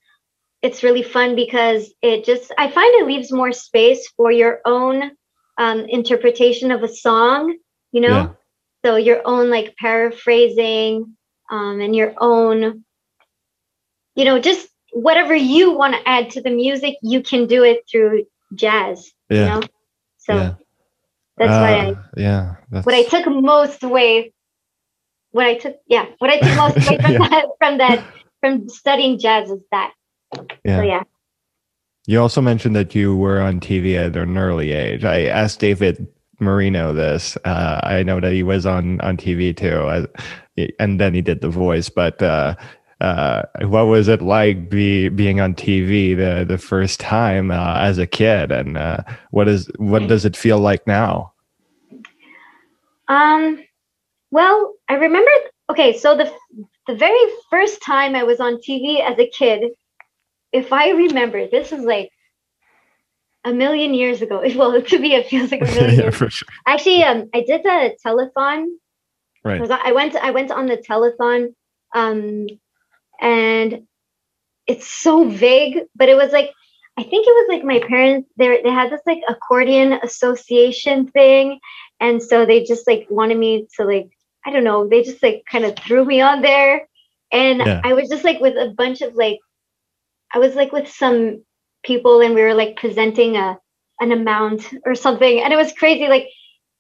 it's 0.62 0.84
really 0.84 1.04
fun 1.04 1.36
because 1.36 1.94
it 2.02 2.26
just 2.26 2.52
I 2.58 2.70
find 2.70 2.94
it 2.96 3.08
leaves 3.08 3.32
more 3.32 3.52
space 3.52 4.08
for 4.18 4.32
your 4.32 4.60
own 4.66 5.12
um, 5.58 5.80
interpretation 5.82 6.72
of 6.72 6.84
a 6.84 6.88
song, 6.88 7.56
you 7.92 8.02
know. 8.02 8.08
Yeah. 8.08 8.30
So 8.86 8.96
your 8.96 9.22
own 9.26 9.50
like 9.50 9.76
paraphrasing 9.78 11.16
um, 11.52 11.82
and 11.82 11.96
your 11.96 12.14
own, 12.18 12.84
you 14.16 14.26
know, 14.26 14.40
just 14.40 14.70
whatever 14.94 15.36
you 15.36 15.72
want 15.72 15.94
to 15.94 16.08
add 16.08 16.30
to 16.32 16.42
the 16.42 16.52
music, 16.52 16.96
you 17.02 17.22
can 17.22 17.48
do 17.48 17.64
it 17.64 17.82
through 17.90 18.26
jazz. 18.56 19.12
Yeah. 19.30 19.38
You 19.38 19.46
know. 19.46 19.68
So 20.18 20.36
yeah. 20.36 20.54
that's 21.38 21.50
why 21.50 21.74
I 21.74 21.92
Uh, 21.92 21.96
yeah. 22.16 22.56
That's, 22.70 22.86
what 22.86 22.96
I 22.96 23.04
took 23.04 23.28
most 23.28 23.84
away, 23.84 24.34
what 25.38 25.46
I 25.46 25.56
took, 25.56 25.78
yeah, 25.88 26.06
what 26.18 26.30
I 26.32 26.40
took 26.40 26.56
most 26.58 26.78
away 26.88 26.98
from 27.02 27.14
Yeah. 27.14 27.28
that, 27.30 27.46
from 27.60 27.78
that, 27.78 28.04
from 28.42 28.68
studying 28.70 29.20
jazz 29.20 29.50
is 29.52 29.62
that. 29.72 29.94
yeah. 30.66 30.78
So 30.78 30.84
yeah, 30.84 31.04
You 32.08 32.20
also 32.22 32.42
mentioned 32.42 32.76
that 32.76 32.96
you 32.96 33.16
were 33.16 33.40
on 33.40 33.60
TV 33.60 33.96
at 33.96 34.18
an 34.18 34.38
early 34.38 34.72
age. 34.72 35.06
I 35.06 35.26
asked 35.26 35.60
David 35.60 36.08
Marino 36.40 36.92
this. 36.94 37.38
Uh, 37.46 37.80
I 37.84 38.04
know 38.04 38.20
that 38.20 38.34
he 38.34 38.44
was 38.44 38.66
on 38.66 39.00
on 39.02 39.16
TV 39.18 39.56
too, 39.56 40.08
and 40.80 41.00
then 41.00 41.14
he 41.14 41.22
did 41.22 41.42
the 41.42 41.50
voice. 41.50 41.90
But 41.90 42.22
uh, 42.22 42.56
uh, 43.02 43.44
what 43.62 43.86
was 43.88 44.08
it 44.08 44.22
like 44.22 44.70
be 44.70 45.10
being 45.10 45.40
on 45.40 45.54
TV 45.54 46.16
the 46.18 46.46
the 46.46 46.58
first 46.58 47.00
time 47.00 47.52
uh, 47.52 47.78
as 47.78 47.98
a 48.00 48.08
kid, 48.08 48.52
and 48.52 48.78
uh, 48.78 48.98
what 49.32 49.48
is 49.48 49.70
what 49.78 50.08
does 50.08 50.26
it 50.26 50.36
feel 50.36 50.60
like 50.60 50.86
now? 50.88 51.34
Um, 53.08 53.64
well, 54.32 54.74
I 54.88 54.96
remember. 54.96 55.32
Okay, 55.70 55.98
so 55.98 56.16
the 56.16 56.32
the 56.88 56.96
very 56.96 57.20
first 57.50 57.82
time 57.82 58.16
I 58.16 58.24
was 58.24 58.40
on 58.40 58.58
TV 58.58 59.02
as 59.02 59.20
a 59.20 59.30
kid, 59.30 59.72
if 60.52 60.72
I 60.72 60.92
remember, 60.92 61.48
this 61.48 61.72
is 61.72 61.84
like 61.84 62.10
a 63.44 63.54
million 63.54 63.94
years 63.94 64.22
ago. 64.22 64.44
Well, 64.56 64.82
to 64.82 65.00
me, 65.00 65.16
it 65.16 65.28
feels 65.28 65.52
like 65.52 65.62
a 65.62 65.66
million 65.78 65.96
yeah, 65.96 66.02
years. 66.04 66.16
for 66.16 66.30
sure. 66.30 66.48
Actually, 66.66 67.04
um, 67.04 67.30
I 67.34 67.42
did 67.42 67.66
a 67.66 67.96
telethon 68.06 68.68
Right. 69.48 69.72
I 69.72 69.94
went 69.94 70.16
I 70.16 70.32
went 70.32 70.52
on 70.52 70.66
the 70.68 70.78
telethon 70.78 71.54
um 71.96 72.48
and 73.22 73.88
it's 74.68 74.88
so 74.88 75.30
vague 75.30 75.84
but 75.96 76.10
it 76.10 76.16
was 76.18 76.32
like 76.34 76.52
I 76.98 77.04
think 77.04 77.26
it 77.28 77.32
was 77.32 77.48
like 77.50 77.64
my 77.64 77.80
parents 77.88 78.30
they 78.36 78.62
they 78.62 78.72
had 78.72 78.92
this 78.92 79.02
like 79.06 79.22
accordion 79.30 79.94
association 79.94 81.08
thing 81.08 81.60
and 82.02 82.22
so 82.22 82.46
they 82.46 82.64
just 82.64 82.86
like 82.88 83.08
wanted 83.10 83.38
me 83.38 83.68
to 83.78 83.86
like 83.86 84.10
I 84.48 84.52
don't 84.52 84.64
know 84.64 84.88
they 84.88 85.04
just 85.04 85.22
like 85.22 85.44
kind 85.52 85.66
of 85.66 85.76
threw 85.78 86.06
me 86.06 86.22
on 86.22 86.42
there 86.42 86.88
and 87.32 87.60
Yeah. 87.60 87.82
I 87.84 87.94
was 87.94 88.10
just 88.10 88.24
like 88.24 88.40
with 88.40 88.56
a 88.56 88.74
bunch 88.78 89.02
of 89.02 89.16
like 89.16 89.40
I 90.34 90.40
was 90.40 90.56
like 90.56 90.72
with 90.72 90.88
some 90.90 91.44
people 91.84 92.22
and 92.22 92.36
we 92.36 92.42
were 92.42 92.54
like 92.56 92.78
presenting 92.78 93.38
a 93.38 93.58
an 94.00 94.12
amount 94.12 94.74
or 94.86 94.96
something 94.96 95.42
and 95.42 95.54
it 95.54 95.58
was 95.58 95.74
crazy 95.74 96.08
like 96.08 96.28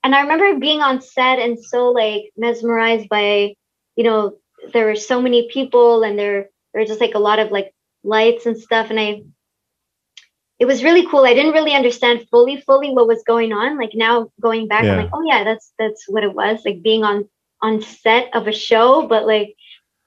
and 0.03 0.15
I 0.15 0.21
remember 0.21 0.59
being 0.59 0.81
on 0.81 1.01
set 1.01 1.39
and 1.39 1.57
so 1.59 1.89
like 1.89 2.31
mesmerized 2.37 3.09
by, 3.09 3.55
you 3.95 4.03
know, 4.03 4.37
there 4.73 4.85
were 4.85 4.95
so 4.95 5.21
many 5.21 5.49
people 5.51 6.03
and 6.03 6.17
there 6.17 6.49
there 6.73 6.81
were 6.83 6.87
just 6.87 7.01
like 7.01 7.15
a 7.15 7.19
lot 7.19 7.39
of 7.39 7.51
like 7.51 7.73
lights 8.03 8.45
and 8.45 8.57
stuff. 8.57 8.89
And 8.89 8.99
I 8.99 9.23
it 10.59 10.65
was 10.65 10.83
really 10.83 11.05
cool. 11.07 11.25
I 11.25 11.33
didn't 11.33 11.53
really 11.53 11.73
understand 11.73 12.25
fully, 12.31 12.61
fully 12.61 12.91
what 12.91 13.07
was 13.07 13.23
going 13.27 13.53
on. 13.53 13.77
Like 13.77 13.91
now 13.93 14.31
going 14.41 14.67
back, 14.67 14.83
Yeah. 14.83 14.93
I'm 14.93 14.97
like, 15.03 15.11
oh 15.13 15.23
yeah, 15.25 15.43
that's 15.43 15.73
that's 15.77 16.05
what 16.07 16.23
it 16.23 16.33
was, 16.33 16.61
like 16.65 16.81
being 16.81 17.03
on 17.03 17.27
on 17.61 17.81
set 17.81 18.29
of 18.33 18.47
a 18.47 18.51
show. 18.51 19.07
But 19.07 19.25
like, 19.25 19.55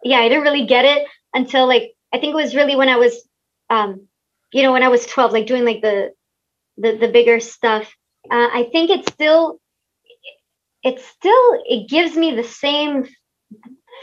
yeah, 0.03 0.19
I 0.19 0.29
didn't 0.29 0.45
really 0.45 0.67
get 0.67 0.85
it 0.85 1.07
until 1.35 1.67
like 1.67 1.93
I 2.13 2.19
think 2.19 2.33
it 2.33 2.43
was 2.43 2.55
really 2.55 2.77
when 2.77 2.89
I 2.89 2.97
was 2.97 3.29
um, 3.71 4.07
you 4.53 4.63
know, 4.63 4.73
when 4.73 4.83
I 4.83 4.89
was 4.89 5.07
12, 5.07 5.33
like 5.33 5.47
doing 5.47 5.65
like 5.65 5.83
the 5.83 6.13
the 6.79 6.97
the 6.97 7.09
bigger 7.09 7.41
stuff. 7.41 7.93
Uh, 8.31 8.49
I 8.53 8.69
think 8.73 8.91
it's 8.91 9.13
still 9.13 9.59
it's 10.83 11.05
still 11.07 11.63
it 11.67 11.89
gives 11.89 12.17
me 12.17 12.35
the 12.35 12.45
same 12.45 13.07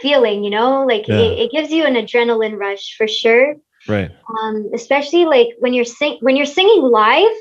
feeling 0.02 0.44
you 0.44 0.50
know 0.50 0.86
like 0.86 1.08
Yeah. 1.08 1.18
it, 1.20 1.40
it 1.40 1.52
gives 1.52 1.72
you 1.72 1.86
an 1.86 1.96
adrenaline 1.96 2.58
rush 2.58 2.96
for 2.98 3.08
sure 3.08 3.56
Right. 3.88 4.12
um, 4.42 4.70
especially 4.74 5.26
like 5.26 5.48
when 5.60 5.74
you're 5.74 5.86
sing 5.86 6.18
when 6.22 6.36
you're 6.36 6.46
singing 6.46 6.82
live, 6.82 7.32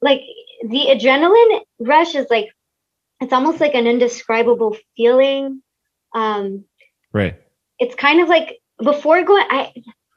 like 0.00 0.20
the 0.68 0.86
adrenaline 0.88 1.60
rush 1.80 2.14
is 2.14 2.26
like 2.30 2.48
it's 3.22 3.32
almost 3.32 3.60
like 3.60 3.74
an 3.74 3.86
indescribable 3.86 4.76
feeling. 4.96 5.62
Um, 6.14 6.64
Right. 7.12 7.36
it's 7.78 7.94
kind 7.94 8.20
of 8.20 8.28
like 8.28 8.58
before 8.82 9.22
going, 9.22 9.44
I 9.50 9.72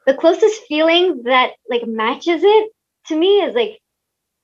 the 0.06 0.14
closest 0.14 0.62
feeling 0.68 1.22
that 1.24 1.52
like 1.68 1.86
matches 1.86 2.42
it 2.44 2.70
to 3.08 3.16
me 3.16 3.42
is 3.42 3.54
like 3.54 3.80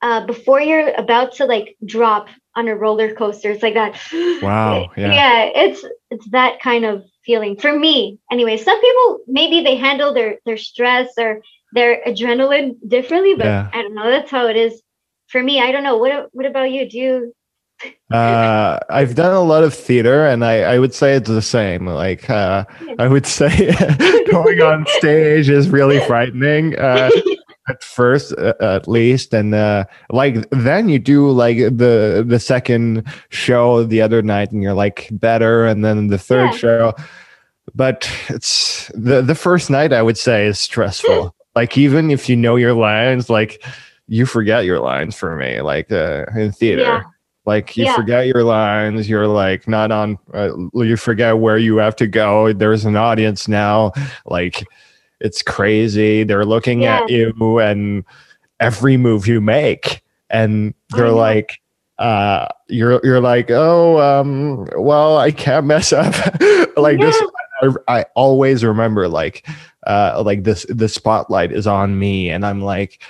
uh, 0.01 0.25
before 0.25 0.59
you're 0.61 0.93
about 0.93 1.33
to 1.35 1.45
like 1.45 1.75
drop 1.85 2.27
on 2.55 2.67
a 2.67 2.75
roller 2.75 3.13
coaster. 3.15 3.51
It's 3.51 3.63
like 3.63 3.73
that. 3.75 3.99
Wow, 4.41 4.91
yeah. 4.97 5.13
yeah, 5.13 5.43
it's 5.55 5.83
it's 6.11 6.29
that 6.31 6.59
kind 6.61 6.85
of 6.85 7.03
feeling 7.25 7.55
for 7.57 7.77
me. 7.77 8.19
Anyway, 8.31 8.57
some 8.57 8.79
people 8.79 9.19
maybe 9.27 9.61
they 9.63 9.75
handle 9.77 10.13
their 10.13 10.37
their 10.45 10.57
stress 10.57 11.09
or 11.17 11.41
their 11.71 12.03
adrenaline 12.05 12.75
differently, 12.87 13.35
but 13.35 13.45
Yeah. 13.45 13.69
I 13.73 13.81
don't 13.81 13.95
know. 13.95 14.09
That's 14.11 14.29
how 14.29 14.47
it 14.47 14.57
is 14.57 14.81
for 15.27 15.41
me. 15.41 15.59
I 15.61 15.71
don't 15.71 15.83
know. 15.83 15.97
What 15.97 16.29
what 16.33 16.45
about 16.45 16.69
you? 16.71 16.87
Do 16.89 16.97
you? 16.97 17.33
Uh, 18.11 18.77
I've 18.89 19.15
done 19.15 19.33
a 19.33 19.41
lot 19.41 19.63
of 19.63 19.73
theater, 19.73 20.25
and 20.27 20.45
I, 20.45 20.61
I 20.61 20.79
would 20.79 20.93
say 20.93 21.13
it's 21.15 21.29
the 21.29 21.41
same. 21.41 21.87
Like, 21.87 22.29
uh, 22.29 22.65
I 22.99 23.07
would 23.07 23.25
say 23.25 23.73
going 24.31 24.61
on 24.61 24.85
stage 24.99 25.49
is 25.49 25.69
really 25.69 25.99
frightening 26.01 26.77
uh, 26.77 27.09
at 27.69 27.83
first, 27.83 28.33
uh, 28.37 28.53
at 28.61 28.87
least, 28.87 29.33
and 29.33 29.55
uh, 29.55 29.85
like 30.11 30.47
then 30.51 30.89
you 30.89 30.99
do 30.99 31.29
like 31.31 31.57
the 31.57 32.23
the 32.25 32.39
second 32.39 33.03
show 33.29 33.83
the 33.83 34.01
other 34.01 34.21
night, 34.21 34.51
and 34.51 34.61
you're 34.61 34.73
like 34.75 35.09
better, 35.11 35.65
and 35.65 35.83
then 35.83 36.07
the 36.07 36.19
third 36.19 36.51
Yeah. 36.51 36.57
show. 36.57 36.93
But 37.73 38.07
it's 38.29 38.89
the 38.93 39.21
the 39.21 39.35
first 39.35 39.69
night 39.71 39.91
I 39.91 40.01
would 40.03 40.17
say 40.17 40.45
is 40.45 40.59
stressful. 40.59 41.33
like 41.55 41.77
even 41.77 42.11
if 42.11 42.29
you 42.29 42.35
know 42.35 42.57
your 42.57 42.73
lines, 42.73 43.29
like 43.29 43.63
you 44.07 44.25
forget 44.27 44.65
your 44.65 44.79
lines 44.79 45.15
for 45.15 45.35
me. 45.35 45.61
Like 45.61 45.91
uh, 45.91 46.25
in 46.35 46.51
theater 46.51 46.81
Yeah. 46.83 47.03
Like 47.45 47.75
you 47.75 47.85
Yeah. 47.85 47.95
forget 47.95 48.27
your 48.27 48.43
lines 48.43 49.09
you're 49.09 49.27
like 49.27 49.67
not 49.67 49.91
on 49.91 50.17
uh, 50.33 50.49
you 50.75 50.95
forget 50.97 51.37
where 51.39 51.57
you 51.57 51.77
have 51.77 51.95
to 51.97 52.07
go 52.07 52.53
there's 52.53 52.85
an 52.85 52.95
audience 52.95 53.47
now. 53.47 53.91
Like 54.25 54.65
it's 55.19 55.41
crazy. 55.41 56.23
They're 56.23 56.45
looking 56.45 56.85
at 56.85 57.09
you 57.09 57.59
and 57.59 58.03
every 58.59 58.97
move 58.97 59.27
you 59.27 59.41
make 59.41 60.01
and 60.29 60.73
they're 60.89 61.07
know. 61.07 61.15
like 61.15 61.59
uh 61.99 62.47
you're 62.69 62.99
you're 63.03 63.21
like 63.21 63.51
oh 63.51 63.99
um 64.01 64.65
well 64.77 65.17
i 65.17 65.31
can't 65.31 65.65
mess 65.65 65.93
up. 65.93 66.13
Like 66.75 66.99
this 66.99 67.15
I, 67.61 67.99
I 67.99 68.05
always 68.15 68.63
remember 68.65 69.07
like 69.07 69.47
uh 69.85 70.23
like 70.25 70.43
this 70.43 70.65
the 70.69 70.89
spotlight 70.89 71.51
is 71.51 71.67
on 71.67 71.99
me 71.99 72.31
and 72.31 72.43
i'm 72.45 72.61
like 72.63 73.03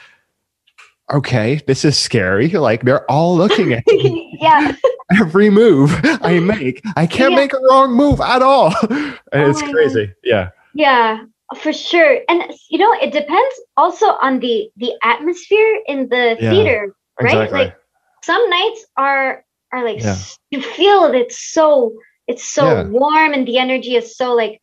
okay 1.14 1.62
this 1.68 1.86
is 1.86 1.98
scary 1.98 2.50
like 2.50 2.82
they're 2.84 3.10
all 3.10 3.36
looking 3.36 3.74
at 3.74 3.84
me 3.88 4.36
yeah. 4.42 4.76
every 5.20 5.50
move 5.50 5.92
I 6.22 6.40
make. 6.54 6.82
I 6.96 7.06
can't 7.06 7.32
Yeah. 7.32 7.38
make 7.38 7.54
a 7.54 7.60
wrong 7.70 7.94
move 7.94 8.20
at 8.22 8.42
all. 8.42 8.74
and 8.90 9.20
Oh 9.34 9.50
it's 9.50 9.62
crazy. 9.62 10.12
Yeah. 10.24 10.50
Yeah, 10.74 11.24
for 11.58 11.72
sure. 11.72 12.20
And 12.30 12.52
you 12.70 12.80
know, 12.80 12.92
it 13.02 13.12
depends 13.14 13.56
also 13.78 14.08
on 14.22 14.40
the 14.40 14.70
the 14.78 14.94
atmosphere 15.04 15.82
in 15.88 16.10
the 16.10 16.38
Yeah, 16.40 16.50
theater, 16.50 16.96
right? 17.22 17.34
Exactly. 17.34 17.60
Like 17.60 17.76
some 18.24 18.50
nights 18.50 18.86
are 18.98 19.46
are 19.72 19.84
like 19.84 20.02
Yeah. 20.02 20.18
you 20.52 20.62
feel 20.62 21.04
it, 21.06 21.16
it's 21.16 21.38
so 21.54 21.94
it's 22.28 22.44
so 22.44 22.84
warm 22.90 23.34
and 23.34 23.46
the 23.48 23.58
energy 23.60 23.96
is 23.96 24.18
so 24.18 24.34
like 24.34 24.60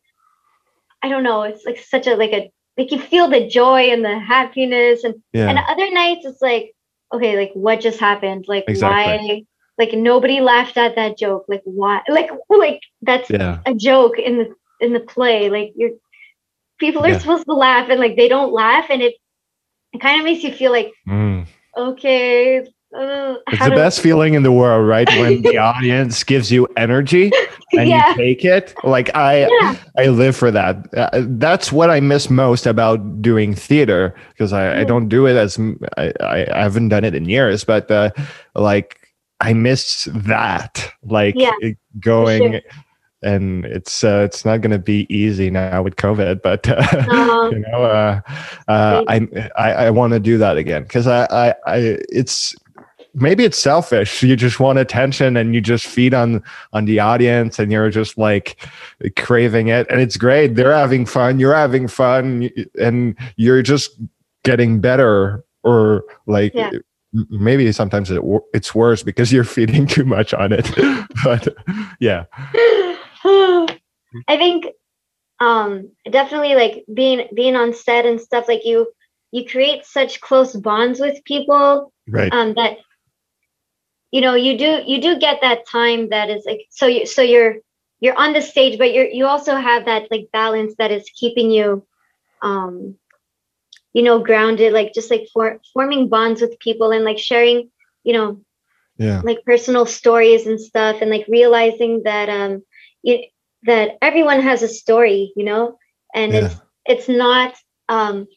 I 1.03 1.09
don't 1.09 1.23
know, 1.23 1.43
it's 1.43 1.63
like 1.65 1.79
such 1.79 2.07
a 2.07 2.15
like 2.15 2.33
a 2.33 2.51
like 2.77 2.91
you 2.91 2.99
feel 2.99 3.27
the 3.29 3.47
joy 3.47 3.91
and 3.91 4.03
the 4.03 4.17
happiness 4.19 5.03
and 5.03 5.15
yeah. 5.33 5.49
and 5.49 5.59
other 5.59 5.91
nights 5.91 6.25
it's 6.25 6.41
like 6.41 6.73
okay, 7.13 7.35
like 7.35 7.51
what 7.53 7.81
just 7.81 7.99
happened? 7.99 8.45
Like 8.47 8.63
Exactly. 8.67 9.45
why 9.77 9.83
like 9.85 9.93
nobody 9.93 10.39
laughed 10.41 10.77
at 10.77 10.95
that 10.95 11.17
joke. 11.17 11.45
Like 11.47 11.61
why 11.65 12.01
like 12.09 12.29
like 12.49 12.79
that's 13.01 13.29
yeah. 13.29 13.59
a 13.65 13.73
joke 13.73 14.17
in 14.19 14.37
the 14.37 14.53
in 14.79 14.93
the 14.93 14.99
play 15.01 15.49
like 15.49 15.73
you're 15.75 15.91
people 16.79 17.03
are 17.05 17.09
Yeah. 17.09 17.19
supposed 17.19 17.45
to 17.45 17.53
laugh 17.53 17.89
and 17.89 17.99
like 17.99 18.15
they 18.15 18.27
don't 18.27 18.51
laugh 18.53 18.85
and 18.89 19.01
it 19.01 19.13
it 19.93 20.01
kind 20.01 20.19
of 20.19 20.25
makes 20.25 20.43
you 20.43 20.51
feel 20.53 20.71
like 20.71 20.91
Mm. 21.07 21.45
okay 21.77 22.65
uh, 22.97 23.35
It's 23.51 23.65
the 23.65 23.71
best 23.71 24.01
feeling 24.01 24.33
in 24.33 24.43
the 24.43 24.51
world, 24.51 24.87
right? 24.87 25.09
When 25.11 25.41
the 25.43 25.57
audience 25.57 26.23
gives 26.23 26.51
you 26.51 26.67
energy 26.77 27.37
and 27.75 27.89
yeah 27.89 28.03
you 28.03 28.03
take 28.15 28.45
it. 28.45 28.75
Like 28.83 29.09
I, 29.15 29.49
yeah 29.49 29.75
I 29.97 30.07
live 30.07 30.35
for 30.35 30.51
that. 30.51 30.75
Uh, 30.95 31.23
that's 31.37 31.71
what 31.71 31.89
I 31.89 31.99
miss 31.99 32.29
most 32.29 32.65
about 32.65 33.21
doing 33.21 33.53
theater 33.55 34.13
because 34.29 34.53
I, 34.53 34.81
I 34.81 34.83
Mm. 34.83 34.87
don't 34.87 35.07
do 35.09 35.25
it 35.27 35.35
as 35.35 35.59
I, 35.97 36.13
I 36.21 36.45
haven't 36.61 36.89
done 36.89 37.03
it 37.03 37.15
in 37.15 37.25
years, 37.27 37.63
but 37.63 37.89
uh, 37.91 38.11
like 38.55 38.97
I 39.41 39.53
miss 39.53 40.05
that, 40.13 40.91
like 41.03 41.35
Yeah, 41.35 41.51
going, 41.99 42.53
sure. 42.53 42.61
and 43.23 43.65
it's 43.65 44.03
uh, 44.03 44.21
it's 44.25 44.45
not 44.45 44.61
going 44.61 44.71
to 44.71 44.79
be 44.79 45.07
easy 45.13 45.49
now 45.51 45.81
with 45.83 45.95
COVID, 45.97 46.41
but 46.41 46.57
uh, 46.69 47.07
Uh, 47.07 47.51
you 47.51 47.59
know, 47.59 47.83
uh, 47.83 48.21
uh, 48.67 49.01
I 49.07 49.27
I, 49.55 49.71
I 49.85 49.89
want 49.91 50.13
to 50.13 50.19
do 50.19 50.37
that 50.37 50.57
again 50.57 50.83
because 50.83 51.07
I, 51.07 51.25
I 51.31 51.49
I 51.67 51.77
it's 52.09 52.55
maybe 53.13 53.43
it's 53.43 53.57
selfish. 53.57 54.23
You 54.23 54.35
just 54.35 54.59
want 54.59 54.79
attention 54.79 55.35
and 55.37 55.53
you 55.53 55.61
just 55.61 55.85
feed 55.85 56.13
on 56.13 56.43
on 56.73 56.85
the 56.85 56.99
audience 56.99 57.59
and 57.59 57.71
you're 57.71 57.89
just 57.89 58.17
like 58.17 58.59
craving 59.17 59.67
it 59.67 59.87
and 59.89 59.99
it's 60.01 60.17
great. 60.17 60.55
They're 60.55 60.73
having 60.73 61.05
fun, 61.05 61.39
you're 61.39 61.55
having 61.55 61.87
fun 61.87 62.49
and 62.79 63.15
you're 63.35 63.61
just 63.61 63.99
getting 64.43 64.79
better 64.81 65.43
or 65.63 66.03
like 66.27 66.53
Yeah. 66.55 66.71
maybe 67.29 67.71
sometimes 67.71 68.09
it, 68.09 68.21
it's 68.53 68.73
worse 68.73 69.03
because 69.03 69.31
you're 69.31 69.43
feeding 69.55 69.85
too 69.87 70.05
much 70.05 70.33
on 70.33 70.51
it. 70.53 70.69
but 71.23 71.47
yeah. 71.99 72.25
I 74.27 74.37
think 74.37 74.65
um 75.39 75.89
definitely 76.11 76.55
like 76.55 76.85
being 76.93 77.27
being 77.35 77.55
on 77.55 77.73
set 77.73 78.05
and 78.05 78.19
stuff 78.21 78.47
like 78.47 78.65
you 78.65 78.87
you 79.31 79.45
create 79.45 79.85
such 79.85 80.21
close 80.21 80.55
bonds 80.55 80.99
with 80.99 81.23
people 81.25 81.91
Right. 82.07 82.31
um 82.33 82.53
that 82.55 82.77
you 84.11 84.21
know 84.21 84.35
you 84.35 84.57
do 84.57 84.81
you 84.85 85.01
do 85.01 85.17
get 85.17 85.39
that 85.41 85.67
time 85.67 86.09
that 86.09 86.29
is 86.29 86.43
like 86.45 86.67
so 86.69 86.85
you 86.85 87.05
so 87.05 87.21
you're 87.21 87.55
you're 87.99 88.17
on 88.17 88.33
the 88.33 88.41
stage 88.41 88.77
but 88.77 88.93
you're 88.93 89.07
you 89.07 89.25
also 89.25 89.55
have 89.55 89.85
that 89.85 90.09
like 90.11 90.29
balance 90.33 90.73
that 90.77 90.91
is 90.91 91.09
keeping 91.15 91.51
you 91.51 91.85
um 92.41 92.95
you 93.93 94.03
know 94.03 94.19
grounded 94.19 94.73
like 94.73 94.93
just 94.93 95.09
like 95.11 95.27
for 95.33 95.59
forming 95.73 96.09
bonds 96.09 96.41
with 96.41 96.59
people 96.59 96.91
and 96.91 97.03
like 97.03 97.17
sharing 97.17 97.69
you 98.03 98.13
know 98.13 98.41
yeah. 98.97 99.21
like 99.23 99.43
personal 99.45 99.85
stories 99.85 100.45
and 100.45 100.59
stuff 100.59 100.97
and 101.01 101.09
like 101.09 101.25
realizing 101.27 102.01
that 102.03 102.29
um 102.29 102.61
you, 103.03 103.23
that 103.63 103.97
everyone 104.01 104.41
has 104.41 104.61
a 104.61 104.67
story 104.67 105.31
you 105.35 105.45
know 105.45 105.77
and 106.13 106.33
Yeah. 106.33 106.45
it's 106.45 106.55
it's 106.85 107.09
not 107.09 107.55
um 107.89 108.27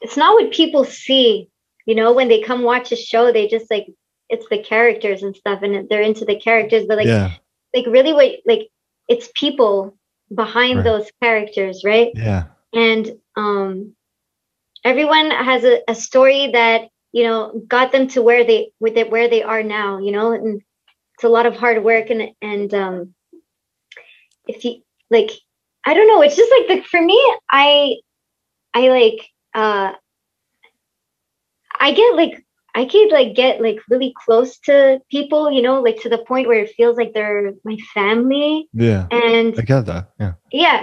it's 0.00 0.16
not 0.16 0.34
what 0.34 0.52
people 0.52 0.84
see 0.84 1.48
you 1.86 1.94
know 1.94 2.12
when 2.12 2.28
they 2.28 2.40
come 2.40 2.62
watch 2.62 2.92
a 2.92 2.96
show 2.96 3.32
they 3.32 3.46
just 3.48 3.70
like 3.70 3.86
it's 4.30 4.46
the 4.48 4.62
characters 4.62 5.22
and 5.22 5.36
stuff 5.36 5.60
and 5.62 5.88
they're 5.88 6.02
into 6.02 6.24
the 6.24 6.40
characters 6.40 6.84
but 6.88 6.96
like 6.96 7.06
yeah. 7.06 7.32
like 7.74 7.86
really 7.86 8.12
what 8.12 8.36
like 8.46 8.68
it's 9.08 9.30
people 9.34 9.96
behind 10.34 10.76
Right. 10.78 10.84
those 10.84 11.10
characters 11.22 11.82
right 11.84 12.12
Yeah. 12.14 12.44
and 12.72 13.12
um 13.36 13.94
everyone 14.84 15.30
has 15.30 15.64
a, 15.64 15.82
a 15.88 15.94
story 15.94 16.50
that 16.52 16.88
you 17.12 17.24
know 17.24 17.62
got 17.68 17.92
them 17.92 18.06
to 18.08 18.22
where 18.22 18.44
they 18.44 18.72
with 18.80 18.96
it 18.96 19.10
where 19.10 19.28
they 19.28 19.42
are 19.42 19.62
now 19.62 19.98
you 19.98 20.12
know 20.12 20.32
and 20.32 20.62
it's 21.14 21.24
a 21.24 21.28
lot 21.28 21.46
of 21.46 21.56
hard 21.56 21.82
work 21.84 22.10
and 22.10 22.30
and 22.40 22.72
um 22.74 23.14
if 24.46 24.64
you 24.64 24.80
like 25.10 25.30
i 25.84 25.92
don't 25.94 26.08
know 26.08 26.22
it's 26.22 26.36
just 26.36 26.52
like 26.56 26.68
the 26.68 26.88
for 26.88 27.02
me 27.02 27.18
i 27.50 27.94
i 28.74 28.88
like 28.88 29.28
uh 29.54 29.92
i 31.80 31.92
get 31.92 32.14
like 32.14 32.44
i 32.80 32.84
could 32.92 33.10
like 33.18 33.30
get 33.42 33.60
like 33.66 33.78
really 33.92 34.12
close 34.24 34.52
to 34.68 34.74
people 35.10 35.42
you 35.56 35.62
know 35.66 35.76
like 35.86 35.98
to 36.04 36.08
the 36.14 36.22
point 36.30 36.46
where 36.48 36.62
it 36.64 36.70
feels 36.76 36.96
like 37.00 37.12
they're 37.14 37.52
my 37.70 37.76
family 37.94 38.68
Yeah. 38.88 39.02
and 39.10 39.50
I 39.58 39.62
get 39.62 39.84
that. 39.92 40.04
Yeah. 40.22 40.32
yeah 40.64 40.80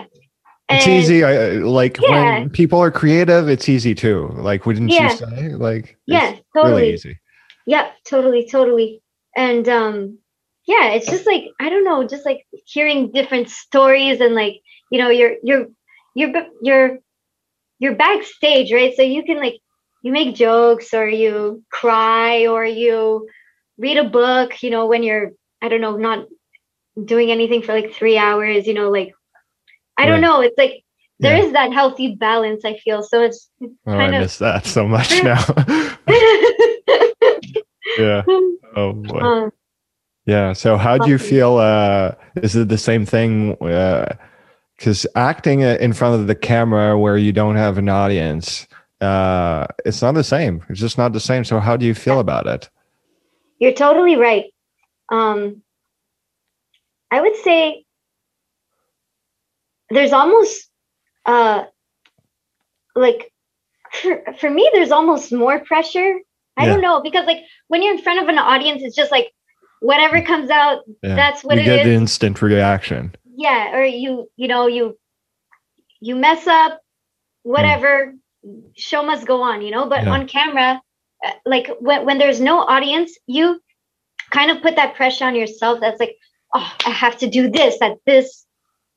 It's 0.70 0.86
And- 0.86 0.96
easy. 1.00 1.20
I, 1.24 1.32
like 1.80 1.96
Yeah. 2.02 2.40
when 2.40 2.50
people 2.60 2.80
are 2.86 2.92
creative, 3.02 3.44
it's 3.54 3.68
easy 3.76 3.94
too. 4.06 4.20
Like, 4.50 4.60
wouldn't 4.66 4.92
Yeah. 4.92 5.12
you 5.12 5.18
say? 5.24 5.42
Like, 5.68 5.86
yeah 6.16 6.30
totally 6.56 6.82
really 6.82 6.94
easy. 6.98 7.14
Yeah, 7.74 7.86
totally, 8.12 8.44
totally. 8.56 8.90
And 9.46 9.66
um 9.80 9.96
yeah, 10.74 10.86
it's 10.96 11.10
just 11.16 11.26
like 11.32 11.44
I 11.64 11.70
don't 11.72 11.86
know, 11.90 12.00
just 12.14 12.26
like 12.30 12.42
hearing 12.74 13.12
different 13.18 13.48
stories 13.50 14.18
and 14.24 14.34
like, 14.44 14.56
you 14.92 14.98
know, 15.02 15.10
you're 15.20 15.36
you're 15.48 15.66
you're 16.20 16.34
you're 16.68 16.90
you're 17.82 17.96
backstage, 17.96 18.70
right? 18.78 18.94
So 18.98 19.04
you 19.16 19.22
can 19.28 19.38
like 19.48 19.58
you 20.04 20.12
make 20.12 20.36
jokes 20.36 20.94
or 20.94 21.08
you 21.08 21.64
cry 21.72 22.46
or 22.48 22.66
you 22.66 23.28
read 23.78 23.98
a 23.98 24.04
book, 24.10 24.62
you 24.64 24.70
know, 24.70 24.86
when 24.86 25.04
you're 25.04 25.32
I 25.62 25.70
don't 25.70 25.82
know, 25.82 25.98
not 25.98 26.28
doing 27.04 27.32
anything 27.32 27.62
for 27.62 27.74
like 27.74 27.94
3 27.94 28.18
hours, 28.18 28.68
you 28.68 28.74
know, 28.74 28.90
like 28.90 29.14
I 29.98 30.06
don't 30.06 30.22
know, 30.22 30.42
it's 30.42 30.58
like 30.58 30.84
there 31.20 31.36
Yeah. 31.38 31.44
is 31.46 31.54
that 31.54 31.74
healthy 31.74 32.16
balance. 32.16 32.64
I 32.64 32.78
feel 32.78 33.02
so. 33.04 33.24
It's, 33.24 33.50
it's 33.60 33.74
Oh, 33.88 33.94
I 33.94 33.98
kind 33.98 34.16
of. 34.16 34.22
miss 34.22 34.38
that 34.38 34.66
so 34.66 34.88
much 34.88 35.24
now. 35.24 35.44
yeah. 37.98 38.24
Oh 38.76 38.94
boy. 38.94 39.20
um, 39.22 39.52
Yeah. 40.26 40.54
So 40.54 40.78
how 40.78 40.98
do 41.00 41.10
you 41.10 41.18
feel? 41.18 41.58
Uh, 41.58 42.12
is 42.36 42.56
it 42.56 42.70
the 42.70 42.78
same 42.78 43.06
thing? 43.06 43.56
Because 44.78 45.08
acting 45.16 45.64
uh, 45.64 45.78
in 45.80 45.94
front 45.94 46.20
of 46.22 46.28
the 46.28 46.36
camera 46.36 47.00
where 47.00 47.18
you 47.18 47.32
don't 47.32 47.56
have 47.56 47.78
an 47.80 47.90
audience, 47.90 48.68
uh, 49.02 49.68
it's 49.86 50.02
not 50.02 50.14
the 50.16 50.24
same. 50.24 50.64
It's 50.70 50.80
just 50.80 50.98
not 50.98 51.14
the 51.14 51.20
same. 51.20 51.44
So 51.44 51.60
how 51.60 51.78
do 51.78 51.86
you 51.86 51.94
feel 51.94 52.20
about 52.20 52.48
it? 52.48 52.70
You're 53.60 53.74
totally 53.74 54.16
right. 54.16 54.46
Um, 55.12 55.62
I 57.12 57.22
would 57.22 57.36
say 57.38 57.86
there's 59.90 60.12
almost 60.14 60.70
uh, 61.26 61.64
like 62.96 63.32
for, 63.94 64.22
for 64.40 64.50
me, 64.50 64.70
there's 64.74 64.92
almost 64.92 65.32
more 65.32 65.60
pressure. 65.60 66.20
I 66.58 66.66
Yeah. 66.66 66.74
don't 66.74 66.82
know 66.82 67.02
because 67.02 67.26
like 67.26 67.44
when 67.68 67.82
you're 67.84 67.94
in 67.96 68.02
front 68.02 68.22
of 68.22 68.28
an 68.28 68.38
audience, 68.38 68.82
it's 68.84 68.96
just 68.96 69.12
like 69.12 69.32
whatever 69.80 70.22
comes 70.22 70.50
out, 70.50 70.80
Yeah. 71.04 71.16
that's 71.16 71.44
what 71.44 71.56
you 71.56 71.62
it 71.62 71.66
get 71.66 71.80
is. 71.82 71.86
the 71.86 71.94
instant 71.94 72.42
reaction. 72.42 73.16
yeah, 73.36 73.76
or 73.78 73.84
you 73.84 74.30
you 74.36 74.48
know 74.48 74.68
you 74.68 74.98
you 76.02 76.16
mess 76.16 76.46
up, 76.48 76.80
whatever. 77.44 78.14
Show 78.76 79.04
must 79.04 79.26
go 79.28 79.42
on, 79.42 79.62
you 79.62 79.72
know. 79.72 79.88
But 79.88 80.06
Yeah. 80.06 80.14
on 80.14 80.28
camera, 80.28 80.82
uh, 81.26 81.32
like 81.46 81.68
when 81.80 82.06
when 82.06 82.18
there's 82.18 82.40
no 82.40 82.60
audience, 82.60 83.18
you 83.28 83.60
kind 84.32 84.52
of 84.52 84.62
put 84.62 84.76
that 84.76 84.96
pressure 84.96 85.26
on 85.26 85.36
yourself. 85.36 85.80
That's 85.82 86.00
like, 86.00 86.16
oh, 86.54 86.72
I 86.86 86.92
have 86.92 87.18
to 87.20 87.28
do 87.28 87.50
this 87.50 87.82
at 87.82 87.98
this 88.06 88.46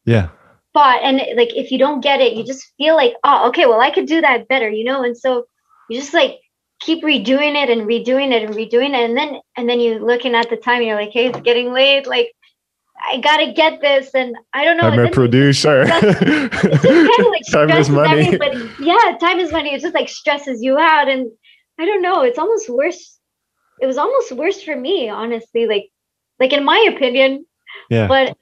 Yeah. 0.04 0.28
spot, 0.70 1.00
and 1.02 1.16
like 1.36 1.54
if 1.56 1.70
you 1.72 1.78
don't 1.78 2.00
get 2.00 2.20
it, 2.20 2.34
you 2.34 2.44
just 2.44 2.64
feel 2.76 2.94
like, 2.96 3.14
oh, 3.24 3.48
okay, 3.48 3.66
well 3.66 3.80
I 3.80 3.90
could 3.90 4.06
do 4.06 4.20
that 4.20 4.48
better, 4.48 4.68
you 4.68 4.84
know. 4.84 5.02
And 5.02 5.16
so 5.16 5.46
you 5.88 5.98
just 5.98 6.14
like 6.14 6.38
keep 6.80 7.02
redoing 7.02 7.54
it 7.62 7.70
and 7.70 7.82
redoing 7.88 8.32
it 8.32 8.42
and 8.44 8.54
redoing 8.54 8.94
it, 8.94 9.04
and 9.08 9.16
then 9.16 9.40
and 9.56 9.68
then 9.68 9.80
you 9.80 9.98
looking 9.98 10.34
at 10.34 10.48
the 10.50 10.56
time, 10.56 10.82
you're 10.82 10.96
like, 11.00 11.12
hey, 11.12 11.26
it's 11.26 11.40
getting 11.40 11.72
late, 11.72 12.06
like. 12.06 12.32
I 13.02 13.18
gotta 13.18 13.52
get 13.52 13.80
this, 13.80 14.14
and 14.14 14.36
I 14.52 14.64
don't 14.64 14.76
know. 14.76 14.84
I'm 14.84 14.98
a 14.98 15.10
producer. 15.10 15.82
it 15.82 15.90
kind 15.90 17.20
of 17.20 17.26
like 17.26 17.42
Time 17.50 17.70
is 17.70 17.88
money. 17.88 18.26
everybody. 18.26 18.70
Yeah, 18.80 19.16
time 19.20 19.38
is 19.38 19.52
money. 19.52 19.74
It 19.74 19.80
just 19.80 19.94
like 19.94 20.08
stresses 20.08 20.62
you 20.62 20.78
out, 20.78 21.08
and 21.08 21.30
I 21.78 21.86
don't 21.86 22.02
know. 22.02 22.22
It's 22.22 22.38
almost 22.38 22.68
worse. 22.68 23.18
It 23.80 23.86
was 23.86 23.96
almost 23.96 24.32
worse 24.32 24.62
for 24.62 24.76
me, 24.76 25.08
honestly. 25.08 25.66
Like, 25.66 25.88
like 26.38 26.52
in 26.52 26.64
my 26.64 26.92
opinion. 26.94 27.46
Yeah. 27.88 28.06
But 28.06 28.36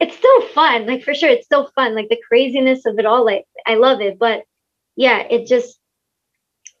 it's 0.00 0.16
still 0.16 0.42
fun. 0.48 0.86
Like 0.86 1.02
for 1.02 1.14
sure, 1.14 1.30
it's 1.30 1.46
still 1.46 1.70
fun. 1.74 1.94
Like 1.94 2.08
the 2.08 2.20
craziness 2.28 2.84
of 2.86 2.98
it 2.98 3.06
all. 3.06 3.24
Like 3.24 3.44
I 3.66 3.76
love 3.76 4.00
it, 4.00 4.18
but 4.18 4.42
yeah, 4.96 5.20
it 5.20 5.46
just. 5.46 5.78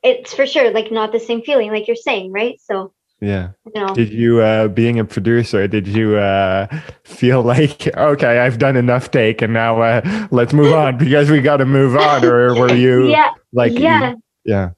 It's 0.02 0.34
for 0.34 0.46
sure 0.46 0.70
like 0.70 0.92
not 0.92 1.12
the 1.12 1.20
same 1.20 1.40
feeling, 1.40 1.70
like 1.70 1.86
you're 1.86 1.96
saying, 1.96 2.30
right? 2.30 2.60
So 2.60 2.92
yeah. 3.26 3.50
you 3.64 3.72
know, 3.80 3.94
Did 3.94 4.12
you, 4.12 4.40
uh, 4.40 4.68
being 4.68 4.98
a 4.98 5.04
producer, 5.04 5.66
did 5.68 5.86
you 5.86 6.16
uh, 6.16 6.66
feel 7.04 7.42
like, 7.54 7.86
okay, 7.96 8.38
I've 8.38 8.58
done 8.58 8.76
enough 8.76 9.10
take 9.10 9.42
and 9.42 9.52
now 9.52 9.80
uh, 9.82 10.26
let's 10.30 10.52
move 10.52 10.72
on 10.84 10.98
because 10.98 11.30
we 11.30 11.40
got 11.40 11.58
to 11.58 11.66
move 11.66 11.96
on? 11.96 12.24
Or 12.24 12.54
were 12.54 12.72
you 12.74 13.08
yeah, 13.10 13.30
like, 13.52 13.72
you- 13.72 13.80
yeah. 13.80 14.14
yeah, 14.44 14.70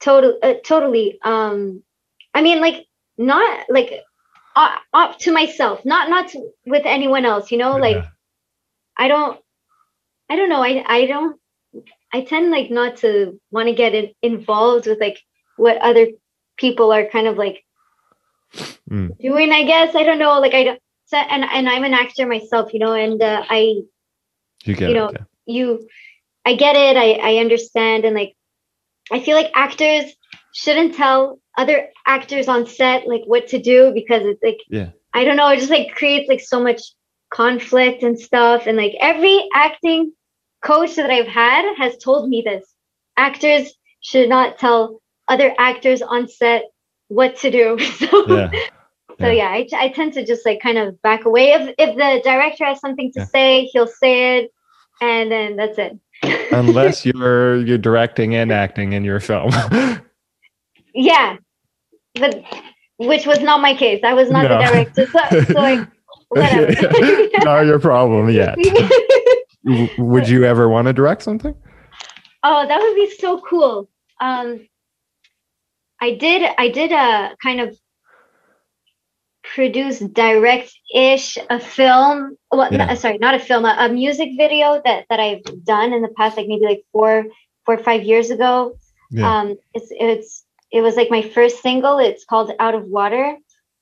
total 0.00 0.38
uh, 0.42 0.54
totally 0.64 1.18
um 1.24 1.82
i 2.34 2.42
mean 2.42 2.60
like 2.60 2.84
not 3.16 3.64
like 3.70 4.02
uh, 4.54 4.76
up 4.92 5.18
to 5.18 5.32
myself 5.32 5.82
not 5.84 6.10
not 6.10 6.28
to, 6.28 6.50
with 6.66 6.82
anyone 6.84 7.24
else 7.24 7.50
you 7.50 7.56
know 7.56 7.76
like 7.78 8.04
i 8.98 9.08
don't 9.08 9.40
i 10.28 10.36
don't 10.36 10.50
know 10.50 10.62
i 10.62 10.84
i 10.86 11.06
don't 11.06 11.40
i 12.12 12.20
tend 12.22 12.50
like 12.50 12.70
not 12.70 12.98
to 12.98 13.40
want 13.50 13.66
to 13.68 13.74
get 13.74 13.94
in, 13.94 14.10
involved 14.22 14.86
with 14.86 15.00
like 15.00 15.18
what 15.56 15.78
other 15.78 16.08
people 16.58 16.92
are 16.92 17.06
kind 17.06 17.26
of 17.26 17.38
like 17.38 17.63
Mm. 18.90 19.18
doing 19.18 19.52
i 19.52 19.64
guess 19.64 19.94
i 19.94 20.02
don't 20.02 20.18
know 20.18 20.38
like 20.40 20.54
i 20.54 20.64
don't 20.64 20.80
and 21.12 21.44
and 21.44 21.68
i'm 21.68 21.84
an 21.84 21.94
actor 21.94 22.26
myself 22.26 22.72
you 22.74 22.80
know 22.80 22.92
and 22.92 23.22
uh, 23.22 23.44
i 23.48 23.82
you 24.64 24.74
get 24.74 24.90
you 24.90 24.90
it. 24.90 24.94
know, 24.94 25.10
yeah. 25.12 25.24
you 25.46 25.88
i 26.44 26.54
get 26.54 26.76
it 26.76 26.96
i 26.96 27.12
i 27.12 27.36
understand 27.38 28.04
and 28.04 28.14
like 28.14 28.34
i 29.12 29.20
feel 29.20 29.36
like 29.36 29.50
actors 29.54 30.04
shouldn't 30.54 30.94
tell 30.94 31.38
other 31.56 31.88
actors 32.06 32.48
on 32.48 32.66
set 32.66 33.06
like 33.06 33.22
what 33.26 33.48
to 33.48 33.60
do 33.60 33.92
because 33.94 34.22
it's 34.24 34.42
like 34.42 34.58
Yeah. 34.68 34.90
i 35.12 35.24
don't 35.24 35.36
know 35.36 35.48
it 35.48 35.58
just 35.58 35.70
like 35.70 35.94
creates 35.94 36.28
like 36.28 36.40
so 36.40 36.60
much 36.62 36.80
conflict 37.30 38.02
and 38.02 38.18
stuff 38.18 38.66
and 38.66 38.76
like 38.76 38.94
every 39.00 39.48
acting 39.54 40.12
coach 40.62 40.96
that 40.96 41.10
i've 41.10 41.26
had 41.26 41.74
has 41.76 41.96
told 41.98 42.28
me 42.28 42.42
this 42.44 42.64
actors 43.16 43.72
should 44.00 44.28
not 44.28 44.58
tell 44.58 45.00
other 45.28 45.54
actors 45.58 46.02
on 46.02 46.28
set 46.28 46.64
what 47.14 47.36
to 47.36 47.50
do 47.50 47.78
so 47.98 48.26
Yeah. 48.28 48.50
so 49.20 49.28
yeah, 49.30 49.48
I, 49.48 49.66
I 49.76 49.88
tend 49.90 50.12
to 50.14 50.24
just 50.26 50.44
like 50.44 50.60
kind 50.60 50.78
of 50.78 51.00
back 51.02 51.24
away. 51.24 51.52
If 51.52 51.74
if 51.78 51.96
the 51.96 52.20
director 52.28 52.64
has 52.64 52.80
something 52.80 53.12
to 53.12 53.20
Yeah. 53.20 53.26
say, 53.26 53.64
he'll 53.72 53.86
say 53.86 54.38
it, 54.38 54.50
and 55.00 55.30
then 55.30 55.56
that's 55.56 55.78
it. 55.78 55.98
Unless 56.52 57.06
you're 57.08 57.56
you're 57.58 57.78
directing 57.78 58.34
and 58.34 58.50
acting 58.52 58.92
in 58.92 59.04
your 59.04 59.20
film. 59.20 59.50
yeah, 60.94 61.36
but 62.14 62.42
which 62.98 63.26
was 63.26 63.40
not 63.40 63.60
my 63.60 63.74
case. 63.74 64.02
I 64.04 64.14
was 64.14 64.30
not 64.30 64.42
No. 64.44 64.58
the 64.58 64.64
director, 64.64 65.06
so, 65.06 65.42
so 65.52 65.60
like 65.60 65.88
whatever. 66.28 66.72
not 67.44 67.66
your 67.66 67.78
problem 67.78 68.30
yet. 68.30 68.56
Would 69.96 70.28
you 70.28 70.44
ever 70.44 70.68
want 70.68 70.86
to 70.88 70.92
direct 70.92 71.22
something? 71.22 71.54
oh, 72.46 72.66
that 72.68 72.78
would 72.80 72.94
be 72.94 73.10
so 73.18 73.40
cool. 73.40 73.88
Um, 74.20 74.68
I 76.04 76.10
did 76.26 76.40
I 76.58 76.68
did 76.68 76.92
a 76.92 77.34
kind 77.42 77.60
of 77.64 77.68
produce 79.54 79.98
direct-ish 80.00 81.38
a 81.48 81.58
film. 81.60 82.36
Well, 82.50 82.68
Yeah. 82.72 82.86
no, 82.86 82.94
sorry, 82.94 83.18
not 83.18 83.34
a 83.34 83.38
film, 83.38 83.64
a, 83.64 83.74
a 83.86 83.88
music 83.88 84.30
video 84.36 84.66
that 84.84 85.06
that 85.08 85.20
I've 85.26 85.44
done 85.64 85.88
in 85.96 86.02
the 86.02 86.12
past, 86.18 86.36
like 86.36 86.48
maybe 86.52 86.66
like 86.72 86.82
four 86.92 87.12
four 87.64 87.74
or 87.78 87.82
five 87.90 88.02
years 88.10 88.28
ago. 88.36 88.76
Yeah. 89.10 89.26
Um, 89.28 89.46
it's 89.76 89.88
it's 90.08 90.30
it 90.76 90.82
was 90.86 90.94
like 90.96 91.10
my 91.16 91.22
first 91.36 91.62
single. 91.62 91.96
It's 91.98 92.24
called 92.30 92.52
Out 92.64 92.74
of 92.74 92.84
Water. 92.98 93.26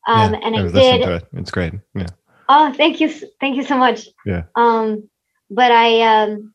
Um, 0.07 0.35
Yeah, 0.35 0.41
and 0.45 0.57
I 0.57 0.59
I've 0.61 0.73
did 0.73 1.01
it. 1.01 1.25
It's 1.41 1.51
great. 1.51 1.75
Yeah. 1.95 2.13
Oh, 2.49 2.73
thank 2.81 3.01
you, 3.01 3.09
thank 3.41 3.57
you 3.57 3.65
so 3.73 3.77
much. 3.79 3.99
Yeah. 4.27 4.45
Um, 4.55 5.09
but 5.51 5.71
I 5.73 5.89
um, 6.13 6.55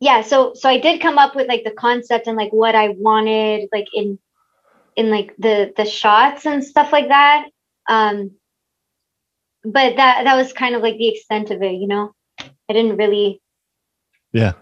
yeah. 0.00 0.22
So 0.22 0.54
so 0.60 0.68
I 0.74 0.78
did 0.86 1.00
come 1.06 1.18
up 1.24 1.32
with 1.36 1.46
like 1.52 1.64
the 1.64 1.76
concept 1.86 2.26
and 2.26 2.36
like 2.42 2.52
what 2.52 2.74
I 2.74 2.88
wanted, 3.08 3.68
like 3.76 3.90
in 3.92 4.18
in 4.98 5.10
like 5.10 5.32
the 5.38 5.72
the 5.76 5.84
shots 5.86 6.44
and 6.44 6.62
stuff 6.62 6.92
like 6.92 7.08
that. 7.08 7.46
Um, 7.88 8.32
but 9.64 9.96
that 9.96 10.24
that 10.24 10.36
was 10.36 10.52
kind 10.52 10.74
of 10.74 10.82
like 10.82 10.96
the 10.98 11.08
extent 11.08 11.50
of 11.52 11.62
it, 11.62 11.74
you 11.74 11.86
know. 11.86 12.12
I 12.68 12.72
didn't 12.72 12.96
really. 12.96 13.40
Yeah. 14.32 14.52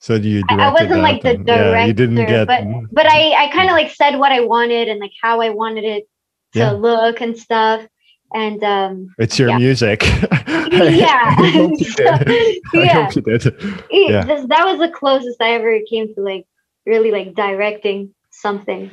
So 0.00 0.14
you 0.16 0.42
I- 0.50 0.56
I 0.68 0.72
wasn't 0.72 1.00
like 1.00 1.22
the 1.22 1.30
and- 1.30 1.46
yeah, 1.46 1.84
you 1.86 1.92
didn't 1.94 2.16
director, 2.16 2.44
get 2.46 2.46
But 2.46 2.64
but 2.92 3.06
I 3.06 3.32
I 3.44 3.50
kind 3.52 3.70
of 3.70 3.74
like 3.74 3.90
said 3.92 4.18
what 4.18 4.32
I 4.32 4.40
wanted 4.40 4.88
and 4.88 5.00
like 5.00 5.12
how 5.22 5.40
I 5.40 5.50
wanted 5.50 5.84
it 5.84 6.04
to 6.54 6.58
Yeah. 6.58 6.70
look 6.72 7.20
and 7.22 7.38
stuff. 7.38 7.86
And 8.34 8.62
um, 8.64 9.14
it's 9.18 9.38
your 9.38 9.50
yeah. 9.50 9.58
music. 9.58 10.02
yeah. 10.72 11.36
I 11.38 11.50
hope 11.54 11.78
you 11.78 11.92
did. 11.94 12.08
I 12.08 12.60
yeah. 12.74 13.04
hope 13.04 13.14
you 13.14 13.22
did. 13.22 13.44
Yeah. 13.90 14.24
this- 14.24 14.46
that 14.48 14.64
was 14.66 14.78
the 14.80 14.90
closest 14.90 15.40
I 15.40 15.50
ever 15.54 15.78
came 15.88 16.12
to 16.14 16.20
like 16.20 16.44
really 16.84 17.12
like 17.12 17.34
directing 17.34 18.12
something. 18.32 18.90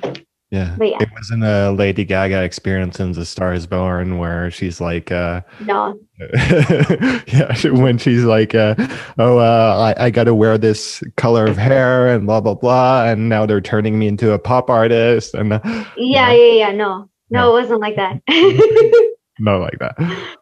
Yeah. 0.52 0.76
Yeah. 0.82 0.98
It 1.00 1.10
wasn't 1.14 1.46
a 1.46 1.72
Lady 1.72 2.04
Gaga 2.04 2.44
experience 2.44 3.00
in 3.00 3.14
The 3.14 3.26
Star 3.26 3.54
is 3.54 3.66
Born 3.66 4.18
where 4.18 4.52
she's 4.52 4.82
like 4.82 5.10
uh 5.10 5.42
No, 5.66 5.98
yeah, 6.20 7.56
when 7.72 7.98
she's 7.98 8.26
like, 8.26 8.54
uh, 8.54 8.76
"Oh, 9.18 9.38
uh, 9.38 9.94
I, 9.98 10.06
I 10.06 10.10
got 10.10 10.26
to 10.26 10.36
wear 10.36 10.58
this 10.58 11.02
color 11.16 11.46
of 11.46 11.56
hair 11.58 12.08
and 12.14 12.28
blah 12.28 12.42
blah 12.42 12.56
blah," 12.56 13.06
and 13.06 13.30
now 13.30 13.46
they're 13.46 13.62
turning 13.62 13.98
me 13.98 14.08
into 14.08 14.34
a 14.34 14.40
pop 14.40 14.70
artist, 14.70 15.34
and 15.34 15.54
uh, 15.54 15.62
yeah, 15.96 16.32
yeah, 16.32 16.54
yeah, 16.54 16.72
no, 16.72 17.10
no, 17.30 17.50
it 17.50 17.62
wasn't 17.62 17.80
like 17.80 17.96
that. 17.96 18.22
not 19.40 19.62
like 19.62 19.80
that. 19.80 19.96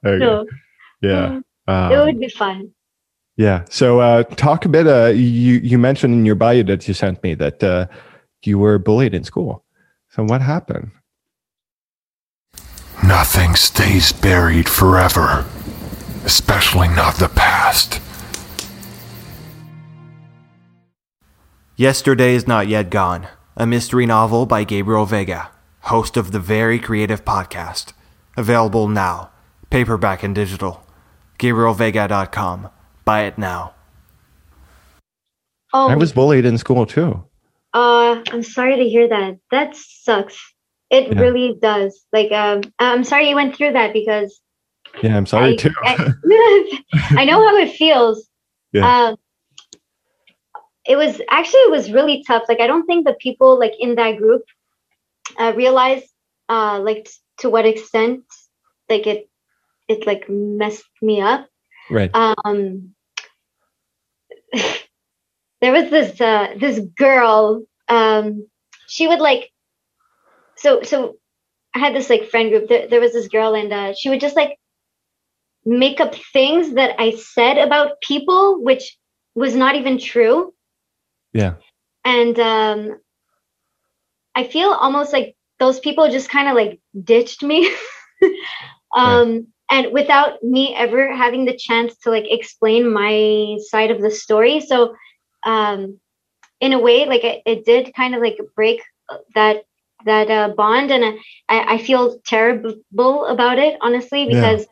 Okay. 0.03 0.17
no, 0.17 0.45
Yeah, 1.01 1.37
it 1.37 1.71
um, 1.71 2.05
would 2.05 2.19
be 2.19 2.29
fun. 2.29 2.71
yeah. 3.37 3.63
So, 3.69 3.99
uh, 3.99 4.23
talk 4.23 4.65
a 4.65 4.69
bit. 4.69 4.87
Uh, 4.87 5.07
you 5.13 5.59
you 5.63 5.77
mentioned 5.77 6.13
in 6.15 6.25
your 6.25 6.35
bio 6.35 6.63
that 6.63 6.87
you 6.87 6.93
sent 6.95 7.21
me 7.21 7.35
that 7.35 7.63
uh, 7.63 7.85
you 8.43 8.57
were 8.57 8.79
bullied 8.79 9.13
in 9.13 9.23
school. 9.23 9.63
So, 10.11 10.23
what 10.23 10.41
happened? 10.41 10.91
Nothing 13.03 13.55
stays 13.55 14.11
buried 14.11 14.67
forever, 14.67 15.45
especially 16.25 16.87
not 16.87 17.15
the 17.15 17.29
past. 17.29 18.01
Yesterday 21.75 22.33
is 22.35 22.47
Not 22.47 22.67
Yet 22.67 22.89
Gone, 22.89 23.27
a 23.55 23.65
mystery 23.65 24.05
novel 24.05 24.45
by 24.45 24.63
Gabriel 24.63 25.05
Veiga, 25.05 25.49
host 25.81 26.17
of 26.17 26.31
the 26.31 26.39
Very 26.39 26.79
Creative 26.79 27.23
Podcast. 27.23 27.93
Available 28.35 28.87
now, 28.87 29.29
paperback 29.69 30.23
and 30.23 30.35
digital. 30.35 30.83
GabrielVeiga.com. 31.37 32.69
Buy 33.05 33.21
it 33.21 33.37
now. 33.37 33.73
Oh, 35.71 35.87
I 35.87 35.95
was 35.95 36.11
bullied 36.11 36.45
in 36.45 36.57
school 36.57 36.85
too. 36.85 37.23
Uh, 37.73 38.21
I'm 38.31 38.43
sorry 38.43 38.77
to 38.77 38.89
hear 38.89 39.07
that. 39.09 39.37
That 39.51 39.75
sucks. 39.75 40.37
It 40.89 41.13
Yeah. 41.13 41.19
really 41.19 41.55
does. 41.61 42.03
Like, 42.11 42.31
um, 42.31 42.61
I'm 42.79 43.03
sorry 43.03 43.29
you 43.29 43.35
went 43.35 43.55
through 43.55 43.73
that 43.73 43.93
because 43.93 44.41
Yeah, 45.03 45.15
I'm 45.15 45.25
sorry 45.27 45.53
I, 45.53 45.55
too. 45.55 45.71
I, 45.83 46.13
I 47.21 47.25
know 47.25 47.45
how 47.47 47.55
it 47.57 47.71
feels. 47.75 48.27
Yeah. 48.73 49.09
Um, 49.09 49.15
it 50.85 50.95
was 50.95 51.21
actually 51.29 51.59
it 51.61 51.71
was 51.71 51.91
really 51.91 52.23
tough. 52.25 52.43
Like, 52.49 52.59
I 52.59 52.65
don't 52.67 52.85
think 52.87 53.05
the 53.05 53.13
people 53.19 53.59
like 53.59 53.73
in 53.79 53.95
that 53.95 54.17
group 54.17 54.41
uh, 55.37 55.53
realized 55.55 56.09
uh, 56.49 56.79
like 56.79 57.05
t- 57.05 57.11
to 57.39 57.49
what 57.49 57.65
extent 57.65 58.23
like 58.89 59.05
it 59.05 59.29
it 59.87 60.07
like 60.07 60.27
messed 60.29 60.83
me 61.01 61.21
up. 61.21 61.47
right. 61.91 62.09
um 62.15 62.95
there 65.61 65.71
was 65.71 65.89
this 65.89 66.19
uh 66.21 66.47
this 66.59 66.79
girl 66.97 67.63
um 67.87 68.47
she 68.87 69.07
would 69.07 69.19
like 69.19 69.51
so 70.57 70.81
so 70.83 71.15
i 71.75 71.79
had 71.79 71.95
this 71.95 72.09
like 72.09 72.29
friend 72.29 72.49
group. 72.49 72.67
There, 72.67 72.87
there 72.87 73.01
was 73.01 73.13
this 73.13 73.27
girl 73.27 73.55
and 73.55 73.71
uh 73.71 73.93
she 73.93 74.09
would 74.09 74.21
just 74.21 74.35
like 74.35 74.57
make 75.65 75.99
up 75.99 76.15
things 76.33 76.73
that 76.75 76.99
i 76.99 77.11
said 77.11 77.57
about 77.57 78.01
people 78.01 78.63
which 78.63 78.97
was 79.35 79.55
not 79.55 79.75
even 79.75 79.97
true. 79.99 80.53
Yeah. 81.33 81.55
and 82.03 82.39
um 82.39 82.97
i 84.35 84.43
feel 84.43 84.69
almost 84.69 85.13
like 85.13 85.35
those 85.59 85.79
people 85.79 86.09
just 86.09 86.29
kind 86.29 86.47
of 86.47 86.55
like 86.55 86.79
ditched 87.03 87.43
me. 87.43 87.69
Um 88.95 89.47
and 89.69 89.93
without 89.93 90.41
me 90.41 90.73
ever 90.75 91.15
having 91.15 91.45
the 91.45 91.55
chance 91.55 91.95
to 91.99 92.09
like 92.09 92.25
explain 92.27 92.91
my 92.91 93.57
side 93.69 93.91
of 93.91 94.01
the 94.01 94.09
story. 94.09 94.59
So 94.61 94.95
um 95.45 95.99
in 96.61 96.73
a 96.73 96.79
way 96.79 97.05
like 97.05 97.23
it, 97.23 97.41
it 97.45 97.65
did 97.65 97.93
kind 97.95 98.15
of 98.15 98.21
like 98.21 98.37
break 98.55 98.81
that 99.35 99.63
that 100.05 100.29
uh, 100.29 100.49
bond 100.55 100.91
and 100.91 101.03
uh, 101.03 101.11
I, 101.49 101.75
I 101.75 101.77
feel 101.77 102.19
terrible 102.25 103.25
about 103.25 103.59
it 103.59 103.77
honestly 103.81 104.25
Yeah. 104.27 104.27
because 104.27 104.65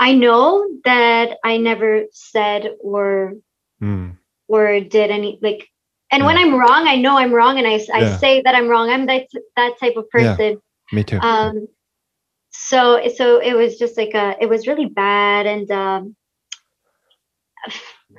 i 0.00 0.12
know 0.14 0.66
that 0.84 1.36
i 1.44 1.56
never 1.56 2.04
said 2.12 2.68
or 2.82 3.34
Mm. 3.80 4.16
or 4.48 4.80
did 4.80 5.10
any 5.10 5.38
like 5.42 5.66
and 6.10 6.24
when 6.24 6.36
i'm 6.36 6.54
wrong 6.58 6.86
i 6.88 6.96
know 6.96 7.16
i'm 7.18 7.32
wrong 7.32 7.58
and 7.58 7.66
i, 7.66 7.80
I 7.92 8.04
Yeah. 8.04 8.18
say 8.20 8.42
that 8.42 8.54
i'm 8.54 8.68
wrong 8.68 8.90
i'm 8.90 9.06
that 9.06 9.26
that 9.56 9.78
type 9.78 9.96
of 9.96 10.08
Yeah. 10.14 10.38
person 10.38 10.58
Me 10.92 11.02
too. 11.04 11.20
um 11.22 11.66
so 12.50 13.00
so 13.14 13.38
it 13.40 13.54
was 13.54 13.78
just 13.78 13.96
like 13.96 14.14
a 14.14 14.36
it 14.40 14.48
was 14.48 14.66
really 14.66 14.86
bad 14.86 15.46
and 15.46 15.70
um 15.70 16.16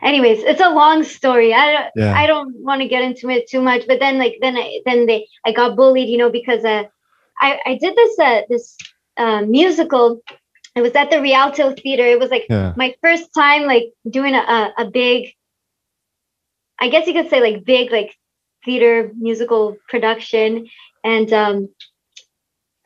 anyways 0.01 0.43
it's 0.43 0.61
a 0.61 0.69
long 0.69 1.03
story 1.03 1.53
i 1.53 1.71
don't 1.71 1.91
yeah. 1.95 2.13
i 2.17 2.27
don't 2.27 2.55
want 2.57 2.81
to 2.81 2.87
get 2.87 3.03
into 3.03 3.29
it 3.29 3.47
too 3.47 3.61
much 3.61 3.85
but 3.87 3.99
then 3.99 4.17
like 4.17 4.37
then 4.41 4.55
i 4.57 4.79
then 4.85 5.05
they 5.05 5.27
i 5.45 5.51
got 5.51 5.75
bullied 5.75 6.09
you 6.09 6.17
know 6.17 6.29
because 6.29 6.63
uh 6.65 6.83
i 7.41 7.59
i 7.65 7.77
did 7.81 7.95
this 7.95 8.19
uh 8.19 8.41
this 8.49 8.77
uh 9.17 9.41
musical 9.41 10.21
it 10.75 10.81
was 10.81 10.93
at 10.95 11.09
the 11.09 11.21
rialto 11.21 11.73
theater 11.73 12.05
it 12.05 12.19
was 12.19 12.29
like 12.29 12.45
yeah. 12.49 12.73
my 12.75 12.95
first 13.01 13.33
time 13.33 13.63
like 13.63 13.91
doing 14.09 14.35
a, 14.35 14.39
a, 14.39 14.73
a 14.79 14.91
big 14.91 15.33
i 16.79 16.89
guess 16.89 17.07
you 17.07 17.13
could 17.13 17.29
say 17.29 17.41
like 17.41 17.65
big 17.65 17.91
like 17.91 18.15
theater 18.65 19.11
musical 19.17 19.77
production 19.89 20.67
and 21.03 21.33
um 21.33 21.69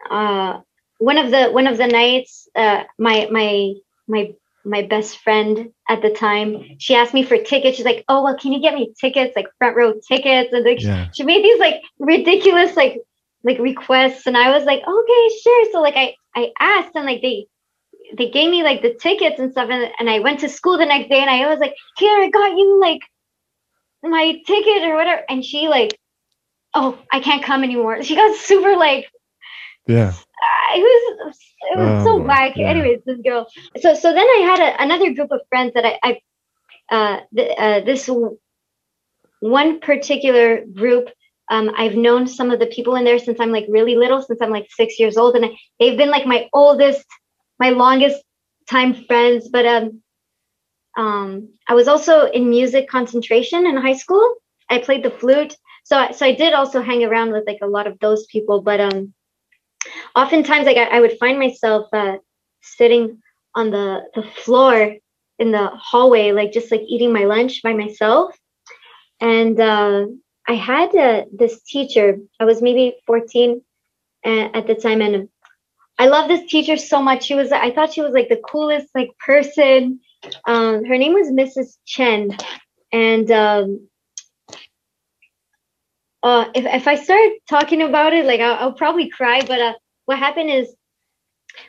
uh 0.10 0.60
one 1.00 1.18
of 1.18 1.32
the 1.32 1.50
one 1.50 1.68
of 1.68 1.78
the 1.78 1.88
nights 1.88 2.48
uh 2.56 2.84
my 2.98 3.28
my 3.32 3.74
my 4.08 4.34
my 4.66 4.82
best 4.84 5.18
friend 5.20 5.72
at 5.90 6.02
the 6.02 6.12
time. 6.12 6.76
She 6.80 6.96
asked 6.96 7.14
me 7.14 7.24
for 7.24 7.38
tickets. 7.38 7.78
She's 7.78 7.86
like 7.86 8.04
oh 8.08 8.24
well 8.24 8.38
can 8.38 8.52
you 8.54 8.62
get 8.62 8.74
me 8.76 8.94
tickets 9.00 9.34
like 9.36 9.48
front 9.58 9.76
row 9.76 9.94
tickets? 10.08 10.54
And 10.54 10.66
like 10.66 10.82
Yeah. 10.82 11.10
she 11.14 11.24
made 11.24 11.44
these 11.44 11.60
like 11.60 11.82
ridiculous 12.00 12.76
like 12.76 13.02
like 13.44 13.60
requests. 13.60 14.28
And 14.28 14.38
i 14.38 14.50
was 14.56 14.66
like 14.66 14.82
okay 14.82 15.30
sure. 15.44 15.72
So 15.72 15.82
like 15.82 15.96
i 15.96 16.16
i 16.36 16.52
asked 16.60 16.96
and 16.96 17.06
like 17.06 17.22
they 17.22 17.48
they 18.18 18.30
gave 18.30 18.52
me 18.52 18.64
like 18.64 18.82
the 18.82 18.94
tickets 18.94 19.40
and 19.40 19.52
stuff. 19.52 19.70
And, 19.70 19.92
and 20.00 20.10
i 20.10 20.20
went 20.20 20.40
to 20.42 20.50
school 20.50 20.78
the 20.78 20.86
next 20.86 21.10
day 21.10 21.20
and 21.20 21.30
i 21.30 21.48
was 21.48 21.60
like 21.60 21.74
here 21.98 22.22
i 22.22 22.30
got 22.30 22.58
you 22.58 22.80
like 22.80 23.02
my 24.04 24.42
ticket 24.48 24.84
or 24.84 24.96
whatever. 24.96 25.24
And 25.30 25.44
she 25.44 25.68
like 25.68 25.98
oh 26.74 26.98
i 27.12 27.20
can't 27.20 27.44
come 27.44 27.64
anymore. 27.64 28.04
She 28.04 28.16
got 28.16 28.36
super 28.38 28.76
like 28.78 29.08
Yeah. 29.88 30.14
It 30.76 30.82
was 30.82 31.38
it 31.72 31.78
was 31.78 32.02
Oh, 32.02 32.06
so 32.06 32.24
whack 32.24 32.58
Yeah. 32.58 32.70
anyways 32.70 33.00
this 33.06 33.20
girl 33.22 33.48
so 33.80 33.94
so 33.94 34.14
then 34.14 34.28
i 34.38 34.40
had 34.50 34.60
a, 34.60 34.82
another 34.84 35.14
group 35.14 35.32
of 35.32 35.42
friends 35.50 35.74
that 35.76 35.86
i 35.86 36.00
i 36.04 36.22
uh, 36.96 37.20
th- 37.36 37.58
uh 37.58 37.80
this 37.82 38.08
w- 38.08 38.38
one 39.42 39.80
particular 39.80 40.66
group 40.66 41.10
um, 41.50 41.70
I've 41.76 41.96
known 41.96 42.28
some 42.28 42.50
of 42.50 42.60
the 42.60 42.68
people 42.68 42.96
in 42.96 43.04
there 43.04 43.20
since 43.20 43.40
I'm 43.42 43.52
like 43.52 43.66
really 43.68 43.98
little, 43.98 44.22
since 44.22 44.42
I'm 44.42 44.52
like 44.52 44.68
six 44.72 44.98
years 44.98 45.18
old, 45.18 45.36
and 45.36 45.46
I, 45.46 45.50
they've 45.80 45.98
been 45.98 46.10
like 46.10 46.26
my 46.26 46.48
oldest, 46.54 47.06
my 47.60 47.72
longest 47.72 48.24
time 48.70 48.94
friends. 48.94 49.50
But 49.50 49.66
um, 49.66 50.02
um, 50.98 51.50
I 51.68 51.74
was 51.74 51.90
also 51.90 52.28
in 52.32 52.50
music 52.50 52.88
concentration 52.90 53.66
in 53.68 53.76
high 53.76 53.96
school. 53.98 54.36
I 54.70 54.80
played 54.80 55.04
the 55.04 55.12
flute, 55.12 55.58
so 55.84 55.98
I- 55.98 56.12
so 56.12 56.26
I 56.26 56.34
did 56.34 56.54
also 56.54 56.82
hang 56.82 57.04
around 57.04 57.34
with 57.34 57.44
like 57.46 57.60
a 57.62 57.68
lot 57.68 57.86
of 57.88 58.00
those 58.00 58.26
people. 58.28 58.62
But 58.62 58.80
um, 58.80 59.14
oftentimes, 60.16 60.66
like 60.66 60.78
I, 60.78 60.98
I 60.98 61.00
would 61.00 61.18
find 61.20 61.40
myself 61.40 61.88
uh, 61.94 62.18
sitting 62.62 63.22
on 63.56 63.72
the 63.72 64.04
the 64.16 64.24
floor 64.44 64.96
in 65.40 65.52
the 65.52 65.68
hallway, 65.74 66.32
like 66.32 66.52
just 66.52 66.72
like 66.72 66.82
eating 66.88 67.14
my 67.14 67.26
lunch 67.26 67.62
by 67.64 67.74
myself, 67.74 68.36
and. 69.20 69.60
Uh, 69.60 70.06
I 70.48 70.54
had 70.54 70.96
uh, 70.96 71.26
this 71.32 71.62
teacher. 71.62 72.18
I 72.40 72.46
was 72.46 72.62
maybe 72.62 72.98
14 73.06 73.62
uh, 74.26 74.30
at 74.54 74.68
the 74.68 74.76
time, 74.76 75.02
and 75.02 75.30
I 75.98 76.08
love 76.08 76.28
this 76.28 76.50
teacher 76.50 76.78
so 76.78 77.02
much. 77.02 77.24
She 77.24 77.36
was, 77.36 77.52
I 77.52 77.72
thought 77.72 77.94
she 77.94 78.02
was 78.02 78.14
like 78.14 78.30
the 78.30 78.42
coolest 78.52 78.88
like 78.96 79.12
person. 79.26 80.00
Um, 80.46 80.84
her 80.86 80.98
name 80.98 81.14
was 81.14 81.28
Mrs. 81.28 81.78
Chen, 81.86 82.36
and 82.92 83.32
um, 83.32 83.88
uh, 86.24 86.46
if 86.56 86.66
if 86.66 86.88
I 86.88 86.96
start 86.96 87.32
talking 87.50 87.82
about 87.82 88.14
it, 88.14 88.26
like 88.26 88.40
I'll, 88.42 88.56
I'll 88.56 88.74
probably 88.74 89.10
cry. 89.10 89.42
But 89.46 89.60
uh, 89.60 89.74
what 90.06 90.20
happened 90.20 90.50
is 90.50 90.74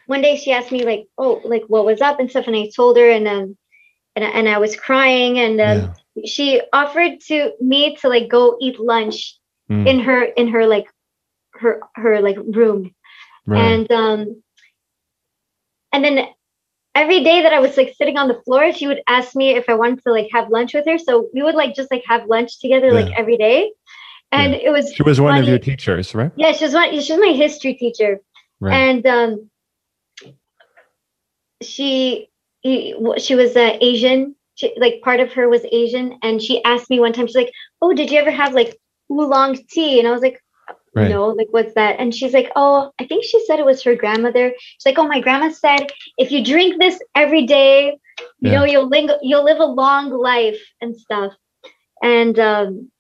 one 0.07 0.23
day 0.23 0.37
she 0.37 0.53
asked 0.53 0.73
me 0.73 0.85
like, 0.85 1.07
oh, 1.19 1.41
like 1.45 1.63
what 1.69 1.85
was 1.85 2.01
up 2.01 2.21
and 2.21 2.31
stuff, 2.31 2.47
and 2.47 2.57
I 2.57 2.71
told 2.75 2.97
her, 2.97 3.11
and 3.11 3.27
um, 3.29 3.57
and 4.17 4.25
I- 4.25 4.31
and 4.31 4.49
I 4.49 4.59
was 4.59 4.77
crying, 4.77 5.39
and 5.39 5.61
um, 5.61 5.89
Yeah. 6.17 6.25
she 6.27 6.63
offered 6.73 7.21
to 7.29 7.53
me 7.61 7.97
to 7.97 8.09
like 8.09 8.29
go 8.29 8.57
eat 8.61 8.79
lunch 8.81 9.39
Mm. 9.71 9.89
in 9.89 10.01
her 10.01 10.23
in 10.25 10.49
her 10.49 10.67
like 10.67 10.87
her 11.55 11.81
her 11.95 12.21
like 12.21 12.37
room 12.39 12.95
Right. 13.47 13.61
and 13.61 13.91
um 13.93 14.43
and 15.93 16.05
then 16.05 16.27
every 16.95 17.23
day 17.23 17.43
that 17.43 17.53
i 17.53 17.61
was 17.61 17.77
like 17.77 17.95
sitting 17.97 18.17
on 18.19 18.29
the 18.29 18.41
floor 18.45 18.73
she 18.73 18.87
would 18.87 19.03
ask 19.09 19.35
me 19.37 19.51
if 19.51 19.69
i 19.69 19.75
wanted 19.75 20.03
to 20.03 20.13
like 20.13 20.29
have 20.33 20.51
lunch 20.51 20.75
with 20.75 20.87
her 20.87 20.99
so 20.99 21.29
we 21.35 21.43
would 21.43 21.55
like 21.55 21.75
just 21.75 21.91
like 21.91 22.03
have 22.07 22.27
lunch 22.27 22.61
together 22.61 22.93
like 22.93 23.09
every 23.17 23.37
day 23.37 23.71
and 24.33 24.55
it 24.55 24.71
was 24.71 24.93
she 24.95 25.03
was 25.03 25.21
one 25.21 25.39
of 25.39 25.47
your 25.47 25.59
teachers, 25.59 26.15
right? 26.15 26.33
yeah 26.37 26.53
she 26.53 26.65
was 26.65 26.75
one 26.75 26.91
she 27.01 27.13
was 27.13 27.21
my 27.21 27.33
history 27.33 27.75
teacher. 27.75 28.21
Right. 28.61 28.75
and 28.75 29.07
um 29.07 29.51
she 31.63 32.29
he- 32.63 32.95
she 33.19 33.35
was 33.35 33.57
uh, 33.57 33.77
asian. 33.81 34.35
She, 34.55 34.73
like 34.79 35.01
part 35.03 35.21
of 35.21 35.33
her 35.33 35.49
was 35.49 35.65
asian. 35.73 36.19
And 36.23 36.41
she 36.43 36.63
asked 36.65 36.91
me 36.91 37.01
one 37.01 37.13
time 37.13 37.27
she's 37.27 37.37
like 37.37 37.53
oh 37.81 37.93
did 37.93 38.11
you 38.11 38.19
ever 38.19 38.31
have 38.31 38.53
like 38.55 38.77
oolong 39.11 39.59
tea? 39.71 39.99
And 39.99 40.09
i 40.09 40.13
was 40.13 40.23
like 40.23 40.39
Right. 40.95 41.09
no 41.09 41.29
like 41.29 41.49
what's 41.53 41.73
that? 41.75 41.97
And 42.01 42.15
she's 42.15 42.35
like 42.35 42.51
oh 42.55 42.93
i 43.01 43.07
think 43.07 43.25
she 43.25 43.43
said 43.47 43.59
it 43.59 43.65
was 43.65 43.83
her 43.83 43.95
grandmother. 43.97 44.53
She's 44.59 44.87
like 44.87 44.99
oh 44.99 45.09
my 45.09 45.21
grandma 45.21 45.51
said 45.51 45.91
if 46.19 46.31
you 46.31 46.45
drink 46.45 46.79
this 46.79 47.01
every 47.15 47.47
day 47.47 47.97
you 48.41 48.51
Yeah. 48.51 48.59
know 48.59 48.65
you'll 48.65 48.89
ling- 48.89 49.19
you'll 49.23 49.45
live 49.45 49.59
a 49.59 49.65
long 49.65 50.11
life 50.11 50.61
and 50.81 50.95
stuff. 50.97 51.33
And 52.03 52.39
um 52.39 52.91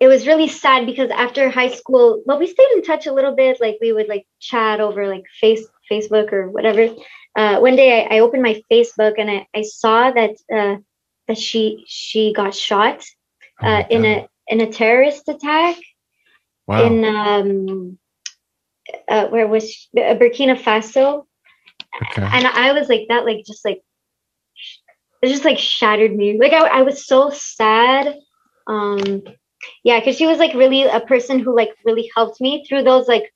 it 0.00 0.08
was 0.08 0.26
really 0.26 0.48
sad 0.48 0.86
because 0.86 1.10
after 1.10 1.48
high 1.48 1.70
school 1.70 2.22
well 2.26 2.38
we 2.38 2.46
stayed 2.46 2.72
in 2.74 2.82
touch 2.82 3.06
a 3.06 3.12
little 3.12 3.34
bit 3.34 3.60
like 3.60 3.78
we 3.80 3.92
would 3.92 4.08
like 4.08 4.26
chat 4.40 4.80
over 4.80 5.06
like 5.06 5.24
face 5.40 5.66
facebook 5.90 6.32
or 6.32 6.50
whatever 6.50 6.88
uh 7.36 7.58
one 7.58 7.76
day 7.76 8.04
i, 8.04 8.16
I 8.16 8.20
opened 8.20 8.42
my 8.42 8.62
facebook 8.70 9.14
and 9.18 9.30
I, 9.30 9.46
I 9.54 9.62
saw 9.62 10.10
that 10.10 10.36
uh 10.52 10.76
that 11.28 11.38
she 11.38 11.84
she 11.86 12.32
got 12.32 12.54
shot 12.54 13.04
Oh 13.62 13.66
uh 13.66 13.84
in 13.90 14.04
a 14.04 14.28
in 14.48 14.60
a 14.62 14.72
terrorist 14.72 15.28
attack 15.28 15.76
wow. 16.66 16.86
in 16.86 17.04
um 17.04 17.98
uh, 19.08 19.26
where 19.28 19.46
was 19.46 19.70
she? 19.70 19.88
Uh, 19.96 20.14
Burkina 20.14 20.60
Faso, 20.60 21.26
okay. 22.02 22.28
and 22.32 22.46
I 22.46 22.72
was 22.72 22.88
like 22.88 23.06
that, 23.08 23.24
like 23.24 23.44
just 23.46 23.64
like 23.64 23.82
it 25.22 25.28
just 25.28 25.44
like 25.44 25.58
shattered 25.58 26.14
me. 26.14 26.38
Like 26.38 26.52
I, 26.52 26.66
I 26.66 26.82
was 26.82 27.06
so 27.06 27.30
sad. 27.30 28.16
Um, 28.66 29.22
yeah, 29.84 29.98
because 29.98 30.16
she 30.16 30.26
was 30.26 30.38
like 30.38 30.54
really 30.54 30.82
a 30.82 31.00
person 31.00 31.38
who 31.38 31.54
like 31.54 31.70
really 31.84 32.10
helped 32.14 32.40
me 32.40 32.64
through 32.66 32.82
those 32.84 33.08
like 33.08 33.32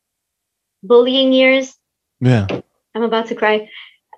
bullying 0.83 1.33
years. 1.33 1.77
yeah. 2.21 2.47
I'm 2.95 3.03
about 3.03 3.27
to 3.27 3.35
cry. 3.35 3.69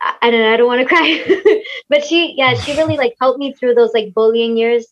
I, 0.01 0.15
I 0.23 0.31
don't 0.31 0.41
know. 0.41 0.53
I 0.53 0.57
don't 0.57 0.67
want 0.67 0.87
to 0.87 0.95
cry, 0.95 1.63
but 1.89 2.05
she, 2.05 2.35
yeah, 2.37 2.55
she 2.55 2.77
really 2.77 2.97
like 2.97 3.15
helped 3.21 3.39
me 3.39 3.55
through 3.55 3.75
those 3.75 3.93
like 3.95 4.13
bullying 4.13 4.57
years, 4.57 4.87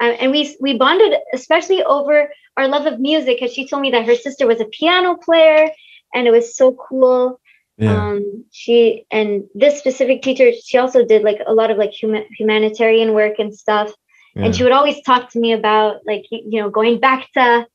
um, 0.00 0.14
and 0.18 0.30
we 0.30 0.56
we 0.60 0.76
bonded 0.76 1.18
especially 1.32 1.82
over 1.82 2.30
our 2.56 2.68
love 2.68 2.86
of 2.86 3.00
music 3.00 3.38
because 3.40 3.54
she 3.54 3.66
told 3.66 3.82
me 3.82 3.90
that 3.92 4.06
her 4.06 4.14
sister 4.14 4.46
was 4.46 4.60
a 4.60 4.66
piano 4.66 5.16
player, 5.16 5.70
and 6.14 6.26
it 6.26 6.30
was 6.30 6.56
so 6.56 6.72
cool. 6.72 7.40
Yeah. 7.78 8.10
Um, 8.10 8.44
she 8.50 9.06
and 9.10 9.44
this 9.54 9.78
specific 9.78 10.20
teacher, 10.20 10.50
she 10.52 10.76
also 10.76 11.04
did 11.04 11.22
like 11.22 11.38
a 11.46 11.54
lot 11.54 11.70
of 11.70 11.78
like 11.78 11.92
human 11.92 12.26
humanitarian 12.36 13.14
work 13.14 13.38
and 13.38 13.54
stuff, 13.54 13.90
yeah. 14.34 14.44
and 14.44 14.54
she 14.56 14.62
would 14.62 14.72
always 14.72 15.02
talk 15.02 15.30
to 15.30 15.38
me 15.40 15.52
about 15.52 16.00
like 16.06 16.24
you 16.30 16.60
know 16.60 16.70
going 16.70 16.98
back 17.00 17.28
to 17.34 17.66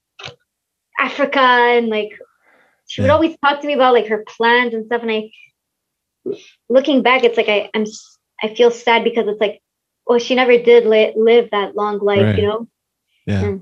Africa 1.00 1.40
and 1.40 1.88
like 1.90 2.10
she 2.88 3.02
would 3.02 3.08
Yeah. 3.08 3.14
always 3.14 3.36
talk 3.44 3.62
to 3.62 3.68
me 3.68 3.74
about 3.74 3.94
like 3.94 4.08
her 4.08 4.24
plans 4.38 4.74
and 4.74 4.86
stuff, 4.86 5.02
and 5.02 5.12
I 5.12 5.32
looking 6.70 7.02
back, 7.02 7.24
it's 7.24 7.38
like 7.38 7.50
I, 7.50 7.70
I'm 7.74 7.86
I 8.44 8.54
feel 8.54 8.70
sad 8.72 9.04
because 9.04 9.28
it's 9.28 9.40
like, 9.42 9.62
well, 10.06 10.20
she 10.20 10.36
never 10.36 10.58
did 10.58 10.86
li- 10.86 11.14
live 11.16 11.50
that 11.52 11.76
long 11.76 12.00
life, 12.00 12.22
Right. 12.22 12.38
you 12.38 12.48
know. 12.48 12.68
yeah. 13.26 13.56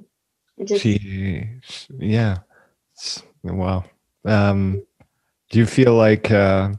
Just 0.64 0.84
she, 0.84 1.50
yeah 1.98 2.38
It's- 2.94 3.24
wow 3.44 3.84
um 4.26 4.84
do 5.50 5.58
you 5.60 5.66
feel 5.66 5.96
like 5.96 6.30
uh 6.32 6.70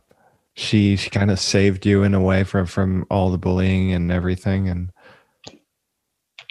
she 0.55 0.97
she 0.97 1.11
kind 1.11 1.31
of 1.31 1.39
saved 1.41 1.85
you 1.85 2.05
in 2.05 2.15
a 2.15 2.21
way 2.23 2.45
from 2.45 2.67
from 2.67 3.05
all 3.11 3.31
the 3.31 3.37
bullying 3.39 3.93
and 3.93 4.13
everything 4.13 4.69
and 4.69 4.91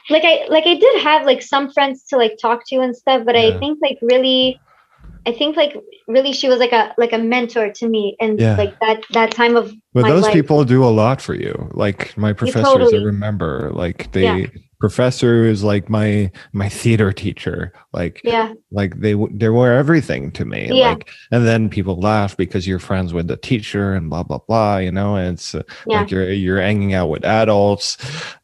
like 0.10 0.24
I 0.26 0.46
like 0.50 0.66
I 0.68 0.76
did 0.76 1.02
have 1.04 1.26
like 1.26 1.42
some 1.42 1.72
friends 1.72 2.04
to 2.10 2.18
like 2.18 2.38
talk 2.42 2.62
to 2.68 2.80
and 2.80 2.96
stuff, 2.96 3.24
but 3.26 3.36
Yeah. 3.36 3.54
I 3.54 3.58
think 3.60 3.80
like 3.82 4.00
really, 4.02 4.63
I 5.26 5.32
think 5.32 5.56
like 5.56 5.76
really 6.08 6.34
she 6.34 6.50
was 6.50 6.60
like 6.60 6.74
a 6.74 6.94
like 6.98 7.14
a 7.14 7.18
mentor 7.18 7.72
to 7.72 7.88
me, 7.88 8.16
and 8.20 8.40
Yeah. 8.40 8.58
like 8.58 8.78
that 8.82 9.04
that 9.12 9.32
time 9.32 9.56
of 9.56 9.74
but 9.94 10.04
those 10.08 10.24
life. 10.24 10.34
people 10.34 10.64
do 10.66 10.84
a 10.84 10.90
lot 10.90 11.22
for 11.22 11.34
you 11.36 11.70
like 11.74 12.18
my 12.18 12.34
professors 12.34 12.94
i 12.94 12.98
remember 12.98 13.70
like 13.74 14.12
they 14.12 14.24
Yeah. 14.24 14.48
professor 14.80 15.46
is 15.46 15.64
like 15.64 15.88
my 15.88 16.32
my 16.52 16.68
theater 16.68 17.14
teacher 17.14 17.72
like 17.94 18.20
yeah 18.24 18.54
like 18.72 19.00
they 19.00 19.14
they 19.32 19.50
were 19.50 19.72
everything 19.72 20.32
to 20.32 20.46
me 20.46 20.70
Yeah. 20.74 20.90
like 20.90 21.10
and 21.32 21.46
then 21.46 21.70
people 21.70 21.96
laugh 22.00 22.36
because 22.36 22.68
you're 22.68 22.80
friends 22.80 23.14
with 23.14 23.28
the 23.28 23.38
teacher 23.38 23.94
and 23.94 24.10
blah 24.10 24.24
blah 24.24 24.40
blah 24.48 24.78
you 24.78 24.92
know 24.92 25.16
and 25.16 25.36
it's 25.38 25.54
uh, 25.56 25.62
Yeah. 25.88 26.00
like 26.00 26.12
you're 26.12 26.32
you're 26.34 26.60
hanging 26.62 26.94
out 26.96 27.10
with 27.14 27.24
adults 27.24 27.98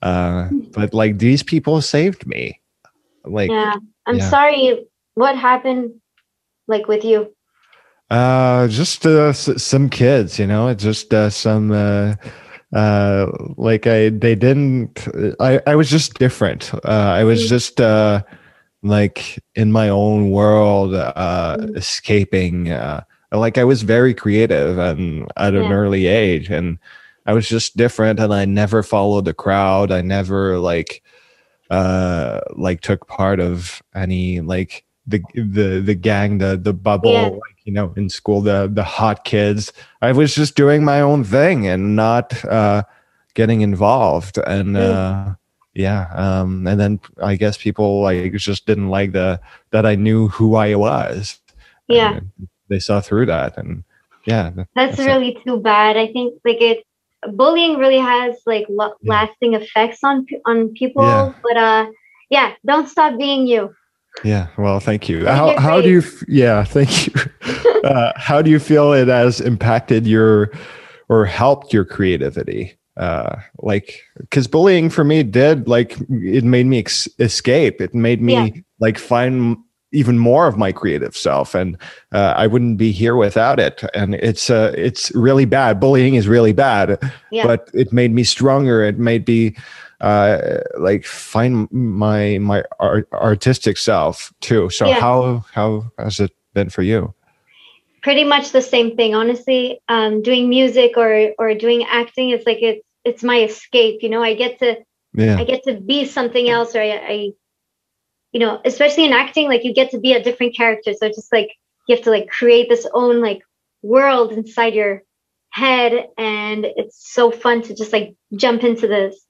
uh 0.03 0.47
but 0.77 0.93
like 0.93 1.17
these 1.17 1.41
people 1.43 1.81
saved 1.81 2.25
me 2.27 2.61
like 3.25 3.49
yeah. 3.51 3.73
I'm 4.07 4.21
sorry. 4.21 4.85
What 5.15 5.35
happened, 5.35 5.91
like 6.69 6.87
with 6.87 7.03
you? 7.03 7.33
uh 8.11 8.67
just 8.67 9.05
uh, 9.05 9.29
s- 9.29 9.61
some 9.61 9.87
kids 9.89 10.39
you 10.39 10.47
know 10.47 10.73
just 10.73 11.13
uh, 11.13 11.29
some 11.29 11.71
uh 11.71 12.15
uh 12.73 13.27
like 13.57 13.85
i 13.85 14.09
they 14.09 14.33
didn't 14.35 15.07
i 15.39 15.59
i 15.67 15.75
was 15.75 15.89
just 15.89 16.17
different 16.17 16.73
uh 16.85 17.13
i 17.19 17.23
was 17.23 17.45
Mm. 17.45 17.49
just 17.49 17.81
uh 17.81 18.23
like 18.81 19.37
in 19.55 19.71
my 19.71 19.89
own 19.89 20.31
world 20.31 20.95
uh 20.95 21.57
Mm. 21.59 21.77
escaping 21.77 22.71
uh 22.71 23.01
like 23.31 23.57
i 23.59 23.63
was 23.63 23.83
very 23.83 24.13
creative 24.13 24.79
and 24.79 25.29
at 25.37 25.53
an 25.53 25.69
Yeah. 25.69 25.71
early 25.71 26.07
age 26.07 26.49
and 26.49 26.79
i 27.27 27.33
was 27.33 27.47
just 27.47 27.77
different 27.77 28.19
and 28.19 28.33
i 28.33 28.45
never 28.45 28.81
followed 28.81 29.25
the 29.25 29.33
crowd 29.35 29.91
i 29.91 30.01
never 30.01 30.57
like 30.57 31.03
uh 31.69 32.39
like 32.55 32.81
took 32.81 33.07
part 33.07 33.39
of 33.39 33.83
any 33.93 34.41
like 34.41 34.83
the 35.09 35.19
the 35.35 35.81
the 35.89 35.95
gang 35.95 36.37
the 36.37 36.57
the 36.57 36.73
bubble 36.73 37.11
Yeah. 37.11 37.27
like 37.45 37.57
you 37.65 37.73
know 37.73 37.93
in 37.97 38.09
school 38.09 38.41
the 38.41 38.69
the 38.71 38.83
hot 38.83 39.23
kids 39.25 39.73
i 40.01 40.11
was 40.11 40.33
just 40.35 40.55
doing 40.55 40.83
my 40.83 41.01
own 41.01 41.23
thing 41.23 41.67
and 41.67 41.95
not 41.95 42.33
uh 42.45 42.83
getting 43.33 43.61
involved 43.61 44.37
and 44.45 44.77
uh 44.77 45.33
yeah 45.73 46.07
um 46.13 46.67
and 46.67 46.79
then 46.79 46.99
i 47.21 47.35
guess 47.35 47.57
people 47.57 48.01
like 48.01 48.33
just 48.33 48.65
didn't 48.65 48.89
like 48.89 49.11
the 49.13 49.39
that 49.71 49.85
i 49.85 49.95
knew 49.95 50.27
who 50.29 50.55
i 50.55 50.75
was 50.75 51.39
Yeah, 51.89 52.17
And 52.17 52.29
they 52.69 52.79
saw 52.79 53.01
through 53.01 53.25
that 53.33 53.57
and 53.57 53.83
yeah 54.25 54.51
th- 54.53 54.67
that's 54.75 54.97
that's 54.97 54.99
it. 55.01 55.09
really 55.09 55.33
too 55.43 55.57
bad. 55.57 55.97
I 55.97 56.07
think 56.13 56.37
like 56.45 56.61
it, 56.61 56.85
bullying 57.33 57.77
really 57.81 57.97
has 58.13 58.37
like 58.45 58.65
lo- 58.69 58.93
Yeah. 59.01 59.09
lasting 59.13 59.53
effects 59.57 60.03
on 60.03 60.25
on 60.45 60.69
people. 60.77 61.01
Yeah. 61.01 61.33
But 61.45 61.57
uh, 61.57 61.83
yeah, 62.29 62.53
don't 62.65 62.87
stop 62.87 63.17
being 63.17 63.47
you. 63.49 63.73
Yeah, 64.23 64.47
well, 64.57 64.79
thank 64.79 65.07
you. 65.09 65.23
Well, 65.25 65.55
How 65.55 65.59
how 65.61 65.81
do 65.81 65.89
you? 65.89 66.03
Yeah, 66.27 66.63
thank 66.65 67.07
you. 67.07 67.13
uh, 67.83 68.11
how 68.15 68.41
do 68.41 68.49
you 68.51 68.59
feel 68.59 68.93
it 68.93 69.07
has 69.07 69.39
impacted 69.41 70.05
your 70.07 70.51
or 71.07 71.25
helped 71.25 71.73
your 71.73 71.85
creativity? 71.85 72.75
Uh, 72.97 73.37
like, 73.59 74.01
because 74.17 74.47
bullying 74.47 74.89
for 74.89 75.03
me 75.05 75.23
did 75.23 75.67
like 75.69 75.95
it 76.09 76.43
made 76.43 76.65
me 76.65 76.79
ex- 76.79 77.07
escape. 77.19 77.79
It 77.79 77.93
made 77.95 78.21
me 78.21 78.33
Yeah. 78.33 78.49
like 78.79 78.97
find 78.97 79.57
even 79.91 80.19
more 80.19 80.45
of 80.47 80.57
my 80.57 80.71
creative 80.71 81.15
self, 81.17 81.55
and 81.55 81.75
uh, 82.11 82.33
I 82.35 82.45
wouldn't 82.45 82.77
be 82.77 82.91
here 82.91 83.15
without 83.15 83.59
it. 83.59 83.83
And 83.93 84.15
it's 84.15 84.49
uh, 84.49 84.73
it's 84.77 85.11
really 85.15 85.45
bad. 85.45 85.79
Bullying 85.79 86.15
is 86.15 86.27
really 86.27 86.53
bad, 86.53 86.99
Yeah. 87.31 87.47
but 87.47 87.69
it 87.73 87.93
made 87.93 88.13
me 88.13 88.23
stronger. 88.23 88.83
It 88.83 88.99
made 88.99 89.25
me 89.27 89.55
uh 90.01 90.59
like 90.77 91.05
find 91.05 91.69
my 91.71 92.37
my 92.37 92.63
art, 92.79 93.07
artistic 93.13 93.77
self 93.77 94.33
too. 94.39 94.69
So 94.69 94.87
Yeah. 94.87 94.99
how 94.99 95.43
how 95.53 95.91
has 95.97 96.19
it 96.19 96.31
been 96.53 96.69
for 96.69 96.81
you? 96.81 97.13
Pretty 98.01 98.23
much 98.23 98.51
the 98.51 98.61
same 98.61 98.95
thing 98.95 99.13
honestly. 99.13 99.81
Um 99.89 100.21
doing 100.21 100.49
music 100.49 100.93
or 100.95 101.33
or 101.37 101.53
doing 101.53 101.83
acting 101.83 102.29
it's 102.29 102.45
like 102.45 102.61
it's 102.61 102.85
it's 103.03 103.23
my 103.23 103.41
escape 103.43 104.01
you 104.01 104.09
know? 104.09 104.23
I 104.23 104.35
get 104.35 104.59
to 104.59 104.77
yeah. 105.13 105.37
I 105.37 105.43
get 105.43 105.63
to 105.63 105.79
be 105.79 106.05
something 106.05 106.49
else 106.49 106.75
or 106.75 106.81
I, 106.81 106.91
I 106.91 107.29
you 108.31 108.39
know 108.39 108.61
especially 108.63 109.05
in 109.05 109.13
acting 109.13 109.47
like 109.47 109.65
you 109.65 109.73
get 109.73 109.91
to 109.91 109.99
be 109.99 110.13
a 110.13 110.23
different 110.23 110.55
character. 110.55 110.93
So 110.93 111.07
it's 111.07 111.17
just 111.17 111.33
like 111.33 111.49
you 111.87 111.95
have 111.95 112.05
to 112.05 112.11
like 112.11 112.29
create 112.29 112.69
this 112.69 112.87
own 112.93 113.21
like 113.21 113.41
world 113.81 114.31
inside 114.31 114.75
your 114.75 115.03
head 115.51 116.07
and 116.17 116.65
it's 116.65 117.11
so 117.11 117.31
fun 117.31 117.61
to 117.63 117.75
just 117.75 117.91
like 117.91 118.15
jump 118.35 118.63
into 118.63 118.87
this 118.87 119.25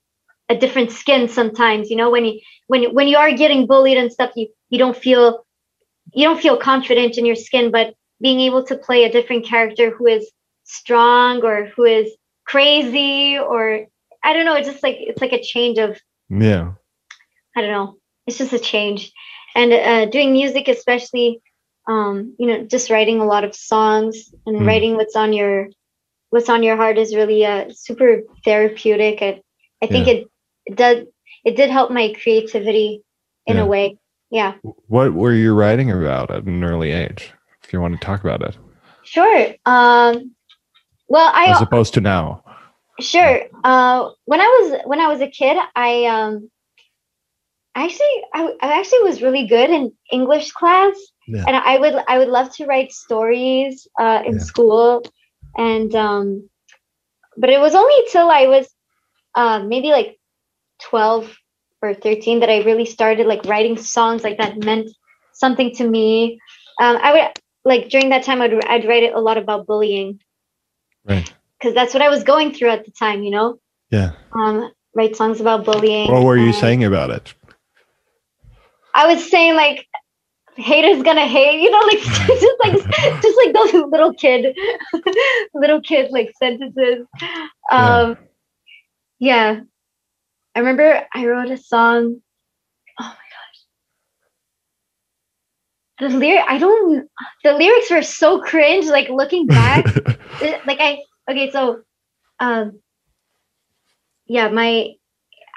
a 0.50 0.56
different 0.56 0.92
skin 0.92 1.28
sometimes 1.28 1.90
you 1.90 1.96
know 1.96 2.10
when 2.10 2.24
you 2.26 2.40
when 2.68 2.82
you- 2.82 2.90
when 2.92 3.08
you 3.08 3.16
are 3.16 3.32
getting 3.32 3.66
bullied 3.66 3.98
and 3.98 4.12
stuff 4.12 4.30
you 4.36 4.48
you 4.70 4.78
don't 4.78 4.96
feel 4.96 5.44
you 6.14 6.24
don't 6.28 6.40
feel 6.40 6.56
confident 6.56 7.18
in 7.18 7.24
your 7.26 7.36
skin 7.36 7.70
but 7.70 7.94
being 8.20 8.40
able 8.40 8.64
to 8.64 8.76
play 8.76 9.04
a 9.04 9.12
different 9.12 9.46
character 9.46 9.90
who 9.90 10.06
is 10.06 10.30
strong 10.64 11.42
or 11.44 11.66
who 11.76 11.84
is 11.84 12.10
crazy 12.46 13.38
or 13.38 13.86
I 14.24 14.34
don't 14.34 14.44
know. 14.44 14.54
It's 14.56 14.68
just 14.68 14.82
like 14.82 14.96
it's 15.00 15.20
like 15.22 15.32
a 15.32 15.42
change 15.42 15.78
of 15.78 15.98
yeah 16.28 16.72
I 17.56 17.62
don't 17.62 17.70
know. 17.72 17.96
It's 18.26 18.38
just 18.38 18.52
a 18.52 18.58
change, 18.58 19.12
and 19.54 19.72
uh, 19.72 20.06
doing 20.06 20.32
music, 20.32 20.68
especially, 20.68 21.40
um, 21.88 22.34
you 22.38 22.46
know, 22.46 22.64
just 22.64 22.90
writing 22.90 23.20
a 23.20 23.26
lot 23.26 23.44
of 23.44 23.54
songs 23.56 24.32
and 24.46 24.56
Mm. 24.56 24.66
writing 24.66 24.96
what's 24.96 25.16
on 25.16 25.32
your 25.32 25.68
what's 26.30 26.48
on 26.48 26.62
your 26.62 26.76
heart 26.76 26.98
is 26.98 27.14
really 27.14 27.44
uh, 27.44 27.70
super 27.72 28.22
therapeutic. 28.44 29.22
I, 29.22 29.42
I 29.82 29.86
think 29.86 30.06
Yeah. 30.06 30.14
it, 30.14 30.28
it 30.66 30.76
did 30.76 31.08
it 31.44 31.56
did 31.56 31.70
help 31.70 31.90
my 31.90 32.14
creativity 32.22 33.02
in 33.46 33.56
Yeah. 33.56 33.62
a 33.62 33.66
way. 33.66 33.96
Yeah, 34.30 34.54
what 34.88 35.12
were 35.12 35.32
you 35.32 35.54
writing 35.54 35.90
about 35.90 36.30
at 36.30 36.44
an 36.44 36.62
early 36.62 36.92
age 36.92 37.32
if 37.64 37.72
you 37.72 37.80
want 37.80 38.00
to 38.00 38.06
talk 38.06 38.20
about 38.22 38.42
it 38.42 38.56
sure. 39.02 39.54
Um, 39.66 40.36
well, 41.08 41.30
I 41.34 41.46
as 41.50 41.60
opposed 41.62 41.94
to 41.94 42.00
now 42.00 42.44
Sure. 43.00 43.42
Uh, 43.64 44.10
when 44.26 44.40
I 44.40 44.46
was 44.46 44.80
when 44.84 45.00
I 45.00 45.08
was 45.08 45.20
a 45.20 45.28
kid, 45.28 45.56
I 45.74 46.04
um, 46.04 46.50
actually 47.74 48.14
I, 48.34 48.52
I 48.60 48.78
actually 48.78 49.00
was 49.00 49.22
really 49.22 49.46
good 49.46 49.70
in 49.70 49.92
English 50.12 50.52
class, 50.52 50.94
Yeah. 51.26 51.44
and 51.46 51.56
I 51.56 51.78
would 51.78 51.94
I 52.08 52.18
would 52.18 52.28
love 52.28 52.54
to 52.56 52.66
write 52.66 52.92
stories 52.92 53.88
uh, 53.98 54.22
in 54.26 54.34
Yeah. 54.34 54.38
school, 54.38 55.02
and 55.56 55.94
um, 55.94 56.50
but 57.36 57.50
it 57.50 57.60
was 57.60 57.74
only 57.74 58.04
till 58.12 58.30
I 58.30 58.46
was 58.46 58.68
uh, 59.34 59.62
maybe 59.64 59.88
like 59.88 60.19
twelve 60.88 61.34
or 61.82 61.94
thirteen 61.94 62.40
that 62.40 62.50
I 62.50 62.62
really 62.62 62.86
started 62.86 63.26
like 63.26 63.44
writing 63.44 63.76
songs 63.76 64.22
like 64.22 64.38
that 64.38 64.64
meant 64.64 64.90
something 65.32 65.74
to 65.76 65.88
me. 65.88 66.38
Um, 66.80 66.98
I 67.00 67.12
would 67.12 67.40
like 67.64 67.88
during 67.88 68.10
that 68.10 68.24
time 68.24 68.40
I'd 68.40 68.64
I'd 68.66 68.86
write 68.86 69.12
a 69.12 69.20
lot 69.20 69.38
about 69.38 69.66
bullying 69.66 70.20
right 71.04 71.32
because 71.58 71.74
that's 71.74 71.94
what 71.94 72.02
I 72.02 72.08
was 72.08 72.24
going 72.24 72.54
through 72.54 72.70
at 72.70 72.84
the 72.84 72.92
time, 72.92 73.22
you 73.22 73.30
know 73.30 73.58
yeah 73.90 74.12
um, 74.32 74.70
write 74.94 75.16
songs 75.16 75.40
about 75.40 75.64
bullying. 75.64 76.10
what 76.10 76.22
were 76.22 76.36
you 76.36 76.52
saying 76.52 76.84
about 76.84 77.10
it 77.10 77.34
I 78.94 79.12
was 79.12 79.30
saying 79.30 79.54
like 79.54 79.86
haters 80.56 81.02
gonna 81.02 81.26
hate, 81.26 81.60
you 81.60 81.70
know, 81.70 81.78
like 81.78 81.98
just 82.00 82.56
like 82.64 82.72
just 83.22 83.38
like 83.38 83.54
those 83.54 83.84
little 83.90 84.14
kid, 84.14 84.56
little 85.54 85.80
kid 85.80 86.10
like 86.10 86.32
sentences. 86.38 87.06
Um, 87.70 88.16
yeah. 89.18 89.60
I 90.54 90.60
remember 90.60 91.06
I 91.14 91.26
wrote 91.26 91.50
a 91.50 91.56
song. 91.56 92.20
Oh 93.00 93.04
my 93.04 93.08
gosh. 93.08 93.16
The 96.00 96.18
lyric, 96.18 96.44
I 96.48 96.58
don't. 96.58 97.08
The 97.44 97.52
lyrics 97.52 97.90
were 97.90 98.02
so 98.02 98.40
cringe. 98.40 98.86
Like 98.86 99.08
looking 99.08 99.46
back, 99.46 99.84
like 100.66 100.80
I 100.80 101.02
okay, 101.30 101.50
so 101.50 101.82
um 102.40 102.80
yeah 104.26 104.48
my 104.48 104.88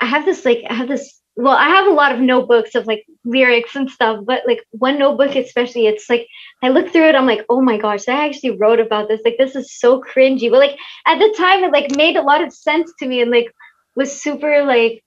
i 0.02 0.06
have 0.06 0.26
this 0.26 0.46
like 0.46 0.64
i 0.70 0.74
have 0.74 0.88
this 0.88 1.22
well 1.36 1.56
i 1.56 1.68
have 1.68 1.88
a 1.88 1.92
lot 1.92 2.12
of 2.12 2.20
notebooks 2.20 2.76
of 2.76 2.88
like 2.88 3.06
lyrics 3.24 3.76
and 3.76 3.90
stuff 3.90 4.20
but 4.26 4.42
like 4.48 4.60
one 4.72 5.00
notebook 5.00 5.36
especially 5.36 5.88
it's 5.88 6.10
like 6.10 6.28
i 6.64 6.70
look 6.70 6.92
through 6.92 7.08
it 7.08 7.16
i'm 7.16 7.26
like 7.26 7.46
oh 7.50 7.62
my 7.62 7.78
gosh 7.78 8.08
i 8.08 8.26
actually 8.26 8.58
wrote 8.58 8.80
about 8.80 9.08
this 9.08 9.22
like 9.24 9.38
this 9.38 9.56
is 9.56 9.80
so 9.80 10.02
cringy 10.02 10.50
but 10.50 10.60
like 10.60 10.78
at 11.08 11.20
the 11.20 11.34
time 11.38 11.64
it 11.64 11.72
like 11.72 11.96
made 11.96 12.18
a 12.18 12.22
lot 12.22 12.44
of 12.44 12.54
sense 12.54 12.92
to 13.00 13.08
me 13.08 13.22
and 13.22 13.32
like 13.32 13.54
was 13.96 14.22
super 14.22 14.64
like 14.64 15.04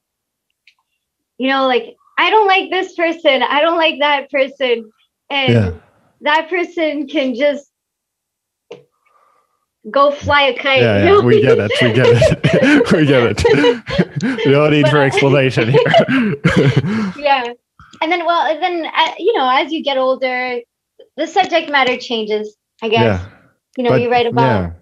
you 1.39 1.49
know 1.49 1.67
like 1.67 1.95
i 2.19 2.31
don't 2.31 2.47
like 2.47 2.71
this 2.71 2.95
person 2.95 3.43
i 3.43 3.61
don't 3.61 3.77
like 3.79 3.97
that 4.01 4.31
person 4.31 4.91
and 5.31 5.53
Yeah. 5.53 5.71
that 6.23 6.49
person 6.49 7.07
can 7.09 7.35
just 7.35 7.71
go 9.91 10.11
fly 10.11 10.43
a 10.43 10.55
kite 10.59 10.83
Yeah, 10.83 11.05
yeah, 11.05 11.21
we 11.21 11.41
get 11.43 11.59
it. 11.59 11.71
We 11.81 11.93
get 11.93 12.07
it. 12.11 12.93
we 12.93 13.07
get 13.07 13.23
it. 13.45 14.47
no 14.47 14.69
need 14.69 14.89
for 14.89 15.01
explanation 15.01 15.69
here. 15.71 16.35
yeah 17.17 17.45
and 18.03 18.11
then 18.11 18.25
well 18.27 18.47
and 18.51 18.61
then 18.63 18.87
uh, 18.87 19.13
you 19.19 19.33
know 19.35 19.49
as 19.49 19.71
you 19.73 19.83
get 19.83 19.97
older 19.97 20.59
the 21.17 21.27
subject 21.27 21.71
matter 21.71 21.97
changes 21.97 22.57
i 22.83 22.89
guess 22.89 23.05
yeah. 23.21 23.29
you 23.77 23.85
know 23.85 23.91
but- 23.91 24.01
you 24.03 24.11
write 24.11 24.27
about 24.27 24.73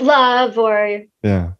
love 0.00 0.58
or 0.58 1.02
Yeah. 1.22 1.52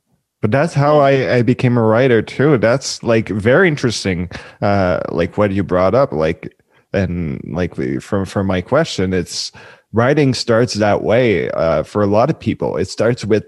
But 0.46 0.52
that's 0.52 0.74
how 0.74 1.00
I, 1.00 1.38
I 1.38 1.42
became 1.42 1.76
a 1.76 1.82
writer 1.82 2.22
too. 2.22 2.56
That's 2.56 3.02
like 3.02 3.30
very 3.30 3.66
interesting. 3.66 4.30
Uh, 4.62 5.00
like 5.10 5.36
what 5.36 5.50
you 5.50 5.64
brought 5.64 5.92
up, 5.92 6.12
like, 6.12 6.56
and 6.92 7.40
like 7.44 7.74
from, 8.00 8.24
from 8.26 8.46
my 8.46 8.60
question, 8.60 9.12
it's 9.12 9.50
writing 9.92 10.34
starts 10.34 10.74
that 10.74 11.02
way. 11.02 11.50
Uh, 11.50 11.82
for 11.82 12.00
a 12.00 12.06
lot 12.06 12.30
of 12.30 12.38
people, 12.38 12.76
it 12.76 12.84
starts 12.84 13.24
with 13.24 13.42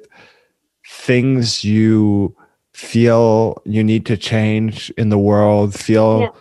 things 0.89 1.63
you 1.63 2.35
feel 2.73 3.63
you 3.65 3.85
need 3.85 4.05
to 4.07 4.17
change 4.17 4.91
in 4.99 5.11
the 5.11 5.19
world, 5.19 5.77
feel, 5.77 6.35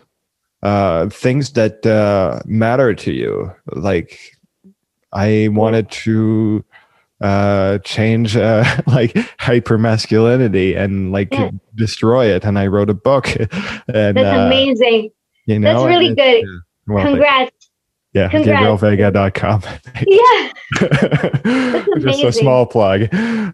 Yeah. 0.63 0.69
uh, 0.69 1.09
things 1.09 1.51
that, 1.51 1.85
uh, 1.85 2.39
matter 2.47 2.95
to 2.95 3.11
you. 3.13 3.53
Like 3.75 4.35
I 5.13 5.49
wanted 5.51 5.91
to, 5.91 6.65
uh 7.21 7.79
change 7.79 8.37
uh 8.37 8.63
like 8.87 9.17
hyper 9.39 9.77
masculinity 9.77 10.75
and 10.75 11.11
like 11.11 11.33
Yeah. 11.33 11.49
destroy 11.75 12.27
it. 12.27 12.43
And 12.45 12.59
i 12.59 12.67
wrote 12.67 12.89
a 12.89 12.93
book. 12.93 13.27
And 13.93 14.17
that's 14.17 14.37
uh, 14.37 14.45
amazing. 14.47 15.09
you 15.45 15.59
know 15.59 15.73
that's 15.73 15.85
really 15.87 16.13
good. 16.15 16.43
yeah, 16.43 16.57
well, 16.87 17.05
congrats. 17.05 17.51
Yeah 18.13 18.29
gabrielveiga.com 18.29 19.61
yeah. 20.07 20.51
Just 21.99 22.23
a 22.23 22.31
small 22.31 22.65
plug. 22.65 23.13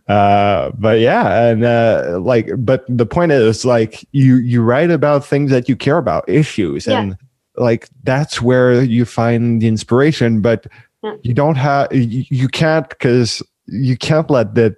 Uh 0.10 0.72
but 0.78 1.00
yeah 1.00 1.48
and 1.50 1.64
uh 1.64 2.20
like 2.22 2.50
but 2.58 2.86
the 2.90 3.06
point 3.06 3.32
is 3.32 3.66
like 3.66 4.06
you 4.12 4.36
you 4.38 4.62
write 4.62 4.92
about 4.92 5.26
things 5.26 5.52
that 5.52 5.70
you 5.70 5.76
care 5.76 5.98
about 5.98 6.28
issues 6.28 6.86
Yeah. 6.88 7.00
and 7.02 7.18
like 7.56 7.88
that's 8.04 8.42
where 8.42 8.82
you 8.84 9.06
find 9.06 9.62
the 9.62 9.68
inspiration. 9.68 10.42
But 10.42 10.68
Yeah. 11.04 11.16
you 11.22 11.34
don't 11.34 11.56
have 11.56 11.94
you, 11.94 12.24
you 12.30 12.48
can't 12.48 12.88
because 12.90 13.42
you 13.68 13.98
can't 13.98 14.30
let 14.30 14.56
that 14.56 14.76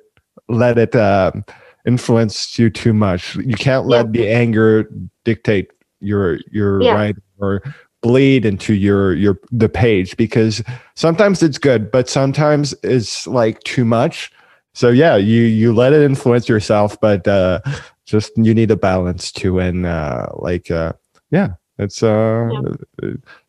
let 0.49 0.77
it 0.77 0.95
um 0.95 1.43
influence 1.85 2.57
you 2.57 2.69
too 2.69 2.93
much. 2.93 3.35
You 3.35 3.55
can't 3.55 3.85
let 3.87 4.11
the 4.13 4.27
anger 4.29 4.89
dictate 5.23 5.71
your 5.99 6.39
your 6.51 6.79
Yeah. 6.81 6.93
writing 6.95 7.21
or 7.39 7.61
bleed 8.01 8.45
into 8.45 8.73
your 8.73 9.13
your 9.15 9.39
the 9.51 9.69
page 9.69 10.15
because 10.17 10.63
sometimes 10.95 11.41
it's 11.41 11.57
good 11.57 11.91
but 11.91 12.07
sometimes 12.07 12.73
it's 12.83 13.25
like 13.27 13.61
too 13.63 13.85
much. 13.85 14.31
So 14.73 14.89
yeah 14.89 15.15
you 15.15 15.43
you 15.43 15.73
let 15.73 15.93
it 15.93 16.01
influence 16.03 16.47
yourself 16.49 16.99
but 17.01 17.27
uh 17.27 17.61
just 18.05 18.31
you 18.37 18.53
need 18.53 18.69
a 18.71 18.75
balance 18.75 19.31
too 19.31 19.59
and 19.59 19.85
uh 19.85 20.27
like 20.35 20.69
uh 20.69 20.93
yeah 21.31 21.49
it's 21.79 22.03
uh 22.03 22.51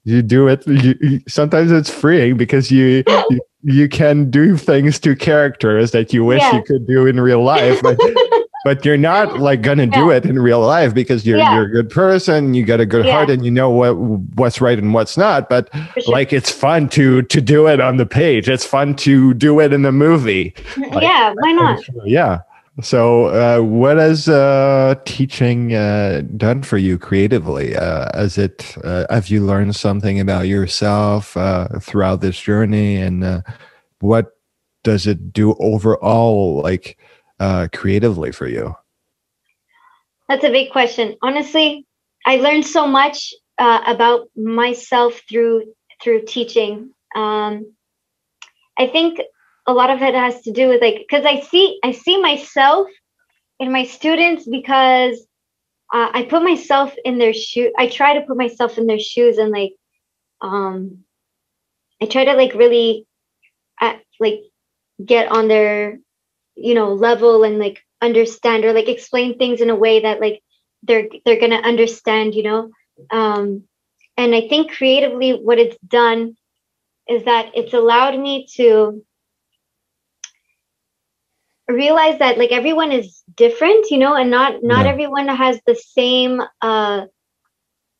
you 0.04 0.22
do 0.22 0.48
it 0.48 0.66
you, 0.66 0.94
you- 1.00 1.20
sometimes 1.28 1.70
it's 1.72 1.90
freeing 1.90 2.36
because 2.36 2.70
you, 2.70 3.02
you 3.30 3.40
you 3.62 3.88
can 3.88 4.30
do 4.30 4.56
things 4.56 4.98
to 5.00 5.16
characters 5.16 5.90
that 5.92 6.12
you 6.12 6.24
wish 6.24 6.40
Yeah. 6.42 6.56
you 6.56 6.62
could 6.62 6.86
do 6.86 7.06
in 7.06 7.20
real 7.20 7.42
life 7.42 7.80
but 7.82 7.98
but 8.64 8.84
you're 8.84 8.96
not 8.98 9.38
like 9.38 9.62
gonna 9.62 9.86
do 9.86 10.10
it 10.10 10.24
in 10.26 10.38
real 10.38 10.60
life 10.60 10.92
because 10.94 11.24
you're 11.26 11.38
Yeah. 11.38 11.54
you're 11.54 11.64
a 11.64 11.70
good 11.70 11.88
person 11.90 12.52
you 12.54 12.64
got 12.64 12.80
a 12.80 12.86
good 12.86 13.06
heart 13.06 13.30
and 13.30 13.44
you 13.44 13.50
know 13.50 13.70
what 13.70 13.96
what's 13.96 14.60
right 14.60 14.78
and 14.78 14.92
what's 14.94 15.16
not 15.16 15.48
but 15.48 15.68
sure. 15.74 16.12
like 16.12 16.32
it's 16.32 16.50
fun 16.50 16.88
to 16.90 17.22
to 17.22 17.40
do 17.40 17.66
it 17.66 17.80
on 17.80 17.96
the 17.96 18.06
page 18.06 18.48
it's 18.48 18.64
fun 18.66 18.94
to 18.96 19.32
do 19.34 19.58
it 19.60 19.72
in 19.72 19.82
the 19.82 19.92
movie 19.92 20.52
mm, 20.74 20.92
like- 20.94 21.02
yeah 21.02 21.32
why 21.40 21.52
not 21.52 21.80
yeah 22.04 22.38
so 22.80 23.26
uh, 23.26 23.62
what 23.62 23.96
has 23.96 24.28
uh, 24.28 24.94
teaching 25.04 25.74
uh, 25.74 26.22
done 26.36 26.62
for 26.62 26.78
you 26.78 26.98
creatively 26.98 27.76
uh, 27.76 28.08
as 28.14 28.38
it 28.38 28.76
uh, 28.84 29.06
have 29.10 29.28
you 29.28 29.44
learned 29.44 29.74
something 29.74 30.20
about 30.20 30.46
yourself 30.46 31.36
uh, 31.36 31.68
throughout 31.80 32.20
this 32.20 32.38
journey 32.38 32.96
and 32.96 33.24
uh, 33.24 33.40
what 34.00 34.32
does 34.84 35.06
it 35.06 35.32
do 35.32 35.54
overall 35.54 36.60
like 36.62 36.98
uh, 37.40 37.68
creatively 37.72 38.32
for 38.32 38.46
you 38.46 38.74
That's 40.28 40.44
a 40.44 40.50
big 40.50 40.72
question. 40.72 41.16
Honestly, 41.22 41.86
I 42.26 42.36
learned 42.36 42.66
so 42.66 42.86
much 42.86 43.32
uh, 43.58 43.80
about 43.86 44.28
myself 44.36 45.20
through 45.28 45.74
through 46.02 46.24
teaching. 46.26 46.90
Um, 47.14 47.72
I 48.78 48.86
think 48.86 49.20
a 49.66 49.72
lot 49.72 49.90
of 49.90 50.02
it 50.02 50.14
has 50.14 50.40
to 50.42 50.52
do 50.52 50.68
with 50.68 50.80
like 50.80 50.98
because 50.98 51.24
I 51.24 51.40
see 51.40 51.78
I 51.82 51.92
see 51.92 52.20
myself 52.20 52.88
in 53.58 53.72
my 53.72 53.84
students 53.84 54.46
because 54.48 55.26
uh, 55.92 56.10
I 56.12 56.24
put 56.24 56.42
myself 56.42 56.94
in 57.04 57.18
their 57.18 57.32
shoe. 57.32 57.72
I 57.78 57.88
try 57.88 58.14
to 58.14 58.26
put 58.26 58.36
myself 58.36 58.78
in 58.78 58.86
their 58.86 58.98
shoes 58.98 59.38
and 59.38 59.50
like 59.50 59.72
um, 60.40 61.04
I 62.02 62.06
try 62.06 62.24
to 62.24 62.34
like 62.34 62.54
really 62.54 63.06
uh, 63.80 63.94
like 64.20 64.40
get 65.04 65.30
on 65.30 65.48
their 65.48 65.98
you 66.56 66.74
know 66.74 66.94
level 66.94 67.44
and 67.44 67.58
like 67.58 67.80
understand 68.02 68.64
or 68.64 68.72
like 68.72 68.88
explain 68.88 69.38
things 69.38 69.60
in 69.60 69.70
a 69.70 69.76
way 69.76 70.00
that 70.00 70.20
like 70.20 70.42
they're 70.82 71.08
they're 71.24 71.40
gonna 71.40 71.56
understand 71.56 72.34
you 72.34 72.42
know 72.42 72.70
um 73.10 73.64
and 74.16 74.34
i 74.34 74.48
think 74.48 74.72
creatively 74.72 75.32
what 75.32 75.58
it's 75.58 75.76
done 75.86 76.34
is 77.08 77.24
that 77.24 77.50
it's 77.54 77.74
allowed 77.74 78.18
me 78.18 78.46
to 78.54 79.02
realize 81.68 82.18
that 82.18 82.38
like 82.38 82.52
everyone 82.52 82.92
is 82.92 83.22
different 83.36 83.90
you 83.90 83.98
know 83.98 84.14
and 84.14 84.30
not 84.30 84.62
not 84.62 84.86
Yeah. 84.86 84.86
everyone 84.86 85.28
has 85.28 85.60
the 85.66 85.74
same 85.74 86.40
uh 86.62 87.02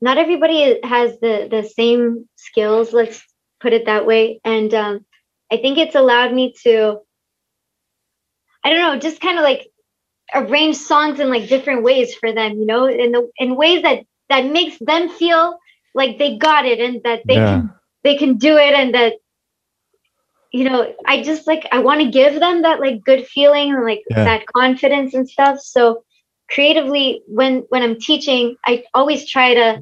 not 0.00 0.18
everybody 0.18 0.78
has 0.84 1.18
the 1.20 1.48
the 1.50 1.62
same 1.62 2.28
skills 2.36 2.92
let's 2.92 3.22
put 3.60 3.72
it 3.72 3.86
that 3.86 4.06
way 4.06 4.40
and 4.44 4.74
um 4.74 5.04
i 5.52 5.56
think 5.56 5.78
it's 5.78 5.94
allowed 5.94 6.32
me 6.32 6.54
to 6.62 6.98
i 8.64 8.70
don't 8.70 8.80
know 8.80 8.98
just 8.98 9.20
kind 9.20 9.38
of 9.38 9.44
like 9.44 9.66
arrange 10.34 10.76
songs 10.76 11.20
in 11.20 11.30
like 11.30 11.48
different 11.48 11.82
ways 11.82 12.14
for 12.14 12.32
them 12.32 12.52
you 12.58 12.66
know 12.66 12.86
in 12.86 13.12
the 13.12 13.28
in 13.38 13.56
ways 13.56 13.82
that 13.82 14.00
that 14.28 14.44
makes 14.46 14.78
them 14.80 15.08
feel 15.08 15.58
like 15.94 16.18
they 16.18 16.36
got 16.36 16.66
it 16.66 16.80
and 16.80 17.02
that 17.04 17.22
they 17.28 17.42
Yeah. 17.42 17.44
can 17.44 17.70
they 18.04 18.16
can 18.16 18.36
do 18.36 18.56
it 18.56 18.74
and 18.74 18.94
that 18.94 19.14
you 20.52 20.64
know 20.68 20.92
i 21.06 21.22
just 21.22 21.46
like 21.46 21.66
i 21.72 21.78
want 21.78 22.00
to 22.00 22.10
give 22.10 22.38
them 22.40 22.62
that 22.62 22.80
like 22.80 23.02
good 23.04 23.26
feeling 23.26 23.72
and 23.74 23.84
like 23.84 24.02
Yeah. 24.10 24.24
that 24.24 24.46
confidence 24.54 25.14
and 25.14 25.28
stuff 25.28 25.58
so 25.60 26.02
creatively 26.50 27.22
when 27.26 27.64
when 27.68 27.82
i'm 27.82 27.98
teaching 27.98 28.56
i 28.66 28.82
always 28.94 29.28
try 29.28 29.54
to 29.54 29.78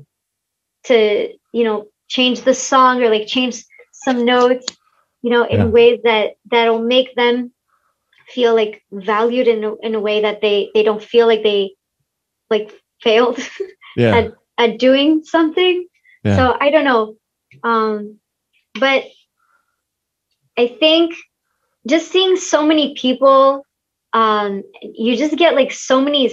to 0.84 1.28
you 1.52 1.64
know 1.64 1.86
change 2.08 2.42
the 2.42 2.54
song 2.54 3.02
or 3.02 3.08
like 3.10 3.26
change 3.26 3.62
some 3.92 4.24
notes 4.24 4.66
you 5.22 5.30
know 5.30 5.44
in 5.44 5.60
Yeah. 5.60 5.70
ways 5.72 6.00
that 6.04 6.30
that'll 6.50 6.82
make 6.82 7.14
them 7.14 7.50
feel 8.28 8.54
like 8.54 8.82
valued 8.92 9.48
in 9.48 9.64
a, 9.64 9.74
in 9.82 9.94
a 9.94 10.00
way 10.00 10.22
that 10.22 10.40
they 10.40 10.70
they 10.74 10.82
don't 10.82 11.02
feel 11.02 11.26
like 11.26 11.42
they 11.42 11.72
like 12.50 12.70
failed 13.02 13.38
yeah 13.96 14.12
at, 14.12 14.32
at 14.58 14.78
doing 14.78 15.22
something 15.24 15.86
Yeah. 16.24 16.36
so 16.36 16.56
i 16.60 16.70
don't 16.70 16.84
know 16.84 17.16
um 17.64 18.18
but 18.78 19.04
i 20.58 20.68
think 20.80 21.14
just 21.88 22.10
seeing 22.10 22.36
so 22.36 22.64
many 22.66 22.94
people 22.94 23.66
um 24.12 24.62
you 24.82 25.16
just 25.16 25.36
get 25.36 25.54
like 25.54 25.72
so 25.72 26.00
many 26.00 26.30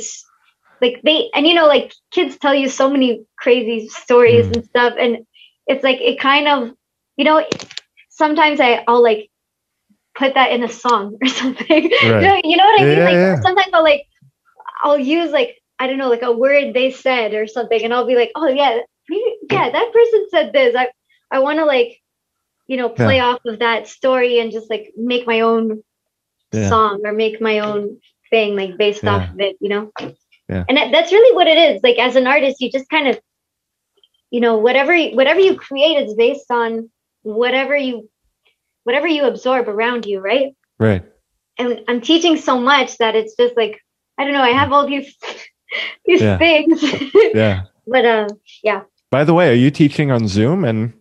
like 0.82 1.01
they 1.03 1.30
and 1.34 1.47
you 1.47 1.53
know 1.53 1.67
like 1.67 1.93
kids 2.11 2.38
tell 2.38 2.55
you 2.55 2.69
so 2.69 2.89
many 2.89 3.26
crazy 3.38 3.88
stories 3.89 4.47
Mm. 4.47 4.55
and 4.57 4.65
stuff 4.65 4.93
and 4.99 5.19
it's 5.67 5.84
like 5.84 5.99
it 6.01 6.19
kind 6.19 6.47
of 6.47 6.72
you 7.17 7.26
know 7.26 7.45
sometimes 8.09 8.59
i 8.59 8.84
i'll 8.88 9.03
like 9.03 9.30
put 10.15 10.34
that 10.36 10.51
in 10.51 10.63
a 10.63 10.69
song 10.69 11.17
or 11.24 11.28
something 11.30 11.84
you, 11.84 12.22
know, 12.22 12.41
you 12.43 12.57
know 12.57 12.65
what 12.65 12.82
i 12.82 12.86
mean 12.86 12.99
Yeah, 12.99 13.05
like 13.05 13.15
yeah. 13.15 13.41
sometimes 13.41 13.69
i'll 13.74 13.84
like 13.84 14.03
i'll 14.84 14.99
use 14.99 15.32
like 15.32 15.57
i 15.80 15.88
don't 15.88 15.97
know 15.99 16.09
like 16.09 16.24
a 16.24 16.32
word 16.32 16.74
they 16.74 16.91
said 16.91 17.34
or 17.34 17.47
something 17.47 17.84
and 17.84 17.93
i'll 17.93 18.07
be 18.07 18.15
like 18.15 18.32
oh 18.36 18.47
yeah 18.47 18.80
yeah 19.51 19.69
that 19.72 19.93
person 19.93 20.28
said 20.32 20.53
this 20.53 20.76
i 20.76 20.89
i 21.32 21.39
want 21.39 21.59
to 21.59 21.65
like 21.65 22.01
you 22.72 22.78
know 22.80 22.89
play 22.89 23.19
off 23.19 23.41
of 23.51 23.59
that 23.59 23.88
story 23.97 24.39
and 24.39 24.51
just 24.57 24.69
like 24.74 24.86
make 25.11 25.24
my 25.34 25.39
own 25.49 25.84
Yeah. 26.53 26.69
song 26.74 27.01
or 27.05 27.11
make 27.24 27.36
my 27.49 27.55
own 27.67 27.82
thing 28.30 28.49
like 28.61 28.74
based 28.78 29.03
off 29.11 29.24
of 29.34 29.39
it, 29.47 29.55
you 29.63 29.69
know? 29.74 29.84
Yeah. 30.51 30.63
And 30.67 30.76
that- 30.78 30.91
that's 30.93 31.11
really 31.11 31.34
what 31.36 31.47
it 31.53 31.57
is. 31.67 31.82
Like 31.88 31.97
as 32.07 32.15
an 32.15 32.28
artist, 32.28 32.61
you 32.61 32.69
just 32.78 32.89
kind 32.95 33.07
of, 33.11 33.15
you 34.36 34.39
know, 34.45 34.55
whatever 34.65 34.93
whatever 35.19 35.41
you 35.47 35.53
create 35.67 35.97
is 36.05 36.13
based 36.26 36.49
on 36.61 36.89
whatever 37.24 37.76
you 37.88 38.09
whatever 38.86 39.07
you 39.15 39.22
absorb 39.32 39.67
around 39.67 40.05
you, 40.05 40.17
right? 40.32 40.49
Right. 40.80 41.03
And 41.57 41.82
I'm 41.89 42.01
teaching 42.11 42.36
so 42.38 42.55
much 42.72 42.97
that 42.99 43.13
it's 43.19 43.36
just 43.41 43.55
like 43.61 43.76
I 44.17 44.24
don't 44.24 44.34
know. 44.38 44.47
I 44.51 44.55
have 44.61 44.72
all 44.74 44.88
these 44.88 45.09
these 46.05 46.22
Yeah. 46.22 46.38
things, 46.38 46.80
Yeah. 47.43 47.63
but 47.93 48.05
uh, 48.05 48.28
yeah. 48.63 48.82
By 49.09 49.24
the 49.26 49.34
way, 49.34 49.49
are 49.51 49.61
you 49.65 49.72
teaching 49.72 50.09
on 50.11 50.28
Zoom 50.28 50.63
and 50.63 50.93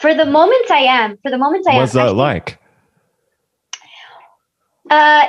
for 0.00 0.14
the 0.14 0.26
moment 0.26 0.70
I 0.70 0.80
am. 0.80 1.18
For 1.22 1.30
the 1.30 1.38
moment 1.38 1.66
I 1.68 1.76
what's 1.76 1.94
am. 1.94 2.06
that 2.06 2.14
like? 2.14 2.58
Uh, 4.90 5.26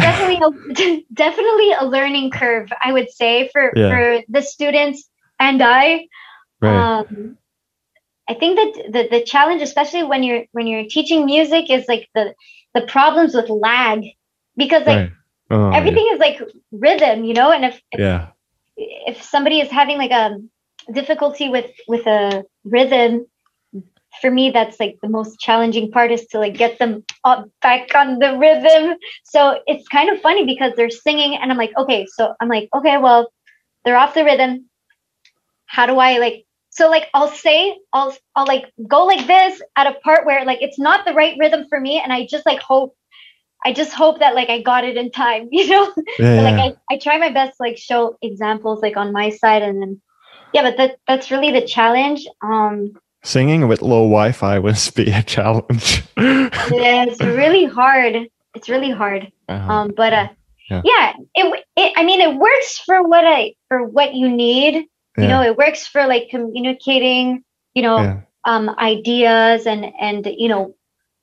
definitely, 0.00 0.40
a, 0.42 1.02
definitely 1.12 1.72
a 1.72 1.84
learning 1.84 2.30
curve. 2.30 2.70
I 2.82 2.92
would 2.92 3.10
say 3.10 3.48
for 3.52 3.72
Yeah. 3.76 3.90
for 3.90 4.22
the 4.28 4.42
students 4.42 5.08
and 5.38 5.62
I. 5.62 6.06
Right. 6.60 6.98
Um, 7.00 7.36
I 8.28 8.34
think 8.34 8.56
that 8.56 8.92
the, 8.92 9.08
the 9.18 9.24
challenge, 9.24 9.62
especially 9.62 10.04
when 10.04 10.22
you're 10.22 10.44
when 10.52 10.66
you're 10.66 10.84
teaching 10.84 11.24
music, 11.24 11.70
is 11.70 11.86
like 11.88 12.08
the 12.14 12.34
the 12.74 12.82
problems 12.82 13.34
with 13.34 13.48
lag, 13.48 14.04
because 14.56 14.86
like 14.86 14.96
right. 14.96 15.12
Oh, 15.50 15.70
everything 15.70 16.06
is 16.12 16.18
like 16.18 16.40
rhythm, 16.72 17.24
you 17.24 17.34
know. 17.34 17.50
And 17.50 17.64
if 17.64 17.80
Yeah. 17.96 18.28
if 18.76 19.22
somebody 19.22 19.60
is 19.60 19.70
having 19.70 19.96
like 19.96 20.10
a 20.10 20.38
difficulty 20.92 21.48
with 21.48 21.70
with 21.86 22.06
a 22.06 22.44
rhythm 22.70 23.26
for 24.20 24.30
me 24.30 24.50
that's 24.50 24.80
like 24.80 24.96
the 25.02 25.08
most 25.08 25.38
challenging 25.38 25.90
part 25.90 26.10
is 26.10 26.26
to 26.26 26.38
like 26.38 26.54
get 26.54 26.78
them 26.78 27.04
up 27.24 27.48
back 27.62 27.94
on 27.94 28.18
the 28.18 28.36
rhythm 28.38 28.96
so 29.24 29.60
it's 29.66 29.86
kind 29.88 30.10
of 30.10 30.20
funny 30.20 30.44
because 30.44 30.72
they're 30.76 30.90
singing 30.90 31.36
and 31.36 31.50
i'm 31.50 31.58
like 31.58 31.72
okay 31.76 32.06
so 32.16 32.34
i'm 32.40 32.48
like 32.48 32.68
okay 32.74 32.96
well 32.98 33.30
they're 33.84 33.96
off 33.96 34.14
the 34.14 34.24
rhythm 34.24 34.68
how 35.66 35.86
do 35.86 35.98
i 35.98 36.18
like 36.18 36.44
so 36.70 36.88
like 36.88 37.08
i'll 37.14 37.30
say 37.30 37.76
i'll 37.92 38.16
i'll 38.34 38.46
like 38.46 38.72
go 38.88 39.04
like 39.04 39.26
this 39.26 39.60
at 39.76 39.86
a 39.86 39.94
part 40.00 40.26
where 40.26 40.44
like 40.44 40.62
it's 40.62 40.78
not 40.78 41.04
the 41.04 41.14
right 41.14 41.36
rhythm 41.38 41.64
for 41.68 41.78
me 41.78 42.00
and 42.00 42.12
i 42.12 42.26
just 42.26 42.46
like 42.46 42.60
hope 42.60 42.96
i 43.64 43.72
just 43.72 43.92
hope 43.92 44.18
that 44.20 44.34
like 44.34 44.48
i 44.48 44.60
got 44.60 44.84
it 44.84 44.96
in 44.96 45.10
time 45.10 45.48
you 45.52 45.68
know 45.68 45.92
Yeah. 46.18 46.42
like. 46.42 46.54
I, 46.54 46.94
I 46.94 46.98
try 46.98 47.18
my 47.18 47.30
best 47.30 47.56
to 47.58 47.62
like 47.62 47.76
show 47.78 48.16
examples 48.22 48.80
like 48.80 48.96
on 48.96 49.12
my 49.12 49.30
side 49.30 49.62
and 49.62 49.80
then 49.82 50.00
yeah 50.52 50.62
but 50.62 50.76
that 50.76 50.96
that's 51.06 51.30
really 51.30 51.50
the 51.52 51.66
challenge 51.66 52.26
um 52.42 52.92
Singing 53.24 53.66
with 53.66 53.82
low 53.82 54.04
Wi-Fi 54.08 54.60
must 54.60 54.94
be 54.94 55.10
a 55.10 55.22
challenge. 55.24 56.04
yeah, 56.16 57.04
it's 57.04 57.20
really 57.20 57.64
hard 57.66 58.28
it's 58.54 58.68
really 58.68 58.90
hard 58.90 59.30
Uh-huh. 59.48 59.72
um 59.72 59.92
but 59.96 60.12
uh 60.12 60.28
Yeah. 60.70 60.82
yeah, 60.84 61.12
it, 61.34 61.64
it 61.76 61.92
i 61.96 62.04
mean 62.04 62.20
it 62.20 62.34
works 62.36 62.78
for 62.86 63.02
what 63.02 63.24
i 63.26 63.54
for 63.68 63.82
what 63.84 64.14
you 64.14 64.28
need 64.28 64.74
you 65.18 65.26
know 65.26 65.42
it 65.42 65.56
works 65.56 65.82
for 65.86 66.06
like 66.06 66.28
communicating 66.30 67.42
you 67.74 67.82
know 67.82 67.98
yeah. 67.98 68.20
um 68.44 68.70
ideas 68.78 69.66
and 69.66 69.82
and 70.00 70.26
you 70.38 70.48
know 70.48 70.74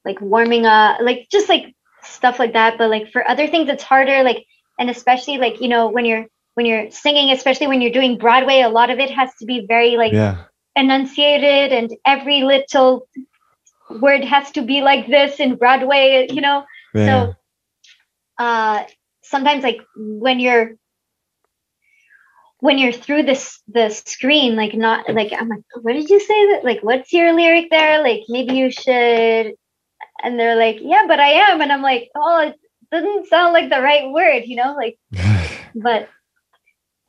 like 0.04 0.20
warming 0.20 0.66
up 0.66 1.00
like 1.02 1.28
just 1.32 1.48
like 1.48 1.74
stuff 2.04 2.40
like 2.40 2.54
that 2.54 2.78
but 2.78 2.90
like 2.90 3.10
for 3.14 3.22
other 3.28 3.48
things 3.48 3.70
it's 3.70 3.84
harder 3.84 4.22
like 4.24 4.46
and 4.80 4.90
especially 4.90 5.38
like 5.38 5.62
you 5.62 5.70
know 5.70 5.88
when 5.88 6.04
you're 6.06 6.26
when 6.56 6.66
you're 6.66 6.90
singing 6.92 7.32
especially 7.32 7.68
when 7.68 7.82
you're 7.82 7.92
doing 7.92 8.18
broadway 8.18 8.62
a 8.62 8.70
lot 8.70 8.90
of 8.90 9.00
it 9.00 9.12
has 9.12 9.30
to 9.36 9.46
be 9.46 9.66
very 9.68 9.98
like 9.98 10.14
yeah. 10.14 10.44
enunciated 10.76 11.72
and 11.72 11.92
every 12.06 12.42
little 12.44 13.08
word 14.02 14.24
has 14.24 14.52
to 14.52 14.62
be 14.62 14.82
like 14.82 15.08
this 15.08 15.40
in 15.40 15.56
broadway 15.56 16.28
you 16.30 16.42
know 16.42 16.66
Yeah. 16.94 17.06
so 17.08 18.44
uh 18.44 18.84
sometimes 19.24 19.64
like 19.64 19.82
when 19.96 20.40
you're 20.40 20.76
when 22.60 22.78
you're 22.78 22.94
through 22.94 23.24
this 23.24 23.62
the 23.68 23.90
screen 23.90 24.56
like 24.56 24.74
not 24.74 25.08
like 25.14 25.32
i'm 25.34 25.50
like 25.50 25.62
what 25.82 25.94
did 25.94 26.10
you 26.10 26.20
say 26.20 26.52
that 26.52 26.64
like 26.64 26.80
what's 26.82 27.14
your 27.14 27.34
lyric 27.34 27.70
there 27.70 28.02
like 28.02 28.24
maybe 28.28 28.56
you 28.56 28.72
should 28.72 29.54
and 30.24 30.40
they're 30.40 30.56
like 30.56 30.78
yeah 30.82 31.04
but 31.08 31.20
i 31.20 31.30
am 31.30 31.62
and 31.62 31.72
i'm 31.72 31.82
like 31.82 32.10
oh 32.16 32.40
it 32.48 32.56
doesn't 32.92 33.28
sound 33.28 33.54
like 33.54 33.70
the 33.70 33.82
right 33.82 34.10
word 34.12 34.44
you 34.46 34.56
know 34.56 34.76
like 34.76 34.98
but 35.76 36.10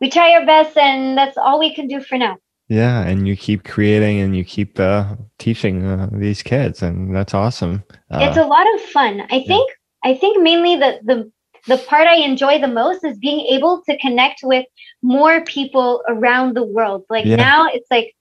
we 0.00 0.10
try 0.10 0.32
our 0.34 0.46
best 0.46 0.76
and 0.76 1.16
that's 1.16 1.36
all 1.36 1.58
we 1.58 1.74
can 1.74 1.86
do 1.86 2.00
for 2.00 2.18
now 2.18 2.36
yeah, 2.68 3.02
and 3.06 3.28
you 3.28 3.36
keep 3.36 3.62
creating 3.62 4.20
and 4.20 4.36
you 4.36 4.44
keep 4.44 4.80
uh, 4.80 5.14
teaching 5.38 5.86
uh, 5.86 6.08
these 6.10 6.42
kids, 6.42 6.82
and 6.82 7.14
that's 7.14 7.32
awesome. 7.32 7.84
Uh, 8.10 8.18
it's 8.22 8.36
a 8.36 8.44
lot 8.44 8.66
of 8.74 8.80
fun 8.80 9.22
i 9.30 9.42
think 9.42 9.70
i 10.04 10.14
think 10.14 10.40
mainly 10.42 10.76
the 10.76 11.00
the 11.04 11.30
the 11.66 11.76
part 11.86 12.06
i 12.06 12.14
enjoy 12.16 12.60
the 12.60 12.68
most 12.68 13.04
is 13.04 13.18
being 13.18 13.40
able 13.46 13.82
to 13.88 13.98
connect 13.98 14.40
with 14.42 14.64
more 15.02 15.44
people 15.44 16.02
around 16.08 16.54
the 16.54 16.62
world 16.62 17.04
like 17.10 17.24
Yeah. 17.26 17.36
now 17.36 17.66
it's 17.66 17.90
like 17.90 18.14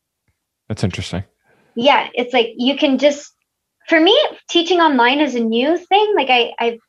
that's 0.68 0.84
interesting. 0.84 1.24
yeah 1.76 2.10
it's 2.14 2.34
like 2.34 2.50
you 2.58 2.76
can 2.76 2.98
just 2.98 3.32
for 3.88 4.00
me 4.00 4.16
teaching 4.50 4.80
online 4.80 5.20
is 5.20 5.36
a 5.36 5.40
new 5.40 5.78
thing 5.78 6.14
like 6.16 6.30
i 6.30 6.52
i've 6.60 6.80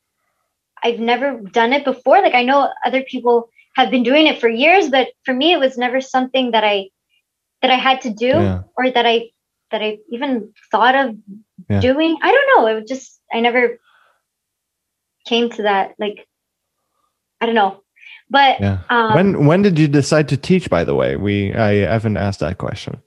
i've 0.82 0.99
never 0.99 1.41
done 1.53 1.72
it 1.74 1.84
before 1.84 2.20
like 2.22 2.34
i 2.34 2.43
know 2.43 2.70
other 2.84 3.03
people 3.03 3.51
have 3.77 3.91
been 3.91 4.03
doing 4.03 4.27
it 4.27 4.41
for 4.41 4.49
years 4.49 4.89
but 4.89 5.09
for 5.24 5.35
me 5.35 5.53
it 5.53 5.61
was 5.61 5.77
never 5.79 6.01
something 6.01 6.51
that 6.53 6.64
i 6.64 6.89
that 7.62 7.70
i 7.70 7.77
had 7.77 8.01
to 8.03 8.11
do 8.11 8.29
Yeah. 8.29 8.62
or 8.77 8.91
that 8.91 9.07
i 9.07 9.31
that 9.70 9.83
i 9.83 9.99
even 10.11 10.53
thought 10.70 10.95
of 10.95 11.16
Yeah. 11.68 11.81
doing 11.81 12.16
i 12.22 12.33
don't 12.33 12.49
know 12.57 12.66
it 12.66 12.74
was 12.81 12.89
just 12.89 13.20
i 13.33 13.41
never 13.41 13.79
came 15.27 15.51
to 15.51 15.62
that 15.62 15.95
like 15.99 16.27
i 17.41 17.47
don't 17.47 17.55
know 17.55 17.83
but 18.31 18.61
Yeah. 18.61 18.79
um 18.89 19.14
when 19.14 19.47
when 19.47 19.62
did 19.62 19.79
you 19.79 19.89
decide 19.89 20.29
to 20.31 20.37
teach? 20.37 20.68
By 20.68 20.83
the 20.85 20.95
way, 20.95 21.16
we 21.16 21.55
I 21.55 21.87
haven't 21.87 22.16
asked 22.16 22.41
that 22.41 22.59
question. 22.59 23.01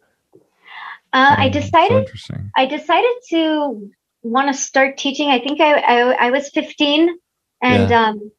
uh, 1.14 1.36
i 1.38 1.48
Um, 1.48 1.54
so 1.54 1.60
decided 1.60 1.98
interesting. 1.98 2.52
I 2.56 2.66
decided 2.66 3.16
to 3.32 3.42
want 4.24 4.48
to 4.48 4.54
start 4.54 4.98
teaching. 4.98 5.30
I 5.30 5.40
think 5.40 5.60
I 5.60 5.72
I, 5.74 6.28
I 6.28 6.32
was 6.32 6.50
15, 6.50 7.10
and 7.62 7.92
um, 7.92 8.32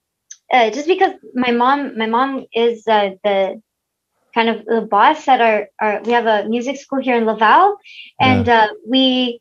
uh, 0.53 0.71
just 0.71 0.87
because 0.87 1.13
my 1.35 1.53
mom 1.53 1.97
my 1.99 2.07
mom 2.07 2.45
is 2.55 2.87
uh, 2.89 3.11
the 3.25 3.61
kind 4.35 4.49
of 4.49 4.65
the 4.65 4.83
boss 4.83 5.27
at 5.29 5.41
our, 5.41 5.69
our 5.81 6.03
we 6.03 6.13
have 6.13 6.27
a 6.27 6.49
music 6.49 6.77
school 6.77 7.01
here 7.01 7.17
in 7.17 7.25
Laval, 7.27 7.77
and 8.21 8.49
uh, 8.49 8.69
we 8.89 9.41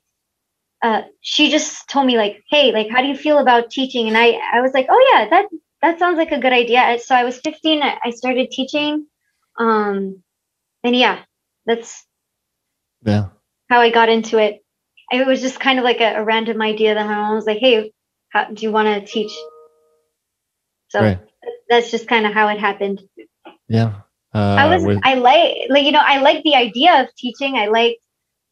uh, 0.81 1.01
she 1.21 1.51
just 1.51 1.89
told 1.89 2.07
me 2.07 2.17
like, 2.17 2.41
hey, 2.49 2.71
like 2.71 2.89
how 2.89 3.01
do 3.01 3.07
you 3.07 3.15
feel 3.15 3.39
about 3.39 3.69
teaching? 3.71 4.07
And 4.07 4.17
I 4.17 4.39
I 4.53 4.61
was 4.61 4.71
like, 4.73 4.87
oh 4.89 5.11
yeah, 5.13 5.29
that 5.29 5.45
that 5.81 5.99
sounds 5.99 6.17
like 6.17 6.31
a 6.31 6.39
good 6.39 6.53
idea. 6.53 6.97
So 7.03 7.15
I 7.15 7.23
was 7.23 7.39
15. 7.39 7.81
I, 7.81 7.97
I 8.03 8.09
started 8.11 8.51
teaching, 8.51 9.07
um, 9.59 10.23
and 10.83 10.95
yeah, 10.95 11.23
that's 11.65 12.05
Yeah. 13.03 13.29
how 13.69 13.81
I 13.81 13.89
got 13.91 14.09
into 14.09 14.37
it. 14.37 14.63
It 15.11 15.25
was 15.25 15.41
just 15.41 15.59
kind 15.59 15.79
of 15.79 15.85
like 15.85 16.01
a, 16.01 16.15
a 16.15 16.23
random 16.23 16.61
idea 16.61 16.95
that 16.95 17.05
my 17.07 17.15
mom 17.15 17.35
was 17.35 17.45
like, 17.45 17.59
"Hey, 17.59 17.91
how, 18.29 18.45
do 18.45 18.63
you 18.65 18.71
want 18.71 18.87
to 18.87 19.11
teach?" 19.11 19.31
So 20.89 21.01
Right. 21.01 21.19
that's 21.69 21.91
just 21.91 22.07
kind 22.07 22.25
of 22.25 22.33
how 22.33 22.47
it 22.49 22.59
happened. 22.59 23.01
Yeah. 23.67 24.01
Uh, 24.33 24.55
I 24.59 24.67
was, 24.67 24.83
with- 24.85 24.99
I 25.03 25.15
like, 25.15 25.55
like 25.69 25.85
you 25.85 25.91
know, 25.91 26.01
I 26.03 26.19
like 26.19 26.43
the 26.43 26.55
idea 26.55 27.01
of 27.01 27.07
teaching. 27.15 27.55
I 27.55 27.67
like, 27.67 27.97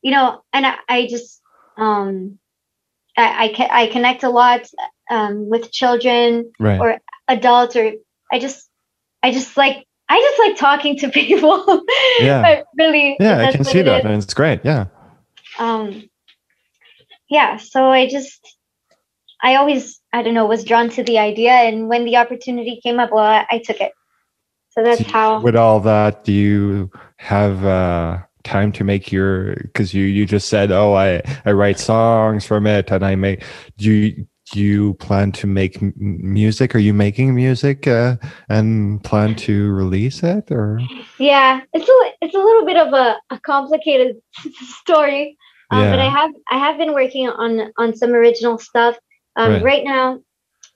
you 0.01 0.11
know, 0.11 0.41
and 0.53 0.65
I, 0.65 0.75
I 0.88 1.07
just, 1.07 1.41
um, 1.77 2.39
I, 3.17 3.53
I, 3.57 3.83
I 3.83 3.88
connect 3.88 4.23
a 4.23 4.29
lot 4.29 4.61
um, 5.09 5.49
with 5.49 5.71
children, 5.71 6.51
right. 6.59 6.79
or 6.79 6.99
adults, 7.27 7.75
or 7.75 7.91
I 8.31 8.39
just, 8.39 8.69
I 9.23 9.31
just 9.31 9.57
like, 9.57 9.85
I 10.09 10.19
just 10.19 10.39
like 10.39 10.57
talking 10.57 10.97
to 10.99 11.09
people. 11.19 11.83
Yeah. 12.19 12.41
I 12.41 12.63
really, 12.77 13.17
yeah, 13.19 13.47
I 13.47 13.51
can 13.51 13.63
see 13.63 13.81
that, 13.81 13.99
is. 13.99 14.05
and 14.05 14.23
it's 14.23 14.33
great. 14.33 14.61
Yeah. 14.63 14.85
um 15.59 16.07
yeah 17.29 17.57
so 17.57 17.85
i 17.89 18.07
just 18.07 18.57
i 19.41 19.55
always 19.55 19.99
i 20.13 20.21
don't 20.21 20.33
know 20.33 20.45
was 20.45 20.63
drawn 20.63 20.89
to 20.89 21.03
the 21.03 21.17
idea 21.17 21.51
and 21.51 21.88
when 21.88 22.05
the 22.05 22.17
opportunity 22.17 22.79
came 22.81 22.99
up 22.99 23.11
well 23.11 23.23
i, 23.23 23.45
I 23.49 23.59
took 23.59 23.79
it 23.81 23.93
so 24.77 24.83
that's 24.83 25.01
So 25.01 25.09
how 25.09 25.41
With 25.41 25.55
all 25.55 25.79
that, 25.79 26.23
do 26.23 26.31
you 26.31 26.91
have 27.17 27.65
uh, 27.65 28.19
time 28.43 28.71
to 28.73 28.83
make 28.83 29.11
your? 29.11 29.55
Because 29.55 29.91
you 29.91 30.03
you 30.03 30.27
just 30.27 30.49
said, 30.49 30.71
oh, 30.71 30.93
I 30.93 31.23
I 31.45 31.51
write 31.53 31.79
songs 31.79 32.45
from 32.45 32.67
it, 32.67 32.91
and 32.91 33.03
I 33.03 33.15
make. 33.15 33.43
Do 33.77 33.91
you 33.91 34.27
do 34.51 34.59
you 34.59 34.93
plan 34.95 35.31
to 35.31 35.47
make 35.47 35.81
m- 35.81 35.93
music? 35.97 36.75
Are 36.75 36.79
you 36.79 36.93
making 36.93 37.33
music 37.33 37.88
uh, 37.88 38.17
and 38.49 39.03
plan 39.03 39.33
to 39.47 39.71
release 39.71 40.21
it 40.21 40.51
or? 40.51 40.79
yeah 41.17 41.61
it's 41.73 41.89
a 41.89 42.25
it's 42.25 42.35
a 42.35 42.38
little 42.38 42.63
bit 42.63 42.77
of 42.77 42.93
a, 42.93 43.17
a 43.31 43.39
complicated 43.39 44.17
story 44.79 45.35
um, 45.71 45.89
but 45.89 45.99
i 45.99 46.07
have 46.07 46.31
i 46.51 46.57
have 46.59 46.77
been 46.77 46.93
working 46.93 47.27
on 47.27 47.73
on 47.77 47.95
some 47.95 48.11
original 48.11 48.59
stuff 48.59 48.95
um, 49.38 49.53
Right. 49.53 49.63
right. 49.63 49.83
now 49.83 50.19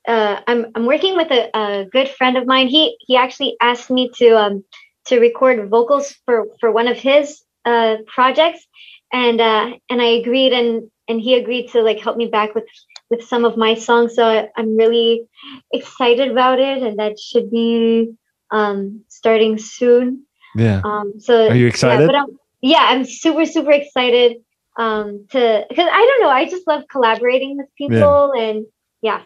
uh, 0.07 0.41
I'm, 0.47 0.67
I'm 0.73 0.85
working 0.87 1.15
with 1.15 1.29
a, 1.31 1.55
a 1.55 1.85
good 1.85 2.09
friend 2.09 2.37
of 2.37 2.47
mine 2.47 2.67
he 2.67 2.97
he 2.99 3.15
actually 3.17 3.55
asked 3.61 3.89
me 3.91 4.09
to 4.17 4.37
um 4.37 4.63
to 5.07 5.19
record 5.19 5.69
vocals 5.69 6.15
for 6.25 6.47
for 6.59 6.71
one 6.71 6.87
of 6.87 6.97
his 6.97 7.43
uh 7.65 7.97
projects 8.07 8.65
and 9.13 9.39
uh 9.41 9.71
and 9.89 10.01
i 10.01 10.05
agreed 10.21 10.53
and 10.53 10.89
and 11.07 11.21
he 11.21 11.35
agreed 11.35 11.69
to 11.71 11.81
like 11.81 11.99
help 11.99 12.17
me 12.17 12.27
back 12.27 12.55
with 12.55 12.65
with 13.11 13.23
some 13.23 13.45
of 13.45 13.57
my 13.57 13.75
songs. 13.75 14.15
So 14.15 14.25
I, 14.25 14.47
I'm 14.55 14.75
really 14.75 15.27
excited 15.71 16.31
about 16.31 16.59
it, 16.59 16.81
and 16.81 16.97
that 16.97 17.19
should 17.19 17.51
be 17.51 18.13
um, 18.49 19.03
starting 19.09 19.59
soon. 19.59 20.25
Yeah. 20.55 20.81
Um, 20.83 21.19
so 21.19 21.49
Are 21.49 21.55
you 21.55 21.67
excited? 21.67 22.09
Yeah, 22.09 22.25
yeah, 22.61 22.85
I'm 22.89 23.05
super 23.05 23.45
super 23.45 23.71
excited 23.71 24.37
um, 24.77 25.25
to 25.31 25.65
because 25.69 25.89
I 25.91 26.05
don't 26.05 26.21
know, 26.21 26.29
I 26.29 26.45
just 26.45 26.67
love 26.67 26.83
collaborating 26.91 27.57
with 27.57 27.67
people, 27.77 28.33
and 28.37 28.65
yeah, 29.01 29.21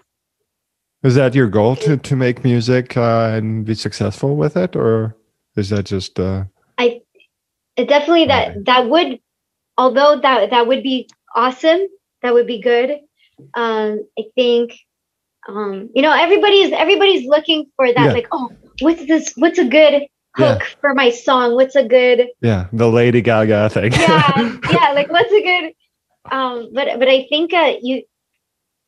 Is 1.04 1.16
that 1.16 1.36
your 1.36 1.48
goal 1.48 1.76
to 1.78 1.98
to 1.98 2.16
make 2.16 2.44
music 2.44 2.98
uh, 2.98 3.32
and 3.34 3.66
be 3.66 3.76
successful 3.76 4.36
with 4.36 4.58
it, 4.58 4.76
or 4.76 5.16
is 5.56 5.70
that 5.70 5.86
just? 5.86 6.20
Uh, 6.20 6.46
I 6.78 7.02
it 7.78 7.88
definitely 7.88 8.26
that 8.28 8.66
that 8.66 8.90
would 8.90 9.20
although 9.78 10.20
that 10.20 10.50
that 10.50 10.68
would 10.68 10.84
be 10.84 11.10
awesome 11.36 11.82
that 12.22 12.34
would 12.34 12.48
be 12.48 12.62
good 12.62 13.00
um 13.56 14.00
i 14.18 14.24
think 14.36 14.74
um 15.50 15.90
you 15.94 16.02
know 16.02 16.14
everybody's 16.14 16.72
everybody's 16.72 17.28
looking 17.28 17.66
for 17.76 17.88
that 17.88 18.06
Yeah. 18.06 18.14
like 18.14 18.28
oh 18.32 18.50
what's 18.80 19.06
this 19.06 19.34
what's 19.36 19.60
a 19.60 19.66
good 19.66 20.08
Yeah. 20.38 20.54
hook 20.56 20.64
for 20.82 20.94
my 20.94 21.10
song 21.12 21.56
what's 21.56 21.76
a 21.76 21.84
good 21.88 22.28
yeah, 22.42 22.68
the 22.74 22.90
Lady 22.90 23.22
Gaga 23.22 23.70
thing. 23.70 23.92
yeah 23.94 24.58
yeah 24.72 24.92
like 24.94 25.10
what's 25.10 25.32
a 25.32 25.42
good 25.42 25.74
um 26.32 26.70
but 26.74 27.00
but 27.00 27.08
i 27.08 27.26
think 27.30 27.54
uh 27.54 27.74
you 27.82 28.04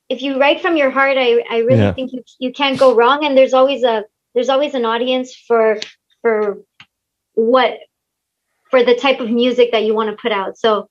if 0.09 0.21
you 0.21 0.39
write 0.39 0.61
from 0.61 0.75
your 0.75 0.89
heart 0.89 1.17
i 1.17 1.43
i 1.49 1.57
really 1.59 1.79
Yeah. 1.79 1.93
think 1.93 2.11
you 2.13 2.23
you 2.39 2.51
can't 2.51 2.77
go 2.79 2.95
wrong 2.95 3.23
and 3.25 3.37
there's 3.37 3.53
always 3.53 3.83
a 3.83 4.03
there's 4.33 4.49
always 4.49 4.73
an 4.73 4.85
audience 4.85 5.33
for 5.47 5.79
for 6.21 6.61
what 7.35 7.77
for 8.69 8.83
the 8.83 8.95
type 8.95 9.19
of 9.19 9.29
music 9.29 9.71
that 9.71 9.83
you 9.85 9.93
want 9.93 10.09
to 10.09 10.17
put 10.21 10.31
out 10.31 10.57
so 10.57 10.89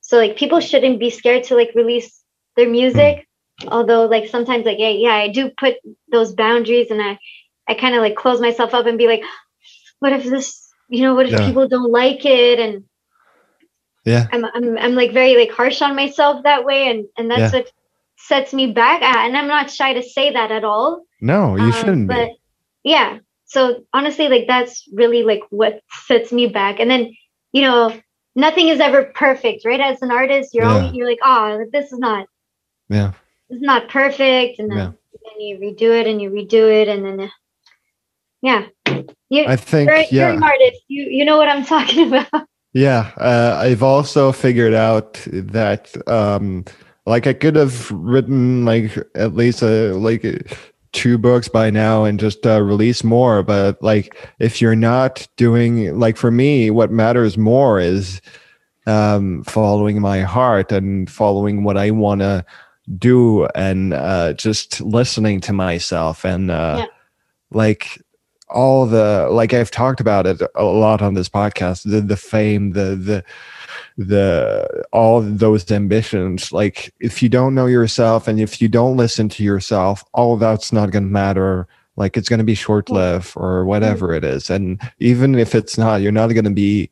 so 0.00 0.16
like 0.18 0.36
people 0.36 0.60
shouldn't 0.60 0.98
be 0.98 1.10
scared 1.10 1.44
to 1.44 1.54
like 1.54 1.70
release 1.74 2.22
their 2.56 2.68
music 2.68 3.26
although 3.68 4.06
like 4.06 4.28
sometimes 4.28 4.64
like 4.66 4.78
yeah 4.78 4.88
yeah 4.88 5.14
i 5.14 5.28
do 5.28 5.50
put 5.50 5.74
those 6.10 6.34
boundaries 6.34 6.90
and 6.90 7.00
i 7.02 7.18
i 7.68 7.74
kind 7.74 7.94
of 7.94 8.00
like 8.00 8.16
close 8.16 8.40
myself 8.40 8.74
up 8.74 8.86
and 8.86 8.98
be 8.98 9.06
like 9.06 9.22
what 10.00 10.12
if 10.12 10.24
this 10.24 10.72
you 10.88 11.02
know 11.02 11.14
what 11.14 11.26
if 11.26 11.32
Yeah. 11.32 11.44
people 11.44 11.68
don't 11.68 11.90
like 11.90 12.24
it 12.24 12.58
and 12.58 12.84
yeah, 14.04 14.28
I'm, 14.32 14.44
I'm 14.44 14.78
I'm 14.78 14.94
like 14.94 15.12
very 15.12 15.36
like 15.36 15.50
harsh 15.50 15.82
on 15.82 15.96
myself 15.96 16.42
that 16.44 16.64
way, 16.64 16.88
and 16.88 17.06
and 17.16 17.30
that's 17.30 17.52
Yeah. 17.52 17.58
what 17.60 17.72
sets 18.18 18.52
me 18.52 18.72
back. 18.72 19.02
Uh, 19.02 19.18
And 19.26 19.36
I'm 19.36 19.48
not 19.48 19.70
shy 19.70 19.94
to 19.94 20.02
say 20.02 20.32
that 20.32 20.50
at 20.50 20.64
all. 20.64 21.04
no, 21.20 21.56
you 21.56 21.72
Um, 21.72 21.72
shouldn't 21.72 22.08
but 22.08 22.28
be. 22.28 22.36
yeah, 22.84 23.18
so 23.46 23.84
honestly, 23.92 24.28
like 24.28 24.46
that's 24.46 24.88
really 24.92 25.22
like 25.22 25.42
what 25.50 25.80
sets 26.06 26.32
me 26.32 26.46
back. 26.46 26.80
And 26.80 26.90
then 26.90 27.14
you 27.52 27.62
know, 27.62 27.98
nothing 28.34 28.68
is 28.68 28.80
ever 28.80 29.04
perfect, 29.14 29.64
right? 29.64 29.80
As 29.80 30.02
an 30.02 30.10
artist, 30.10 30.54
you're 30.54 30.66
Yeah. 30.66 30.74
always 30.74 30.92
you're 30.94 31.08
like, 31.08 31.20
oh, 31.24 31.64
this 31.72 31.92
is 31.92 31.98
not 31.98 32.26
Yeah, 32.88 33.12
is 33.50 33.60
not 33.60 33.88
perfect, 33.88 34.58
and 34.58 34.70
then, 34.70 34.78
Yeah. 34.78 34.92
then 35.24 35.40
you 35.40 35.58
redo 35.58 35.98
it 35.98 36.06
and 36.06 36.20
you 36.20 36.30
redo 36.30 36.70
it, 36.70 36.88
and 36.88 37.04
then 37.04 37.30
yeah, 38.42 38.66
you. 39.30 39.44
I 39.46 39.56
think 39.56 39.88
you're, 39.88 39.98
yeah. 39.98 40.06
you're 40.10 40.28
an 40.30 40.42
artist. 40.42 40.82
You 40.88 41.04
you 41.04 41.24
know 41.24 41.36
what 41.36 41.48
I'm 41.48 41.64
talking 41.64 42.08
about. 42.12 42.48
Yeah, 42.72 43.12
uh, 43.16 43.58
I've 43.58 43.82
also 43.82 44.32
figured 44.32 44.74
out 44.74 45.14
that 45.32 45.96
um, 46.08 46.64
like 47.06 47.26
I 47.26 47.32
could 47.32 47.56
have 47.56 47.90
written 47.90 48.64
like 48.64 48.96
at 49.14 49.34
least 49.34 49.62
uh, 49.62 49.94
like 49.94 50.24
uh, 50.24 50.32
two 50.92 51.16
books 51.18 51.48
by 51.48 51.70
now 51.70 52.04
and 52.04 52.20
just 52.20 52.46
uh, 52.46 52.62
release 52.62 53.02
more. 53.02 53.42
But 53.42 53.82
like 53.82 54.16
if 54.40 54.60
you're 54.60 54.76
not 54.76 55.26
doing 55.36 55.98
like 55.98 56.16
for 56.16 56.30
me, 56.30 56.70
what 56.70 56.90
matters 56.90 57.38
more 57.38 57.80
is 57.80 58.20
um, 58.86 59.42
following 59.44 60.00
my 60.00 60.20
heart 60.20 60.70
and 60.70 61.10
following 61.10 61.64
what 61.64 61.76
I 61.76 61.90
want 61.90 62.20
to 62.20 62.44
do 62.98 63.46
and 63.54 63.92
uh, 63.94 64.32
just 64.34 64.80
listening 64.80 65.40
to 65.40 65.52
myself 65.52 66.24
and 66.24 66.50
uh, 66.50 66.76
Yeah. 66.80 66.86
like 67.50 68.00
all 68.48 68.86
the 68.86 69.28
like 69.30 69.52
I've 69.52 69.70
talked 69.70 70.00
about 70.00 70.26
it 70.26 70.40
a 70.54 70.64
lot 70.64 71.02
on 71.02 71.14
this 71.14 71.28
podcast 71.28 71.90
the 71.90 72.00
the 72.00 72.16
fame 72.16 72.72
the 72.72 72.94
the 72.96 73.24
the 73.98 74.84
all 74.92 75.20
those 75.20 75.70
ambitions. 75.70 76.52
Like 76.52 76.92
if 77.00 77.22
you 77.22 77.28
don't 77.28 77.54
know 77.54 77.66
yourself 77.66 78.28
and 78.28 78.38
if 78.38 78.60
you 78.60 78.68
don't 78.68 78.96
listen 78.96 79.28
to 79.30 79.42
yourself 79.42 80.04
all 80.12 80.34
of 80.34 80.40
that's 80.40 80.72
not 80.72 80.90
going 80.90 81.04
to 81.04 81.10
matter. 81.10 81.66
Like 81.96 82.16
it's 82.16 82.28
going 82.28 82.38
to 82.38 82.44
be 82.44 82.54
short 82.54 82.90
lived 82.90 83.32
or 83.36 83.64
whatever 83.64 84.12
it 84.12 84.22
is. 84.22 84.50
And 84.50 84.80
even 85.00 85.34
if 85.34 85.54
it's 85.54 85.78
not 85.78 86.02
you're 86.02 86.12
not 86.12 86.28
going 86.28 86.44
to 86.44 86.50
be 86.50 86.90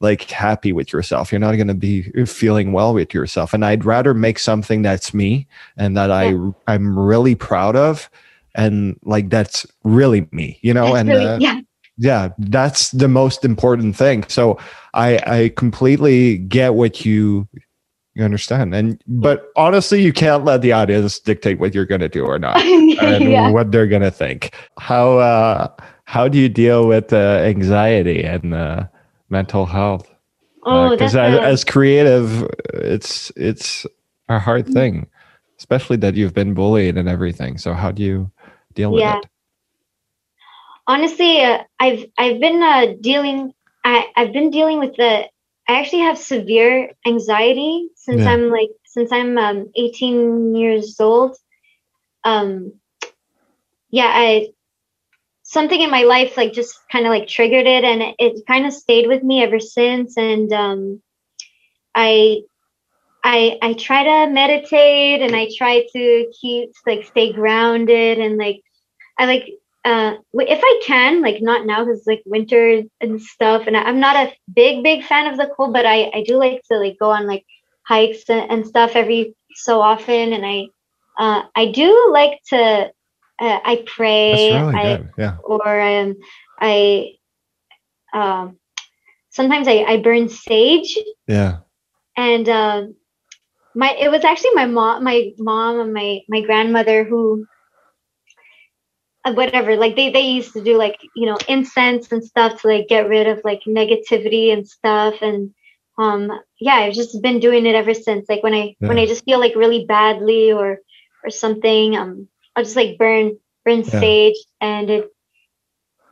like 0.00 0.30
happy 0.30 0.72
with 0.72 0.92
yourself. 0.92 1.30
You're 1.30 1.38
not 1.38 1.56
going 1.56 1.68
to 1.68 1.74
be 1.74 2.02
feeling 2.24 2.72
well 2.72 2.94
with 2.94 3.14
yourself. 3.14 3.54
And 3.54 3.64
i'd 3.64 3.84
rather 3.84 4.14
make 4.14 4.38
something 4.38 4.82
that's 4.82 5.14
me 5.14 5.46
and 5.76 5.96
that 5.96 6.10
i 6.10 6.34
i'm 6.66 6.98
really 6.98 7.34
proud 7.34 7.76
of 7.76 8.10
and 8.56 8.98
like 9.04 9.30
that's 9.30 9.66
really 9.84 10.26
me 10.32 10.58
you 10.62 10.74
know 10.74 10.86
That's 10.86 10.98
and 10.98 11.08
really- 11.08 11.26
uh, 11.26 11.38
yeah, 11.38 11.60
yeah 11.98 12.28
that's 12.38 12.90
the 12.90 13.08
most 13.08 13.44
important 13.44 13.96
thing. 13.96 14.24
So 14.28 14.58
i 14.94 15.18
i 15.26 15.52
completely 15.56 16.38
get 16.38 16.74
what 16.74 17.04
you 17.04 17.46
you 18.14 18.24
understand 18.24 18.74
and 18.74 19.00
but 19.06 19.52
honestly 19.56 20.00
you 20.02 20.12
can't 20.12 20.44
let 20.44 20.62
the 20.62 20.72
audience 20.72 21.18
dictate 21.20 21.58
what 21.58 21.74
you're 21.74 21.84
going 21.84 22.00
to 22.00 22.08
do 22.08 22.24
or 22.24 22.38
not 22.38 22.56
and 23.02 23.30
yeah. 23.30 23.50
what 23.50 23.70
they're 23.72 23.86
going 23.86 24.02
to 24.02 24.10
think. 24.10 24.54
How 24.78 25.18
uh 25.18 25.68
how 26.04 26.28
do 26.28 26.38
you 26.38 26.48
deal 26.48 26.86
with 26.86 27.12
uh, 27.12 27.42
anxiety 27.44 28.22
and 28.22 28.54
uh, 28.54 28.84
mental 29.28 29.66
health? 29.66 30.08
Oh, 30.62 30.90
because 30.90 31.12
that's 31.14 31.34
as, 31.34 31.40
a- 31.40 31.42
as 31.46 31.64
creative 31.64 32.48
it's 32.74 33.30
it's 33.36 33.84
a 34.28 34.38
hard 34.38 34.66
thing 34.66 35.06
especially 35.58 35.96
that 35.96 36.14
you've 36.14 36.34
been 36.34 36.52
bullied 36.54 36.98
and 36.98 37.08
everything. 37.08 37.56
So 37.58 37.72
how 37.72 37.90
do 37.90 38.02
you 38.02 38.30
deal 38.76 38.92
with 38.92 39.02
Yeah. 39.02 39.18
it 39.18 39.26
honestly 40.86 41.42
uh, 41.42 41.62
i've 41.80 42.04
i've 42.16 42.40
been 42.40 42.62
uh, 42.62 42.94
dealing 43.00 43.52
I, 43.84 44.06
i've 44.16 44.32
been 44.32 44.50
dealing 44.50 44.78
with 44.78 44.94
the 44.96 45.24
i 45.68 45.80
actually 45.80 46.02
have 46.02 46.18
severe 46.18 46.92
anxiety 47.06 47.88
since 47.96 48.22
Yeah. 48.22 48.32
i'm 48.32 48.50
like 48.50 48.70
since 48.84 49.12
i'm 49.12 49.36
um, 49.38 49.70
18 49.76 50.54
years 50.54 51.00
old 51.00 51.36
um 52.24 52.72
yeah 53.90 54.10
i 54.14 54.48
something 55.42 55.80
in 55.80 55.90
my 55.90 56.02
life 56.02 56.36
like 56.36 56.52
just 56.52 56.78
kind 56.90 57.06
of 57.06 57.10
like 57.10 57.28
triggered 57.28 57.66
it 57.66 57.84
and 57.84 58.02
it, 58.02 58.14
it 58.18 58.46
kind 58.46 58.66
of 58.66 58.72
stayed 58.72 59.06
with 59.06 59.22
me 59.22 59.42
ever 59.42 59.60
since 59.60 60.16
and 60.16 60.52
um 60.52 61.02
i 61.94 62.38
i 63.26 63.58
i 63.60 63.72
try 63.74 64.04
to 64.04 64.32
meditate 64.32 65.20
and 65.20 65.34
i 65.34 65.48
try 65.58 65.84
to 65.92 66.30
keep 66.40 66.70
like 66.86 67.04
stay 67.04 67.32
grounded 67.32 68.18
and 68.18 68.38
like 68.38 68.62
i 69.18 69.26
like 69.26 69.50
uh 69.84 70.14
if 70.34 70.60
i 70.62 70.80
can 70.84 71.20
like 71.22 71.42
not 71.42 71.66
now 71.66 71.84
because 71.84 72.06
like 72.06 72.22
winter 72.24 72.82
and 73.00 73.20
stuff 73.20 73.66
and 73.66 73.76
I, 73.76 73.82
i'm 73.82 74.00
not 74.00 74.16
a 74.16 74.32
big 74.54 74.82
big 74.84 75.04
fan 75.04 75.26
of 75.26 75.36
the 75.36 75.50
cold 75.56 75.72
but 75.72 75.84
i 75.84 76.10
i 76.14 76.22
do 76.26 76.36
like 76.36 76.62
to 76.70 76.78
like 76.78 76.96
go 76.98 77.10
on 77.10 77.26
like 77.26 77.44
hikes 77.82 78.28
and, 78.28 78.50
and 78.50 78.66
stuff 78.66 78.92
every 78.94 79.34
so 79.54 79.80
often 79.80 80.32
and 80.32 80.46
i 80.46 80.66
uh 81.18 81.42
i 81.56 81.66
do 81.66 82.10
like 82.12 82.38
to 82.50 82.90
uh, 83.40 83.60
i 83.64 83.82
pray 83.86 84.52
really 84.54 84.74
I, 84.74 84.96
good 84.96 85.10
yeah. 85.18 85.36
or 85.42 85.80
um, 85.80 86.16
I 86.60 87.16
um, 88.12 88.58
sometimes 89.30 89.68
I, 89.68 89.84
I 89.86 89.96
burn 89.98 90.28
sage 90.28 90.98
yeah. 91.26 91.58
and 92.16 92.48
um, 92.48 92.94
my 93.76 93.92
it 94.00 94.10
was 94.10 94.24
actually 94.24 94.54
my 94.54 94.66
mom 94.66 95.04
my 95.04 95.32
mom 95.38 95.80
and 95.80 95.94
my 95.94 96.20
my 96.28 96.42
grandmother 96.42 97.04
who 97.04 97.46
uh, 99.24 99.32
whatever 99.34 99.76
like 99.76 99.96
they 99.96 100.10
they 100.10 100.20
used 100.22 100.52
to 100.54 100.62
do 100.62 100.76
like 100.78 100.98
you 101.14 101.26
know 101.26 101.38
incense 101.48 102.12
and 102.12 102.24
stuff 102.24 102.60
to 102.60 102.68
like 102.68 102.88
get 102.88 103.08
rid 103.08 103.26
of 103.28 103.40
like 103.44 103.60
negativity 103.68 104.52
and 104.52 104.66
stuff. 104.68 105.14
And 105.22 105.52
um 105.98 106.30
yeah 106.60 106.74
I've 106.74 106.94
just 106.94 107.20
been 107.22 107.40
doing 107.40 107.66
it 107.66 107.74
ever 107.74 107.94
since. 107.94 108.26
Like 108.28 108.42
when 108.42 108.54
I 108.54 108.76
when 108.84 108.98
I 108.98 109.06
just 109.06 109.24
feel 109.24 109.40
like 109.40 109.56
really 109.56 109.86
badly 109.86 110.52
or 110.52 110.78
or 111.24 111.30
something 111.30 111.96
um 111.96 112.28
I'll 112.56 112.64
just 112.64 112.76
like 112.76 112.98
burn 112.98 113.38
burn 113.64 113.84
Yeah. 113.92 114.04
sage 114.04 114.36
and 114.60 114.90
it 114.90 115.10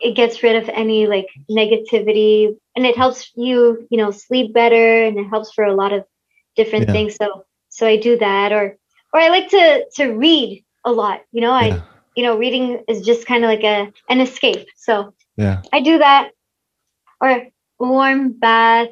it 0.00 0.16
gets 0.16 0.42
rid 0.42 0.56
of 0.56 0.68
any 0.68 1.06
like 1.06 1.26
negativity. 1.50 2.56
And 2.76 2.86
it 2.86 2.96
helps 2.96 3.30
you 3.36 3.86
you 3.90 3.98
know 3.98 4.10
sleep 4.10 4.52
better 4.54 5.04
and 5.04 5.18
it 5.18 5.28
helps 5.28 5.52
for 5.52 5.64
a 5.64 5.74
lot 5.74 5.92
of 5.92 6.04
different 6.56 6.90
Yeah. 6.90 6.92
things. 6.92 7.16
So 7.16 7.44
so 7.74 7.86
i 7.86 7.96
do 7.96 8.16
that 8.18 8.52
or 8.52 8.64
or 9.12 9.20
i 9.20 9.28
like 9.28 9.48
to 9.50 9.84
to 9.96 10.04
read 10.14 10.64
a 10.84 10.92
lot 10.92 11.20
you 11.32 11.40
know 11.40 11.52
i 11.52 11.68
you 12.16 12.22
know 12.24 12.36
reading 12.38 12.82
is 12.88 13.00
just 13.10 13.26
kind 13.26 13.42
of 13.44 13.48
like 13.50 13.64
a 13.64 13.90
an 14.08 14.20
escape 14.20 14.66
so 14.76 15.12
yeah 15.36 15.60
i 15.72 15.80
do 15.80 15.98
that 15.98 16.30
or 17.20 17.28
a 17.30 17.50
warm 17.78 18.32
bath 18.32 18.88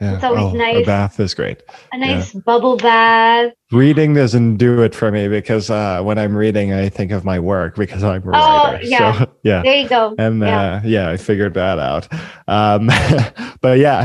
yeah 0.00 0.14
It's 0.16 0.24
always 0.24 0.44
Oh, 0.44 0.54
a 0.54 0.58
nice. 0.58 0.86
bath 0.86 1.20
is 1.20 1.32
great 1.34 1.62
a 1.92 1.98
nice 1.98 2.32
bubble 2.32 2.76
bath 2.76 3.52
reading 3.72 4.14
doesn't 4.14 4.56
do 4.58 4.82
it 4.82 4.94
for 4.94 5.10
me 5.10 5.28
because 5.28 5.70
uh, 5.70 6.02
when 6.02 6.18
I'm 6.18 6.36
reading, 6.36 6.74
I 6.74 6.90
think 6.90 7.10
of 7.10 7.24
my 7.24 7.38
work 7.40 7.74
because 7.76 8.04
I'm 8.04 8.22
a 8.22 8.30
Oh, 8.30 8.32
writer. 8.36 8.84
yeah. 8.84 9.18
So, 9.18 9.32
yeah. 9.44 9.62
there 9.62 9.76
you 9.76 9.88
go 9.88 10.14
And 10.18 10.42
yeah. 10.42 10.60
uh, 10.60 10.80
yeah, 10.84 11.08
I 11.08 11.16
figured 11.16 11.54
that 11.54 11.78
out. 11.78 12.04
Um, 12.48 12.90
but 13.62 13.78
yeah, 13.78 14.04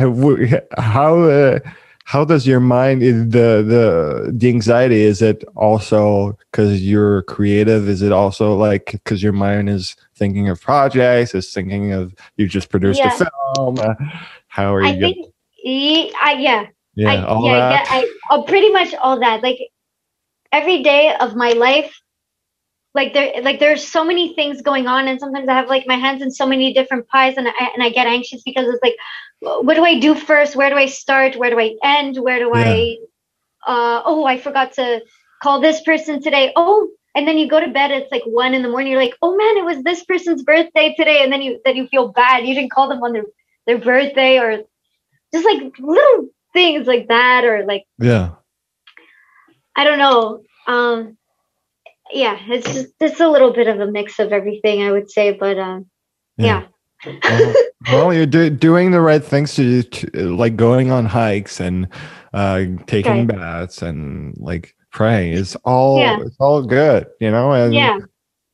how 0.77 1.19
uh, 1.23 1.59
how 2.07 2.23
does 2.23 2.47
your 2.47 2.61
mind 2.61 3.01
the 3.01 3.49
the 3.73 4.31
the 4.33 4.47
anxiety 4.47 5.01
is 5.01 5.21
it 5.21 5.43
also 5.57 6.37
because 6.51 6.81
you're 6.81 7.23
creative 7.23 7.89
is 7.89 8.01
it 8.01 8.13
also 8.13 8.55
like 8.55 8.91
because 8.93 9.21
your 9.21 9.33
mind 9.33 9.69
is 9.69 9.93
thinking 10.15 10.47
of 10.47 10.61
projects 10.61 11.35
is 11.35 11.51
thinking 11.53 11.91
of 11.91 12.13
you 12.37 12.47
just 12.47 12.69
produced 12.69 12.99
Yeah. 12.99 13.13
a 13.13 13.27
film 13.55 13.77
uh, 13.79 13.93
how 14.47 14.73
are 14.73 14.83
you 14.83 15.05
I 15.05 15.11
think, 15.11 16.15
I, 16.23 16.37
yeah, 16.39 16.67
yeah 16.95 17.11
I, 17.11 17.25
all 17.25 17.45
yeah, 17.45 17.59
that 17.59 17.71
yeah, 17.71 17.97
I, 17.97 18.13
oh, 18.31 18.43
pretty 18.43 18.71
much 18.71 18.93
all 18.95 19.19
that. 19.19 19.43
Like 19.43 19.59
every 20.53 20.81
day 20.83 21.13
of 21.19 21.35
my 21.35 21.51
life, 21.51 21.91
like 22.97 23.13
there, 23.13 23.31
like 23.43 23.59
there's 23.59 23.87
so 23.87 24.03
many 24.03 24.33
things 24.33 24.61
going 24.61 24.87
on, 24.87 25.07
and 25.07 25.19
sometimes 25.19 25.47
I 25.47 25.53
have 25.53 25.69
like 25.69 25.85
my 25.87 25.95
hands 25.95 26.21
in 26.23 26.31
so 26.31 26.47
many 26.47 26.73
different 26.73 27.07
pies, 27.07 27.37
and 27.37 27.47
I 27.47 27.51
and 27.73 27.83
I 27.83 27.89
get 27.89 28.07
anxious 28.07 28.41
because 28.43 28.67
it's 28.67 28.81
like, 28.81 28.97
what 29.39 29.75
do 29.75 29.85
I 29.85 29.99
do 29.99 30.15
first? 30.15 30.55
Where 30.55 30.71
do 30.71 30.75
I 30.75 30.87
start? 30.87 31.35
Where 31.35 31.51
do 31.51 31.59
I 31.59 31.75
end? 31.83 32.17
Where 32.17 32.39
do 32.39 32.51
I? 32.53 32.97
Uh, 33.65 34.01
oh, 34.03 34.25
I 34.25 34.39
forgot 34.39 34.73
to 34.73 35.01
call 35.43 35.61
this 35.61 35.81
person 35.81 36.21
today. 36.21 36.51
Oh. 36.55 36.89
And 37.15 37.27
then 37.27 37.37
you 37.39 37.47
go 37.49 37.59
to 37.59 37.67
bed. 37.67 37.89
It's 37.89 38.11
like 38.11 38.21
one 38.25 38.53
in 38.53 38.61
the 38.61 38.69
morning. 38.69 38.91
You're 38.91 39.01
like, 39.01 39.15
"Oh 39.23 39.35
man, 39.35 39.57
it 39.57 39.65
was 39.65 39.81
this 39.83 40.03
person's 40.05 40.43
birthday 40.43 40.93
today," 40.95 41.23
and 41.23 41.31
then 41.31 41.41
you 41.41 41.59
then 41.65 41.75
you 41.75 41.87
feel 41.87 42.09
bad. 42.09 42.45
You 42.45 42.53
didn't 42.53 42.71
call 42.71 42.89
them 42.89 43.01
on 43.01 43.13
their 43.13 43.25
their 43.65 43.79
birthday, 43.79 44.37
or 44.39 44.63
just 45.33 45.45
like 45.45 45.79
little 45.79 46.29
things 46.53 46.85
like 46.85 47.07
that, 47.07 47.43
or 47.43 47.65
like 47.65 47.85
yeah 47.97 48.35
I 49.75 49.83
don't 49.83 49.99
know. 49.99 50.43
Um, 50.67 51.17
yeah, 52.11 52.37
it's 52.47 52.73
just 52.73 52.87
it's 52.99 53.19
a 53.19 53.27
little 53.27 53.51
bit 53.53 53.67
of 53.67 53.79
a 53.79 53.91
mix 53.91 54.19
of 54.19 54.31
everything, 54.31 54.83
I 54.83 54.91
would 54.91 55.09
say. 55.11 55.31
But 55.31 55.57
um, 55.57 55.85
Yeah. 56.37 56.63
yeah, 57.05 57.21
well, 57.29 57.55
well, 57.91 58.13
you're 58.13 58.25
do, 58.25 58.49
doing 58.49 58.91
the 58.91 59.01
right 59.01 59.23
things 59.23 59.55
to, 59.55 59.83
to 59.83 60.35
like 60.35 60.55
going 60.55 60.91
on 60.91 61.05
hikes 61.05 61.59
and 61.59 61.87
uh 62.33 62.65
taking 62.87 63.27
Right. 63.27 63.37
baths 63.37 63.81
and 63.81 64.35
like 64.37 64.75
praying 64.91 65.33
is 65.33 65.55
all 65.63 65.99
Yeah. 65.99 66.19
it's 66.21 66.35
all 66.39 66.61
good 66.63 67.07
you 67.19 67.29
know 67.31 67.51
and 67.53 67.73
yeah, 67.73 67.99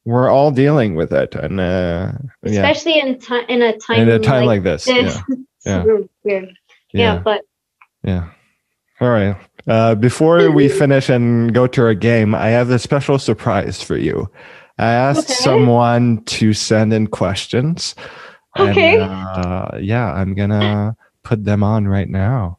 we're 0.06 0.30
all 0.30 0.52
dealing 0.52 0.96
with 0.96 1.12
it 1.12 1.34
and 1.36 1.60
uh 1.60 2.12
yeah 2.44 2.52
especially 2.68 3.00
in 3.00 3.18
time 3.20 3.46
in 3.50 3.62
a 3.62 3.78
time 3.78 4.02
in 4.02 4.10
a 4.10 4.20
time 4.20 4.46
like, 4.46 4.64
this 4.64 4.86
this. 4.86 5.18
yeah 5.66 5.86
Yeah. 5.86 5.86
Yeah, 6.26 6.42
yeah 6.92 7.20
but 7.24 7.42
yeah 8.04 8.30
all 9.00 9.10
right 9.10 9.36
uh 9.68 9.96
before 9.96 10.52
we 10.52 10.68
finish 10.68 11.10
and 11.10 11.54
go 11.54 11.68
to 11.68 11.82
our 11.82 11.94
game 11.94 12.36
i 12.36 12.48
have 12.48 12.70
a 12.70 12.78
special 12.80 13.18
surprise 13.18 13.82
for 13.82 13.96
you 13.98 14.30
i 14.78 14.92
asked 14.92 15.30
Okay. 15.30 15.34
someone 15.36 16.22
to 16.26 16.54
send 16.54 16.92
in 16.94 17.08
questions 17.08 17.96
and, 18.56 18.70
Okay. 18.72 18.98
uh, 19.00 19.78
yeah 19.80 20.12
i'm 20.14 20.34
gonna 20.36 20.96
put 21.24 21.44
them 21.46 21.64
on 21.64 21.88
right 21.88 22.10
now 22.10 22.58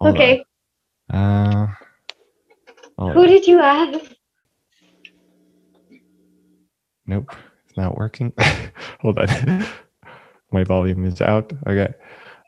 Hold 0.00 0.14
okay. 0.16 0.44
on. 1.10 1.16
uh 1.16 1.66
Who 2.98 3.22
on. 3.22 3.26
did 3.28 3.46
you 3.46 3.60
ask? 3.60 4.00
Nope, 7.06 7.30
it's 7.68 7.76
not 7.76 7.96
working. 7.98 8.32
Hold 9.00 9.18
on. 9.18 9.66
My 10.52 10.64
volume 10.64 11.04
is 11.04 11.20
out. 11.20 11.52
Okay. 11.66 11.92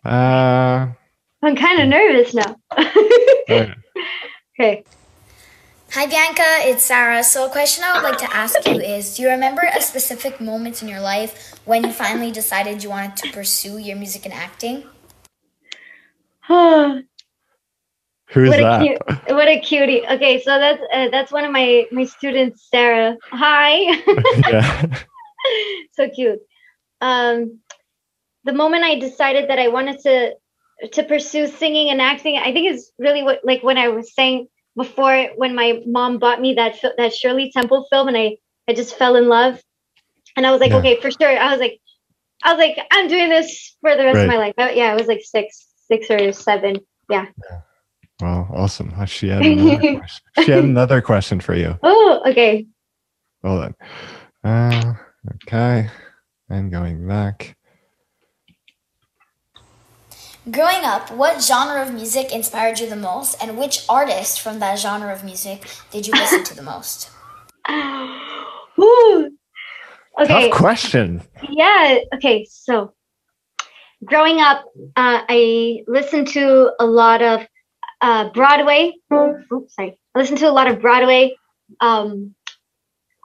Uh, 0.05 0.87
I'm 1.43 1.57
kind 1.57 1.83
of 1.83 1.89
nervous 1.89 2.33
now. 2.35 2.57
okay. 2.79 3.75
Okay. 4.59 4.85
Hi 5.93 6.07
Bianka, 6.07 6.69
it's 6.69 6.83
Sarah. 6.83 7.23
So 7.23 7.47
a 7.47 7.51
question 7.51 7.85
I 7.85 7.95
would 7.95 8.03
like 8.03 8.19
to 8.19 8.37
ask 8.37 8.67
you 8.67 8.81
is 8.81 9.17
do 9.17 9.23
you 9.23 9.29
remember 9.29 9.63
a 9.63 9.81
specific 9.81 10.41
moment 10.41 10.83
in 10.83 10.89
your 10.89 11.01
life 11.01 11.55
when 11.65 11.85
you 11.85 11.93
finally 11.93 12.31
decided 12.31 12.83
you 12.83 12.91
wanted 12.91 13.17
to 13.19 13.33
pursue 13.33 13.79
your 13.79 13.97
music 13.97 14.25
and 14.25 14.35
acting? 14.35 14.85
what 16.49 17.05
Who's 18.31 18.55
a 18.55 18.61
that? 18.61 18.81
cute, 18.81 18.99
what 19.29 19.49
a 19.49 19.61
cutie. 19.61 20.07
Okay, 20.07 20.43
so 20.43 20.59
that's 20.59 20.83
uh, 20.93 21.09
that's 21.11 21.33
one 21.33 21.45
of 21.45 21.53
my 21.53 21.87
my 21.93 22.05
students, 22.05 22.69
Sarah. 22.71 23.17
Hi. 23.31 24.01
yeah. 24.49 25.03
so 25.93 26.09
cute. 26.11 26.41
Um, 27.01 27.61
the 28.45 28.53
moment 28.53 28.85
I 28.85 28.99
decided 28.99 29.51
that 29.51 29.59
I 29.59 29.69
wanted 29.69 30.01
to 30.01 30.35
to 30.93 31.03
pursue 31.05 31.47
singing 31.47 31.91
and 31.91 32.01
acting, 32.01 32.37
I 32.39 32.53
think 32.53 32.71
is 32.73 32.91
really 32.99 33.23
what 33.23 33.41
like 33.45 33.63
when 33.63 33.79
I 33.79 33.89
was 33.89 34.15
saying 34.15 34.49
before 34.77 35.29
when 35.37 35.55
my 35.55 35.83
mom 35.87 36.19
bought 36.19 36.41
me 36.41 36.55
that 36.55 36.77
that 36.99 37.15
Shirley 37.15 37.51
Temple 37.53 37.87
film 37.91 38.09
and 38.09 38.17
I 38.17 38.37
I 38.69 38.75
just 38.75 38.97
fell 38.99 39.17
in 39.17 39.29
love, 39.29 39.61
and 40.37 40.47
I 40.47 40.51
was 40.51 40.61
like, 40.61 40.71
Yeah. 40.73 40.79
okay, 40.79 41.01
for 41.01 41.11
sure. 41.11 41.29
I 41.39 41.51
was 41.53 41.61
like, 41.61 41.81
I 42.43 42.53
was 42.53 42.59
like, 42.59 42.77
I'm 42.91 43.09
doing 43.09 43.29
this 43.31 43.77
for 43.81 43.97
the 43.97 44.05
rest 44.05 44.17
Right. 44.17 44.23
of 44.25 44.29
my 44.29 44.37
life. 44.39 44.55
I- 44.59 44.73
yeah, 44.73 44.93
I 44.93 44.97
was 44.97 45.07
like 45.07 45.23
six, 45.25 45.67
six 45.89 46.11
or 46.11 46.33
seven. 46.33 46.77
Yeah. 47.09 47.27
Well, 48.21 48.49
awesome. 48.53 48.93
Uh, 48.99 49.05
She 49.05 49.29
had 49.29 49.43
another 49.47 49.99
question. 49.99 50.25
She 50.45 50.51
had 50.51 50.65
another 50.65 51.01
question 51.01 51.41
for 51.41 51.55
you. 51.55 51.79
Oh, 51.83 52.23
okay. 52.27 52.67
Hold 53.45 53.73
on. 54.45 54.51
Uh, 54.51 54.95
okay. 55.47 55.89
And 56.49 56.71
going 56.71 57.07
back. 57.07 57.56
Growing 60.51 60.85
up, 60.85 61.11
what 61.11 61.43
genre 61.43 61.83
of 61.83 61.93
music 61.93 62.33
inspired 62.33 62.79
you 62.79 62.89
the 62.89 62.95
most 62.95 63.43
and 63.43 63.59
which 63.59 63.85
artist 63.89 64.41
from 64.41 64.61
that 64.61 64.79
genre 64.79 65.13
of 65.13 65.25
music 65.25 65.67
did 65.91 66.07
you 66.07 66.13
listen 66.13 66.45
to 66.45 66.55
the 66.55 66.63
most? 66.73 67.11
Ooh. 68.79 69.31
Okay. 70.21 70.49
Tough 70.49 70.51
question. 70.53 71.21
Yeah. 71.51 71.99
Okay. 72.15 72.47
So, 72.49 72.95
growing 74.05 74.41
up, 74.41 74.65
uh, 74.95 75.23
I 75.29 75.83
listened 75.89 76.29
to 76.29 76.73
a 76.79 76.87
lot 76.87 77.23
of 77.23 77.45
uh, 78.01 78.31
Broadway. 78.31 78.95
Oops, 79.13 79.75
sorry. 79.75 79.99
I 80.15 80.19
listened 80.19 80.39
to 80.39 80.49
a 80.49 80.53
lot 80.53 80.69
of 80.69 80.81
Broadway. 80.81 81.35
Um, 81.81 82.36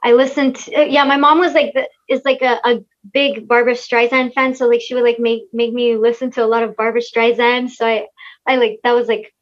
I 0.02 0.12
listened. 0.12 0.56
To, 0.56 0.88
yeah, 0.88 1.04
my 1.04 1.16
mom 1.16 1.38
was 1.38 1.54
like 1.54 1.74
the, 1.74 1.88
is 2.08 2.22
like 2.24 2.42
a, 2.42 2.60
a 2.64 2.80
big 3.12 3.46
Barbra 3.46 3.74
Streisand 3.74 4.34
fan, 4.34 4.54
so 4.54 4.66
like 4.68 4.80
she 4.80 4.94
would 4.94 5.04
like 5.04 5.18
make 5.18 5.44
make 5.52 5.72
me 5.72 5.96
listen 5.96 6.30
to 6.32 6.44
a 6.44 6.46
lot 6.46 6.62
of 6.62 6.76
Barbra 6.76 7.00
Streisand. 7.00 7.70
So 7.70 7.86
I 7.86 8.06
I 8.46 8.56
like 8.56 8.80
that 8.84 8.94
was 8.94 9.08
like 9.08 9.32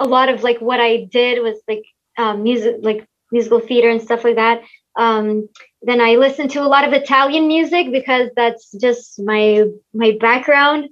a 0.00 0.06
lot 0.06 0.28
of 0.28 0.42
like 0.42 0.60
what 0.60 0.80
I 0.80 1.04
did 1.10 1.42
was 1.42 1.60
like 1.68 1.84
um, 2.16 2.42
music 2.42 2.76
like 2.82 3.06
musical 3.30 3.60
theater 3.60 3.90
and 3.90 4.00
stuff 4.00 4.24
like 4.24 4.36
that. 4.36 4.62
Um, 4.96 5.48
then 5.82 6.00
I 6.00 6.16
listened 6.16 6.50
to 6.52 6.62
a 6.62 6.66
lot 6.66 6.86
of 6.86 6.92
Italian 6.92 7.46
music 7.46 7.92
because 7.92 8.30
that's 8.36 8.72
just 8.80 9.20
my 9.20 9.64
my 9.94 10.16
background. 10.20 10.88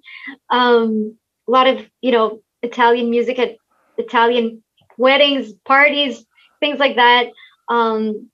Um, 0.50 1.16
a 1.48 1.50
lot 1.50 1.66
of 1.66 1.84
you 2.00 2.12
know 2.12 2.40
Italian 2.62 3.10
music 3.10 3.38
at 3.38 3.56
Italian 3.96 4.62
weddings, 4.98 5.52
parties, 5.64 6.24
things 6.60 6.78
like 6.78 6.96
that. 6.96 7.28
Um, 7.68 8.30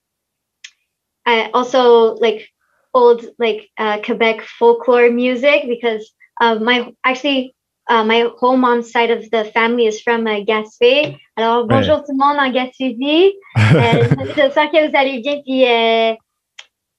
I 1.26 1.50
also 1.54 2.14
like 2.14 2.48
old 2.94 3.24
like 3.38 3.70
uh, 3.78 4.00
Quebec 4.02 4.42
folklore 4.42 5.10
music 5.10 5.64
because 5.68 6.12
uh, 6.40 6.56
my 6.56 6.92
actually 7.04 7.54
uh, 7.88 8.04
my 8.04 8.28
whole 8.38 8.56
mom's 8.56 8.90
side 8.90 9.10
of 9.10 9.30
the 9.30 9.44
family 9.46 9.86
is 9.86 10.00
from 10.00 10.26
uh, 10.26 10.40
Gaspé. 10.40 11.18
Alors 11.36 11.66
bonjour 11.66 12.04
tout 12.04 12.12
le 12.12 12.18
monde 12.18 12.38
en 12.38 12.50
Gaspésie. 12.52 13.34
Euh, 13.56 14.08
J'espère 14.36 14.70
que 14.70 14.88
vous 14.88 14.96
allez 14.96 15.20
bien, 15.20 15.40
puis 15.42 15.66
euh, 15.66 16.14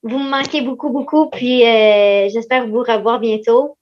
vous 0.04 0.20
me 0.20 0.30
manquez 0.30 0.62
beaucoup, 0.62 0.90
beaucoup, 0.90 1.30
puis 1.30 1.66
euh, 1.66 2.30
j'espère 2.30 2.68
vous 2.68 2.84
revoir 2.84 3.20
bientôt. 3.20 3.78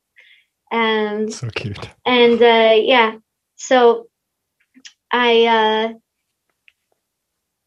Um, 0.72 1.30
so 1.30 1.48
cute. 1.54 1.78
and 2.06 2.42
uh, 2.42 2.76
yeah, 2.78 3.16
so 3.58 4.08
I, 5.12 5.46
uh, 5.46 5.94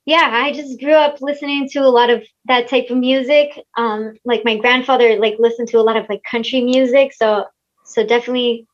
yeah, 0.07 0.31
I 0.33 0.53
just 0.53 0.81
grew 0.81 0.93
up 0.93 1.21
listening 1.21 1.69
to 1.71 1.81
a 1.81 1.89
lot 1.89 2.11
of 2.11 2.23
that 2.47 2.69
type 2.69 2.91
of 2.91 2.99
music. 2.99 3.59
Um, 3.77 4.15
like 4.25 4.45
my 4.45 4.57
grandfather, 4.57 5.17
like 5.19 5.37
listened 5.39 5.69
to 5.69 5.79
a 5.79 5.83
lot 5.83 5.97
of 5.97 6.09
like 6.09 6.23
country 6.31 6.61
music, 6.63 7.13
so 7.13 7.47
so 7.85 8.07
definitely 8.07 8.67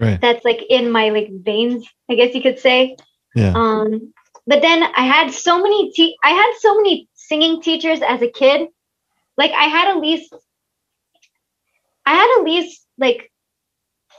Right. 0.00 0.20
that's 0.20 0.44
like 0.44 0.62
in 0.70 0.92
my 0.92 1.08
like 1.10 1.28
veins, 1.42 1.84
I 2.08 2.14
guess 2.14 2.32
you 2.34 2.40
could 2.40 2.58
say. 2.58 2.96
Yeah. 3.34 3.52
Um, 3.54 4.12
but 4.46 4.62
then 4.62 4.84
I 4.94 5.02
had 5.02 5.32
so 5.32 5.60
many 5.60 5.92
te- 5.92 6.16
I 6.22 6.30
had 6.30 6.52
so 6.60 6.76
many 6.76 7.08
singing 7.14 7.60
teachers 7.60 8.00
as 8.00 8.22
a 8.22 8.30
kid. 8.30 8.68
Like 9.36 9.50
I 9.50 9.64
had 9.64 9.88
at 9.88 9.98
least 9.98 10.32
I 12.06 12.14
had 12.14 12.38
at 12.38 12.44
least 12.44 12.86
like 12.96 13.30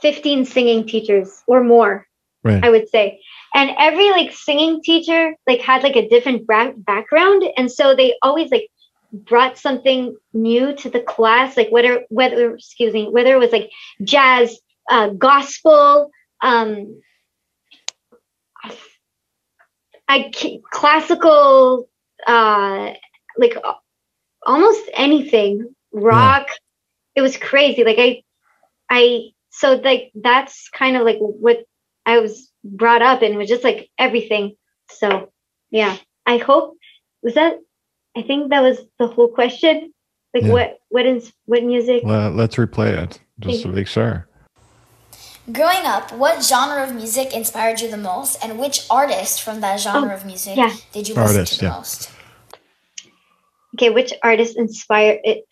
15 0.02 0.44
singing 0.44 0.86
teachers 0.86 1.42
or 1.46 1.64
more, 1.64 2.06
Right. 2.44 2.62
I 2.64 2.70
would 2.70 2.88
say. 2.88 3.20
And 3.54 3.70
every 3.78 4.10
like 4.10 4.32
singing 4.32 4.80
teacher 4.82 5.34
like 5.46 5.60
had 5.60 5.82
like 5.82 5.96
a 5.96 6.08
different 6.08 6.46
background. 6.46 7.44
And 7.56 7.70
so 7.70 7.94
they 7.94 8.16
always 8.22 8.50
like 8.50 8.68
brought 9.12 9.58
something 9.58 10.16
new 10.32 10.74
to 10.76 10.88
the 10.88 11.00
class 11.00 11.56
like 11.56 11.68
whether 11.70 12.04
whether 12.10 12.54
excuse 12.54 12.92
me 12.94 13.08
whether 13.08 13.34
it 13.34 13.40
was 13.40 13.50
like 13.50 13.68
jazz 14.04 14.56
uh, 14.88 15.08
gospel 15.08 16.12
um 16.42 17.00
I 20.08 20.30
classical 20.72 21.88
uh 22.26 22.92
like 23.36 23.56
almost 24.44 24.82
anything. 24.92 25.74
Rock. 25.92 26.48
It 27.14 27.22
was 27.22 27.36
crazy. 27.36 27.84
Like 27.84 27.98
I 27.98 28.22
I 28.90 29.30
so 29.50 29.74
like 29.74 30.10
that's 30.14 30.68
kind 30.70 30.96
of 30.96 31.04
like 31.04 31.18
what 31.18 31.58
I 32.06 32.18
was 32.18 32.49
brought 32.64 33.02
up 33.02 33.22
and 33.22 33.36
was 33.36 33.48
just 33.48 33.64
like 33.64 33.90
everything. 33.98 34.56
So 34.90 35.30
yeah, 35.70 35.96
I 36.26 36.38
hope 36.38 36.76
was 37.22 37.34
that. 37.34 37.58
I 38.16 38.22
think 38.22 38.50
that 38.50 38.60
was 38.62 38.78
the 38.98 39.06
whole 39.06 39.28
question. 39.28 39.92
Like 40.34 40.44
Yeah. 40.44 40.52
what 40.52 40.78
what 40.88 41.06
is 41.06 41.32
what 41.46 41.62
music? 41.64 42.02
Well, 42.04 42.30
let's 42.30 42.56
replay 42.56 42.96
it 43.02 43.20
just 43.40 43.62
to 43.62 43.68
make 43.68 43.86
sure. 43.86 44.26
Growing 45.52 45.84
up, 45.84 46.12
what 46.12 46.44
genre 46.44 46.84
of 46.84 46.94
music 46.94 47.34
inspired 47.34 47.80
you 47.80 47.90
the 47.90 47.96
most, 47.96 48.36
and 48.44 48.58
which 48.58 48.86
artist 48.90 49.42
from 49.42 49.60
that 49.62 49.80
genre 49.80 50.10
Oh, 50.10 50.14
of 50.14 50.24
music 50.24 50.56
yeah. 50.56 50.72
did 50.92 51.08
you 51.08 51.14
listen 51.14 51.36
Artist, 51.38 51.52
to 51.54 51.58
the 51.60 51.66
yeah. 51.66 51.72
most? 51.76 52.10
Okay, 53.74 53.90
which 53.90 54.12
artist 54.22 54.56
inspired 54.56 55.20
it? 55.24 55.44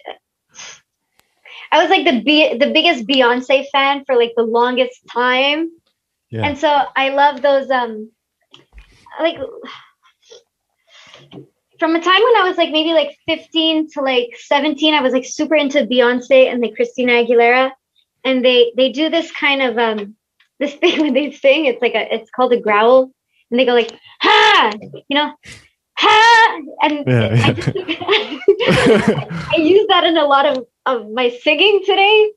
I 1.73 1.81
was 1.81 1.91
like 1.91 2.05
the 2.05 2.23
B, 2.23 2.57
the 2.57 2.71
biggest 2.73 3.07
Beyonce 3.07 3.67
fan 3.71 4.05
for 4.05 4.17
like 4.17 4.33
the 4.37 4.43
longest 4.43 5.01
time. 5.11 5.71
Yeah. 6.31 6.47
And 6.47 6.59
so 6.59 6.69
I 6.95 7.11
love 7.11 7.43
those 7.43 7.71
um 7.71 8.11
like 9.21 9.39
from 11.79 11.95
a 11.95 12.01
time 12.01 12.23
when 12.23 12.37
I 12.37 12.49
was 12.49 12.57
like 12.57 12.71
maybe 12.71 12.93
like 12.93 13.17
15 13.27 13.91
to 13.93 14.01
like 14.01 14.31
17, 14.37 14.95
I 14.95 15.01
was 15.01 15.13
like 15.13 15.25
super 15.25 15.55
into 15.55 15.87
Beyonce 15.87 16.51
and 16.51 16.61
like 16.61 16.75
Christina 16.75 17.13
Aguilera. 17.13 17.71
And 18.25 18.45
they 18.45 18.73
they 18.77 18.91
do 18.91 19.09
this 19.09 19.31
kind 19.33 19.63
of 19.63 19.79
um 19.79 20.17
this 20.59 20.75
thing 20.81 21.01
when 21.01 21.15
they 21.15 21.31
sing, 21.31 21.67
it's 21.67 21.83
like 21.83 21.95
a 21.95 22.15
it's 22.15 22.31
called 22.31 22.53
a 22.53 22.61
growl. 22.61 23.11
And 23.51 23.59
they 23.59 23.65
go 23.65 23.73
like, 23.73 23.93
ha, 24.21 24.73
you 25.09 25.17
know, 25.17 25.33
ha 25.97 26.61
and 26.83 27.05
Yeah, 27.07 27.29
I, 27.33 27.53
just, 27.53 27.69
I 29.53 29.57
use 29.57 29.87
that 29.89 30.05
in 30.05 30.19
a 30.19 30.27
lot 30.27 30.45
of, 30.45 30.67
of 30.85 31.11
my 31.11 31.31
singing 31.31 31.83
today. 31.87 32.33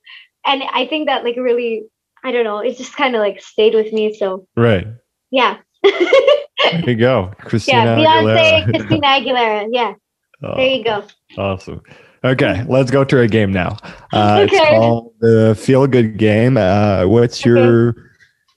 And 0.46 0.64
I 0.64 0.88
think 0.88 1.08
that 1.08 1.26
like 1.26 1.36
really 1.36 1.84
I 2.24 2.32
don't 2.32 2.44
know, 2.44 2.60
it 2.60 2.78
just 2.78 2.96
kind 2.96 3.16
of 3.16 3.20
like 3.20 3.42
stayed 3.42 3.74
with 3.74 3.92
me. 3.94 4.14
So 4.14 4.48
right. 4.56 4.88
yeah. 5.32 5.58
There 5.84 6.90
you 6.90 6.96
go. 6.96 7.32
Christina 7.40 7.84
yeah, 7.84 7.96
Beyonce, 7.96 8.64
Aguilera. 8.64 8.70
Christina 8.70 9.08
Aguilera. 9.08 9.68
Yeah, 9.72 9.94
Oh, 10.44 10.56
there 10.56 10.68
you 10.68 10.84
go. 10.84 11.04
Awesome. 11.38 11.82
Okay, 12.24 12.64
let's 12.70 12.92
go 12.92 13.04
to 13.04 13.20
a 13.20 13.28
game 13.28 13.52
now. 13.52 13.78
Uh, 14.14 14.48
It's 14.50 14.70
called 14.70 15.14
the 15.20 15.56
Feel 15.60 15.88
Good 15.88 16.18
Game. 16.18 16.58
Uh, 16.58 17.06
what's 17.08 17.46
your 17.46 17.96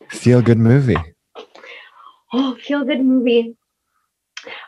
feel 0.09 0.43
good 0.43 0.59
movie? 0.59 0.97
Oh, 2.33 2.57
feel 2.57 2.85
good 2.85 3.05
movie. 3.05 3.57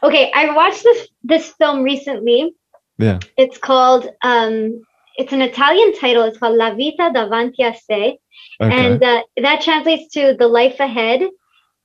Okay, 0.02 0.30
I 0.34 0.54
watched 0.54 0.82
this 0.82 1.08
this 1.22 1.52
film 1.58 1.82
recently. 1.82 2.54
Yeah. 2.98 3.18
It's 3.36 3.58
called 3.58 4.08
um 4.22 4.82
it's 5.16 5.32
an 5.32 5.42
Italian 5.42 5.94
title. 5.98 6.24
It's 6.24 6.38
called 6.38 6.56
La 6.56 6.70
Vita 6.74 7.10
davanti 7.14 7.60
a 7.60 7.74
se. 7.74 8.18
Okay. 8.60 8.94
and 8.94 9.02
uh, 9.02 9.22
that 9.36 9.60
translates 9.62 10.12
to 10.14 10.34
the 10.38 10.48
life 10.48 10.80
ahead 10.80 11.22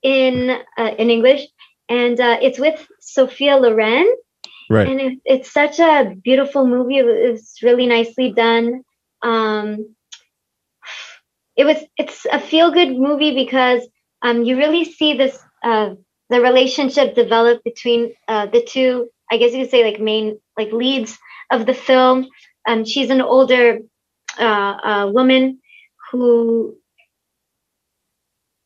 in 0.04 0.50
uh, 0.78 0.92
in 0.98 1.10
english. 1.10 1.48
And 1.90 2.20
uh, 2.20 2.38
it's 2.42 2.60
with 2.60 2.88
sophia 3.00 3.58
loren. 3.58 4.08
Right. 4.70 4.88
and 4.88 5.02
it, 5.02 5.20
it's 5.26 5.52
such 5.52 5.80
a 5.80 6.16
beautiful 6.24 6.66
movie. 6.66 7.00
It's 7.00 7.62
really 7.62 7.88
nicely 7.88 8.32
done. 8.32 8.84
Um 9.24 9.96
it 11.56 11.66
was 11.66 11.78
it's 11.98 12.26
a 12.32 12.40
feel 12.40 12.72
good 12.72 12.98
movie 12.98 13.36
because 13.36 13.88
um 14.22 14.44
you 14.44 14.58
really 14.58 14.86
see 14.86 15.14
this 15.16 15.38
uh 15.64 15.96
the 16.30 16.42
relationship 16.42 17.16
develop 17.16 17.64
between 17.64 18.14
uh 18.28 18.46
the 18.48 18.64
two 18.64 19.10
i 19.32 19.38
guess 19.38 19.54
you 19.54 19.62
could 19.62 19.72
say 19.72 19.84
like 19.84 20.00
main 20.00 20.40
like 20.58 20.72
leads 20.72 21.18
of 21.52 21.66
the 21.66 21.74
film. 21.74 22.28
Um 22.68 22.86
she's 22.86 23.10
an 23.10 23.22
older 23.22 23.80
uh, 24.40 24.76
uh 24.90 25.12
woman 25.14 25.61
who 26.12 26.78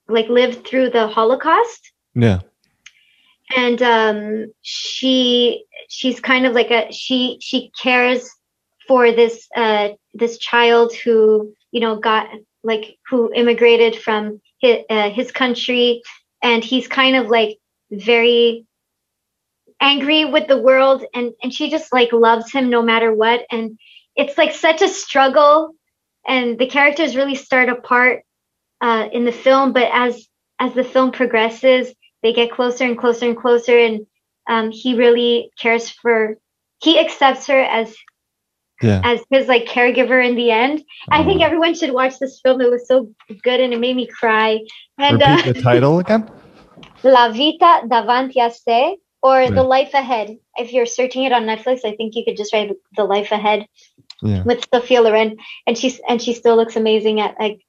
like 0.08 0.28
lived 0.30 0.68
through 0.68 0.90
the 0.90 1.08
holocaust. 1.08 1.92
Yeah. 2.14 2.40
and 3.56 3.82
um 3.82 4.54
she 4.62 5.66
she's 5.90 6.20
kind 6.20 6.46
of 6.46 6.54
like 6.54 6.72
a 6.72 6.92
she 6.92 7.38
she 7.42 7.72
cares 7.82 8.30
for 8.88 9.12
this 9.12 9.48
uh 9.56 9.90
this 10.14 10.38
child 10.38 10.94
who 10.96 11.54
you 11.72 11.82
know 11.82 11.98
got 11.98 12.28
like 12.66 12.98
who 13.10 13.32
immigrated 13.34 13.96
from 13.96 14.42
his, 14.60 14.78
uh, 14.90 15.10
his 15.12 15.32
country. 15.32 16.02
And 16.42 16.64
he's 16.64 16.88
kind 16.88 17.16
of 17.16 17.28
like 17.28 17.60
very 17.92 18.66
angry 19.80 20.26
with 20.26 20.48
the 20.48 20.62
world. 20.62 21.06
And 21.14 21.34
and 21.42 21.54
she 21.54 21.70
just 21.70 21.94
like 21.94 22.12
loves 22.12 22.52
him 22.52 22.70
no 22.70 22.82
matter 22.82 23.14
what. 23.14 23.46
And 23.52 23.78
it's 24.16 24.38
like 24.38 24.54
such 24.54 24.82
a 24.82 24.90
struggle 24.90 25.76
and 26.28 26.58
the 26.60 26.68
characters 26.68 27.16
really 27.16 27.36
start 27.36 27.70
apart 27.70 28.24
uh, 28.82 29.08
in 29.12 29.26
the 29.26 29.32
film 29.32 29.74
but 29.74 29.90
as 29.94 30.28
as 30.60 30.74
the 30.74 30.84
film 30.84 31.12
progresses 31.12 31.94
they 32.24 32.34
get 32.34 32.52
closer 32.52 32.84
and 32.86 32.98
closer 32.98 33.26
and 33.28 33.38
closer 33.38 33.78
and 33.78 34.06
um, 34.50 34.72
he 34.72 34.96
really 34.96 35.52
cares 35.60 35.90
for 35.90 36.38
he 36.82 37.00
accepts 37.00 37.48
her 37.48 37.60
as 37.60 37.96
Yeah. 38.82 39.00
as 39.04 39.22
his 39.32 39.48
like 39.48 39.66
caregiver 39.66 40.20
in 40.30 40.36
the 40.36 40.52
end 40.52 40.84
i 41.10 41.24
think 41.24 41.42
Oh. 41.42 41.46
everyone 41.46 41.74
should 41.76 41.94
watch 41.94 42.20
this 42.20 42.40
film 42.44 42.60
it 42.62 42.70
was 42.70 42.88
so 42.88 43.10
good 43.44 43.60
and 43.62 43.74
it 43.74 43.80
made 43.80 43.96
me 43.96 44.06
cry 44.08 44.60
and 44.98 45.22
Repeat 45.22 45.46
uh, 45.46 45.54
the 45.54 45.62
title 45.62 46.00
again. 46.00 46.30
la 47.04 47.30
vita 47.30 47.72
davanti 47.88 48.42
a 48.46 48.52
se 48.52 48.98
or 49.22 49.50
the 49.50 49.64
life 49.64 49.94
ahead 49.94 50.38
if 50.58 50.74
you're 50.74 50.86
searching 50.86 51.24
it 51.24 51.32
on 51.32 51.44
netflix 51.52 51.86
i 51.86 51.96
think 51.96 52.16
you 52.16 52.24
could 52.26 52.38
just 52.38 52.54
write 52.54 52.72
the 52.98 53.04
life 53.06 53.32
ahead 53.32 53.66
Yeah. 54.22 54.44
with 54.44 54.66
sophia 54.74 55.02
loren 55.02 55.38
and 55.68 55.78
she's 55.78 56.00
and 56.08 56.22
she 56.22 56.34
still 56.34 56.56
looks 56.56 56.76
amazing 56.76 57.20
at 57.20 57.36
like 57.40 57.60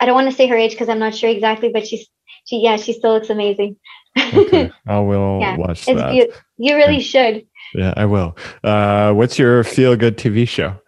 i 0.00 0.06
don't 0.06 0.14
want 0.14 0.28
to 0.30 0.36
say 0.36 0.46
her 0.46 0.56
age 0.56 0.72
because 0.72 0.88
i'm 0.88 0.98
not 0.98 1.14
sure 1.14 1.30
exactly 1.30 1.70
but 1.70 1.86
she's 1.86 2.08
she 2.46 2.60
yeah 2.62 2.76
she 2.76 2.92
still 2.92 3.12
looks 3.12 3.30
amazing 3.30 3.76
Okay. 4.32 4.70
I 4.86 4.98
will 5.00 5.40
Yeah, 5.40 5.56
watch 5.56 5.86
it's 5.86 6.00
that. 6.00 6.14
you 6.14 6.32
you 6.56 6.74
really 6.76 7.00
should 7.00 7.46
Yeah, 7.74 7.92
I 7.96 8.06
will. 8.06 8.36
Uh, 8.64 9.12
what's 9.12 9.38
your 9.38 9.62
feel 9.64 9.94
good 9.96 10.16
TV 10.16 10.48
show? 10.48 10.80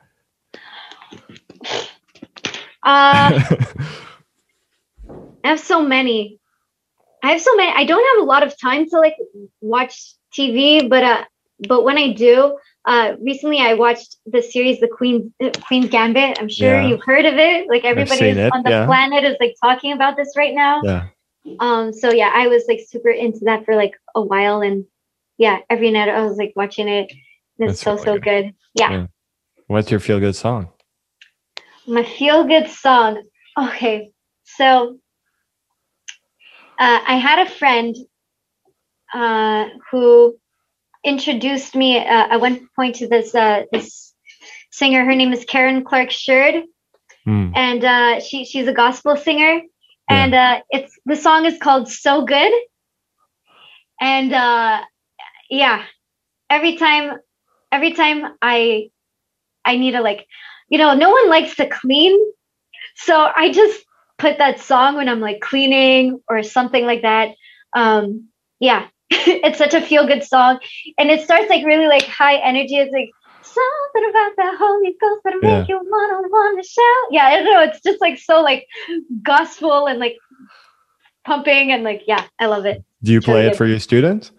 uh 2.83 3.39
I 5.45 5.53
have 5.53 5.61
so 5.61 5.81
many. 5.83 6.41
I 7.23 7.33
have 7.33 7.41
so 7.41 7.55
many. 7.57 7.73
I 7.75 7.85
don't 7.85 8.05
have 8.17 8.23
a 8.23 8.27
lot 8.27 8.43
of 8.43 8.59
time 8.61 8.89
to 8.91 8.99
like 8.99 9.15
watch 9.61 10.15
TV, 10.37 10.89
but 10.89 11.03
uh, 11.03 11.25
but 11.69 11.85
when 11.85 11.97
I 11.99 12.13
do, 12.13 12.59
uh, 12.89 13.17
recently 13.21 13.59
I 13.61 13.75
watched 13.75 14.17
the 14.25 14.41
series 14.41 14.81
The 14.81 14.89
Queen 14.89 15.33
Queen's 15.67 15.91
Gambit. 15.91 16.39
I'm 16.41 16.49
sure 16.49 16.81
Yeah. 16.81 16.87
you've 16.89 17.05
heard 17.05 17.27
of 17.27 17.35
it. 17.35 17.69
Like 17.69 17.85
everybody 17.85 18.31
it, 18.31 18.51
on 18.53 18.63
the 18.63 18.71
yeah. 18.71 18.87
planet 18.87 19.25
is 19.25 19.37
like 19.41 19.55
talking 19.63 19.93
about 19.93 20.17
this 20.17 20.33
right 20.37 20.55
now. 20.55 20.81
yeah. 20.83 21.09
Um, 21.61 21.93
so 21.93 22.11
yeah, 22.11 22.31
I 22.35 22.49
was 22.49 22.65
like 22.67 22.81
super 22.89 23.11
into 23.11 23.41
that 23.45 23.65
for 23.67 23.77
like 23.77 23.93
a 24.15 24.23
while, 24.23 24.63
and 24.63 24.87
yeah, 25.37 25.59
every 25.69 25.91
night 25.91 26.09
I 26.09 26.23
was 26.25 26.39
like 26.39 26.55
watching 26.57 26.89
it. 26.89 27.13
It's 27.59 27.81
so 27.81 27.93
really 27.93 28.05
so 28.05 28.15
good. 28.15 28.23
good. 28.23 28.55
Yeah. 28.75 28.91
Yeah. 28.91 29.07
What's 29.67 29.91
your 29.91 30.01
feel 30.01 30.19
good 30.19 30.37
song? 30.37 30.71
My 31.87 32.05
feel 32.05 32.45
good 32.45 32.69
song. 32.69 33.23
Okay, 33.59 34.13
so 34.45 34.99
uh, 36.79 37.01
I 37.07 37.17
had 37.17 37.47
a 37.47 37.51
friend 37.51 37.95
uh, 39.13 39.67
who 39.91 40.39
introduced 41.09 41.75
me 41.75 41.99
uh, 41.99 42.03
at 42.33 42.41
one 42.41 42.69
point 42.77 42.97
to 42.97 43.09
this 43.09 43.35
uh, 43.35 43.65
this 43.73 44.15
singer. 44.71 45.05
Her 45.05 45.15
name 45.15 45.33
is 45.33 45.45
Karen 45.45 45.85
Clark 45.85 46.11
Sheard, 46.11 46.65
Hmm. 47.25 47.53
and 47.55 47.85
uh, 47.85 48.21
she 48.21 48.45
she's 48.45 48.69
a 48.69 48.73
gospel 48.73 49.17
singer, 49.17 49.61
and 50.09 50.35
uh, 50.35 50.61
it's 50.71 50.99
the 51.05 51.17
song 51.17 51.45
is 51.45 51.59
called 51.59 51.89
"So 51.89 52.25
Good," 52.25 52.53
and 54.01 54.33
uh, 54.33 54.83
yeah, 55.51 55.85
every 56.51 56.77
time 56.77 57.19
every 57.73 57.93
time 57.93 58.25
I 58.41 58.91
I 59.65 59.77
need 59.77 59.93
to 59.93 60.01
like, 60.01 60.27
you 60.69 60.79
know, 60.79 60.95
no 60.95 61.11
one 61.11 61.29
likes 61.29 61.57
to 61.57 61.69
clean, 61.69 62.19
so 62.97 63.29
I 63.35 63.53
just 63.53 63.85
put 64.19 64.39
that 64.39 64.61
song 64.61 64.97
when 64.97 65.09
I'm 65.09 65.21
like 65.21 65.41
cleaning 65.41 66.21
or 66.29 66.43
something 66.43 66.85
like 66.85 67.03
that. 67.03 67.35
Um, 67.75 68.29
yeah, 68.61 68.87
it's 69.11 69.59
such 69.59 69.75
a 69.75 69.81
feel 69.81 70.07
good 70.07 70.23
song, 70.25 70.59
and 70.99 71.11
it 71.11 71.23
starts 71.23 71.49
like 71.49 71.65
really 71.65 71.87
like 71.87 72.05
high 72.05 72.37
energy. 72.37 72.77
It's 72.77 72.93
like 72.93 73.11
something 73.43 74.11
about 74.11 74.33
the 74.37 74.57
Holy 74.59 74.97
Ghost 75.01 75.21
that 75.25 75.35
Yeah. 75.43 75.59
make 75.61 75.69
you 75.69 75.81
wanna 75.83 76.29
wanna 76.29 76.63
shout. 76.63 77.05
Yeah, 77.11 77.27
I 77.27 77.37
don't 77.37 77.45
know. 77.47 77.63
It's 77.63 77.81
just 77.81 78.01
like 78.01 78.19
so 78.19 78.41
like 78.43 78.67
gospel 79.23 79.87
and 79.87 79.99
like 79.99 80.17
pumping 81.25 81.73
and 81.73 81.83
like 81.85 82.03
yeah, 82.07 82.25
I 82.39 82.47
love 82.47 82.67
it. 82.67 82.85
Do 83.03 83.13
you 83.13 83.19
It's 83.19 83.29
really 83.29 83.41
play 83.41 83.47
it 83.47 83.51
good. 83.51 83.57
for 83.59 83.67
your 83.67 83.79
students? 83.79 84.33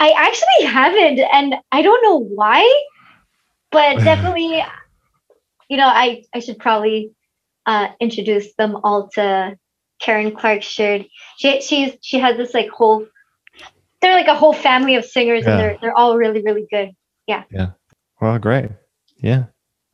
I 0.00 0.10
actually 0.16 0.66
haven't, 0.66 1.20
and 1.20 1.54
I 1.72 1.82
don't 1.82 2.02
know 2.02 2.18
why, 2.18 2.84
but 3.70 3.98
definitely, 4.04 4.62
you 5.68 5.76
know, 5.76 5.86
I 5.86 6.24
I 6.34 6.40
should 6.40 6.58
probably 6.58 7.12
uh, 7.66 7.88
introduce 8.00 8.54
them 8.54 8.76
all 8.84 9.08
to 9.14 9.56
Karen 10.00 10.34
Clark 10.36 10.62
Sheard. 10.62 11.06
She 11.38 11.60
she's 11.60 11.96
she 12.02 12.18
has 12.18 12.36
this 12.36 12.54
like 12.54 12.68
whole, 12.68 13.06
they're 14.04 14.14
like 14.14 14.28
a 14.28 14.34
whole 14.34 14.52
family 14.52 14.94
of 14.96 15.04
singers, 15.04 15.44
Yeah. 15.44 15.50
and 15.50 15.60
they're 15.60 15.78
they're 15.80 15.96
all 15.98 16.16
really 16.16 16.42
really 16.42 16.66
good. 16.70 16.90
Yeah. 17.26 17.44
Yeah. 17.50 17.70
Well, 18.20 18.38
great. 18.38 18.70
Yeah. 19.16 19.44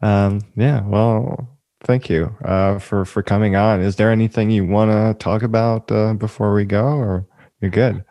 Um, 0.02 0.40
yeah. 0.56 0.82
Well, 0.86 1.58
thank 1.84 2.10
you 2.10 2.34
uh, 2.44 2.78
for 2.78 3.04
for 3.04 3.22
coming 3.22 3.56
on. 3.56 3.80
Is 3.80 3.96
there 3.96 4.10
anything 4.10 4.50
you 4.50 4.66
want 4.66 4.90
to 4.90 5.14
talk 5.22 5.42
about 5.42 5.90
uh, 5.92 6.14
before 6.14 6.52
we 6.54 6.64
go, 6.64 6.84
or 6.84 7.26
you're 7.60 7.70
good? 7.70 8.04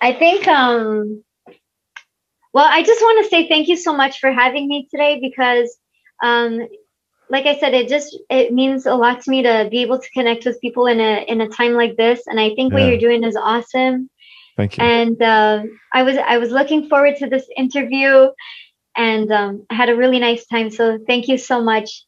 I 0.00 0.12
think 0.12 0.46
um 0.48 1.22
well, 2.52 2.68
I 2.70 2.82
just 2.82 3.00
want 3.02 3.24
to 3.24 3.30
say 3.30 3.48
thank 3.48 3.68
you 3.68 3.76
so 3.76 3.94
much 3.94 4.18
for 4.18 4.32
having 4.32 4.66
me 4.68 4.88
today 4.90 5.18
because 5.20 5.76
um 6.24 6.60
like 7.28 7.46
I 7.46 7.58
said, 7.58 7.74
it 7.74 7.88
just 7.88 8.16
it 8.30 8.52
means 8.52 8.86
a 8.86 8.94
lot 8.94 9.20
to 9.22 9.30
me 9.30 9.42
to 9.42 9.68
be 9.70 9.82
able 9.82 9.98
to 9.98 10.10
connect 10.10 10.44
with 10.44 10.60
people 10.60 10.86
in 10.86 11.00
a 11.00 11.24
in 11.26 11.40
a 11.40 11.48
time 11.48 11.72
like 11.72 11.96
this. 11.96 12.22
And 12.26 12.38
I 12.38 12.54
think 12.54 12.72
what 12.72 12.82
you're 12.82 12.98
doing 12.98 13.24
is 13.24 13.36
awesome. 13.36 14.08
Thank 14.56 14.78
you. 14.78 14.84
And 14.84 15.20
um 15.22 15.78
I 15.92 16.02
was 16.02 16.16
I 16.16 16.38
was 16.38 16.50
looking 16.50 16.88
forward 16.88 17.16
to 17.18 17.26
this 17.28 17.44
interview, 17.56 18.28
and 18.96 19.30
um, 19.30 19.66
I 19.70 19.74
had 19.74 19.88
a 19.90 19.96
really 19.96 20.18
nice 20.18 20.46
time. 20.46 20.70
So 20.70 20.98
thank 21.06 21.28
you 21.28 21.38
so 21.38 21.62
much. 21.62 22.04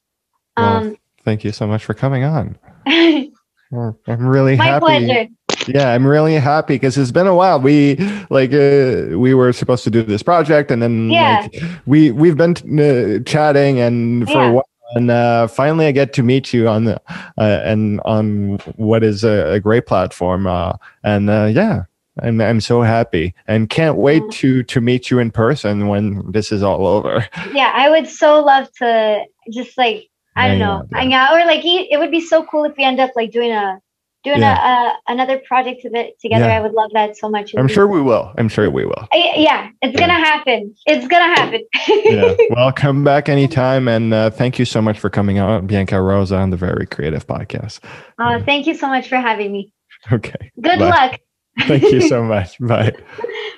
Well, 0.57 0.77
Um, 0.79 0.97
Thank 1.25 1.45
you 1.45 1.53
so 1.53 1.67
much 1.67 1.85
for 1.85 1.93
coming 1.95 2.25
on. 2.25 2.57
I'm 2.87 4.27
really 4.27 4.57
happy. 4.57 4.81
pleasure. 4.81 5.27
Yeah, 5.67 5.93
I'm 5.93 6.07
really 6.07 6.35
happy 6.37 6.75
because 6.77 6.97
it's 6.97 7.11
been 7.11 7.27
a 7.27 7.35
while. 7.35 7.61
We 7.61 7.97
like 8.31 8.53
uh, 8.55 9.19
we 9.19 9.35
were 9.35 9.53
supposed 9.53 9.85
to 9.85 9.91
do 9.91 10.03
this 10.03 10.23
project, 10.23 10.71
and 10.71 10.81
then 10.81 11.11
Yeah. 11.11 11.41
like 11.43 11.63
we 11.85 12.11
we've 12.13 12.37
been 12.37 12.55
uh, 12.81 13.23
chatting 13.25 13.79
and 13.81 14.27
for 14.31 14.39
Yeah. 14.39 14.49
a 14.51 14.53
while. 14.55 14.69
And 14.95 15.11
uh, 15.11 15.49
finally, 15.49 15.85
I 15.87 15.93
get 15.93 16.15
to 16.15 16.23
meet 16.23 16.55
you 16.55 16.67
on 16.67 16.85
the 16.85 16.99
uh, 17.37 17.61
and 17.63 18.01
on 18.07 18.57
what 18.77 19.03
is 19.05 19.23
a, 19.23 19.53
a 19.57 19.61
great 19.61 19.85
platform. 19.87 20.47
Uh, 20.47 20.73
and 21.05 21.29
uh, 21.29 21.51
yeah, 21.53 21.83
I'm 22.23 22.41
I'm 22.41 22.61
so 22.61 22.83
happy 22.83 23.35
and 23.47 23.69
can't 23.69 23.97
wait 23.97 24.23
to 24.33 24.63
to 24.65 24.81
meet 24.81 25.11
you 25.11 25.19
in 25.19 25.31
person 25.31 25.89
when 25.89 26.31
this 26.33 26.53
is 26.53 26.63
all 26.63 26.87
over. 26.87 27.27
Yeah, 27.53 27.73
I 27.75 27.89
would 27.91 28.09
so 28.09 28.43
love 28.45 28.71
to 28.79 29.25
just 29.53 29.77
like 29.79 30.09
I 30.37 30.49
don't 30.49 30.51
Hang 30.51 30.59
know, 30.61 30.73
out, 30.73 30.87
yeah. 30.93 30.99
hang 30.99 31.15
out, 31.15 31.33
or 31.33 31.47
like 31.47 31.65
e- 31.65 31.89
it 31.91 31.99
would 31.99 32.11
be 32.11 32.21
so 32.21 32.45
cool 32.45 32.65
if 32.65 32.77
we 32.77 32.85
end 32.85 33.01
up 33.01 33.11
like 33.17 33.33
doing 33.33 33.51
a 33.53 33.81
doing 34.25 34.43
a, 34.43 34.47
a 34.47 34.95
another 35.09 35.39
project 35.39 35.83
to 35.83 35.91
the, 35.91 36.11
together. 36.21 36.45
Yeah. 36.45 36.57
I 36.59 36.61
would 36.61 36.73
love 36.73 36.91
that 36.93 37.17
so 37.17 37.29
much. 37.29 37.55
It 37.55 37.59
I'm 37.59 37.69
sure 37.69 37.87
we 37.87 38.03
will. 38.03 38.33
I'm 38.37 38.49
sure 38.49 38.69
we 38.71 38.85
will. 38.85 39.09
I- 39.13 39.35
yeah, 39.37 39.71
it's 39.83 39.99
gonna 39.99 40.13
happen. 40.13 40.75
It's 40.87 41.07
gonna 41.09 41.35
happen. 41.35 41.63
yeah. 42.05 42.35
Well, 42.51 42.73
come 42.73 43.05
back 43.05 43.29
anytime. 43.29 43.89
And 43.89 44.13
uh, 44.13 44.31
thank 44.31 44.59
you 44.59 44.65
so 44.65 44.81
much 44.83 44.99
for 44.99 45.09
coming 45.11 45.39
on, 45.39 45.67
Bianka 45.69 46.05
Rosa, 46.05 46.37
on 46.37 46.51
the 46.51 46.57
Very 46.57 46.87
Creative 46.87 47.27
Podcast. 47.27 47.81
Uh, 48.19 48.41
thank 48.45 48.67
you 48.67 48.75
so 48.75 48.89
much 48.89 49.09
for 49.09 49.17
having 49.17 49.51
me. 49.53 49.73
Okay. 50.13 50.53
Good 50.61 50.79
Bye. 50.79 50.89
luck. 50.91 51.21
Thank 51.67 51.83
you 51.93 52.01
so 52.09 52.23
much. 52.23 52.59
Bye. 52.61 52.93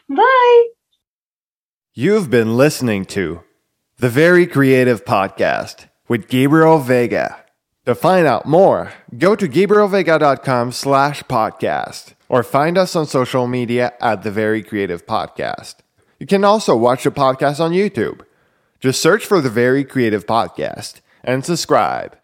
Bye. 0.08 0.66
You've 1.94 2.30
been 2.30 2.56
listening 2.56 3.04
to 3.06 3.42
the 3.98 4.08
Very 4.08 4.46
Creative 4.46 5.04
Podcast 5.04 5.88
with 6.08 6.28
Gabriel 6.28 6.80
Veiga. 6.80 7.36
To 7.86 7.94
find 7.94 8.26
out 8.26 8.46
more, 8.46 8.92
go 9.18 9.34
to 9.34 9.48
gabrielveiga.com 9.48 10.72
slash 10.72 11.22
podcast 11.24 12.14
or 12.28 12.42
find 12.42 12.78
us 12.78 12.94
on 12.94 13.06
social 13.06 13.46
media 13.46 13.92
at 14.00 14.22
the 14.22 14.30
Very 14.30 14.62
Creative 14.62 15.04
Podcast. 15.06 15.76
You 16.18 16.26
can 16.26 16.44
also 16.44 16.76
watch 16.76 17.04
the 17.04 17.10
podcast 17.10 17.58
on 17.60 17.72
YouTube. 17.72 18.20
Just 18.78 19.00
search 19.00 19.24
for 19.26 19.40
the 19.40 19.50
Very 19.50 19.84
Creative 19.84 20.26
Podcast 20.26 21.00
and 21.24 21.44
subscribe. 21.44 22.16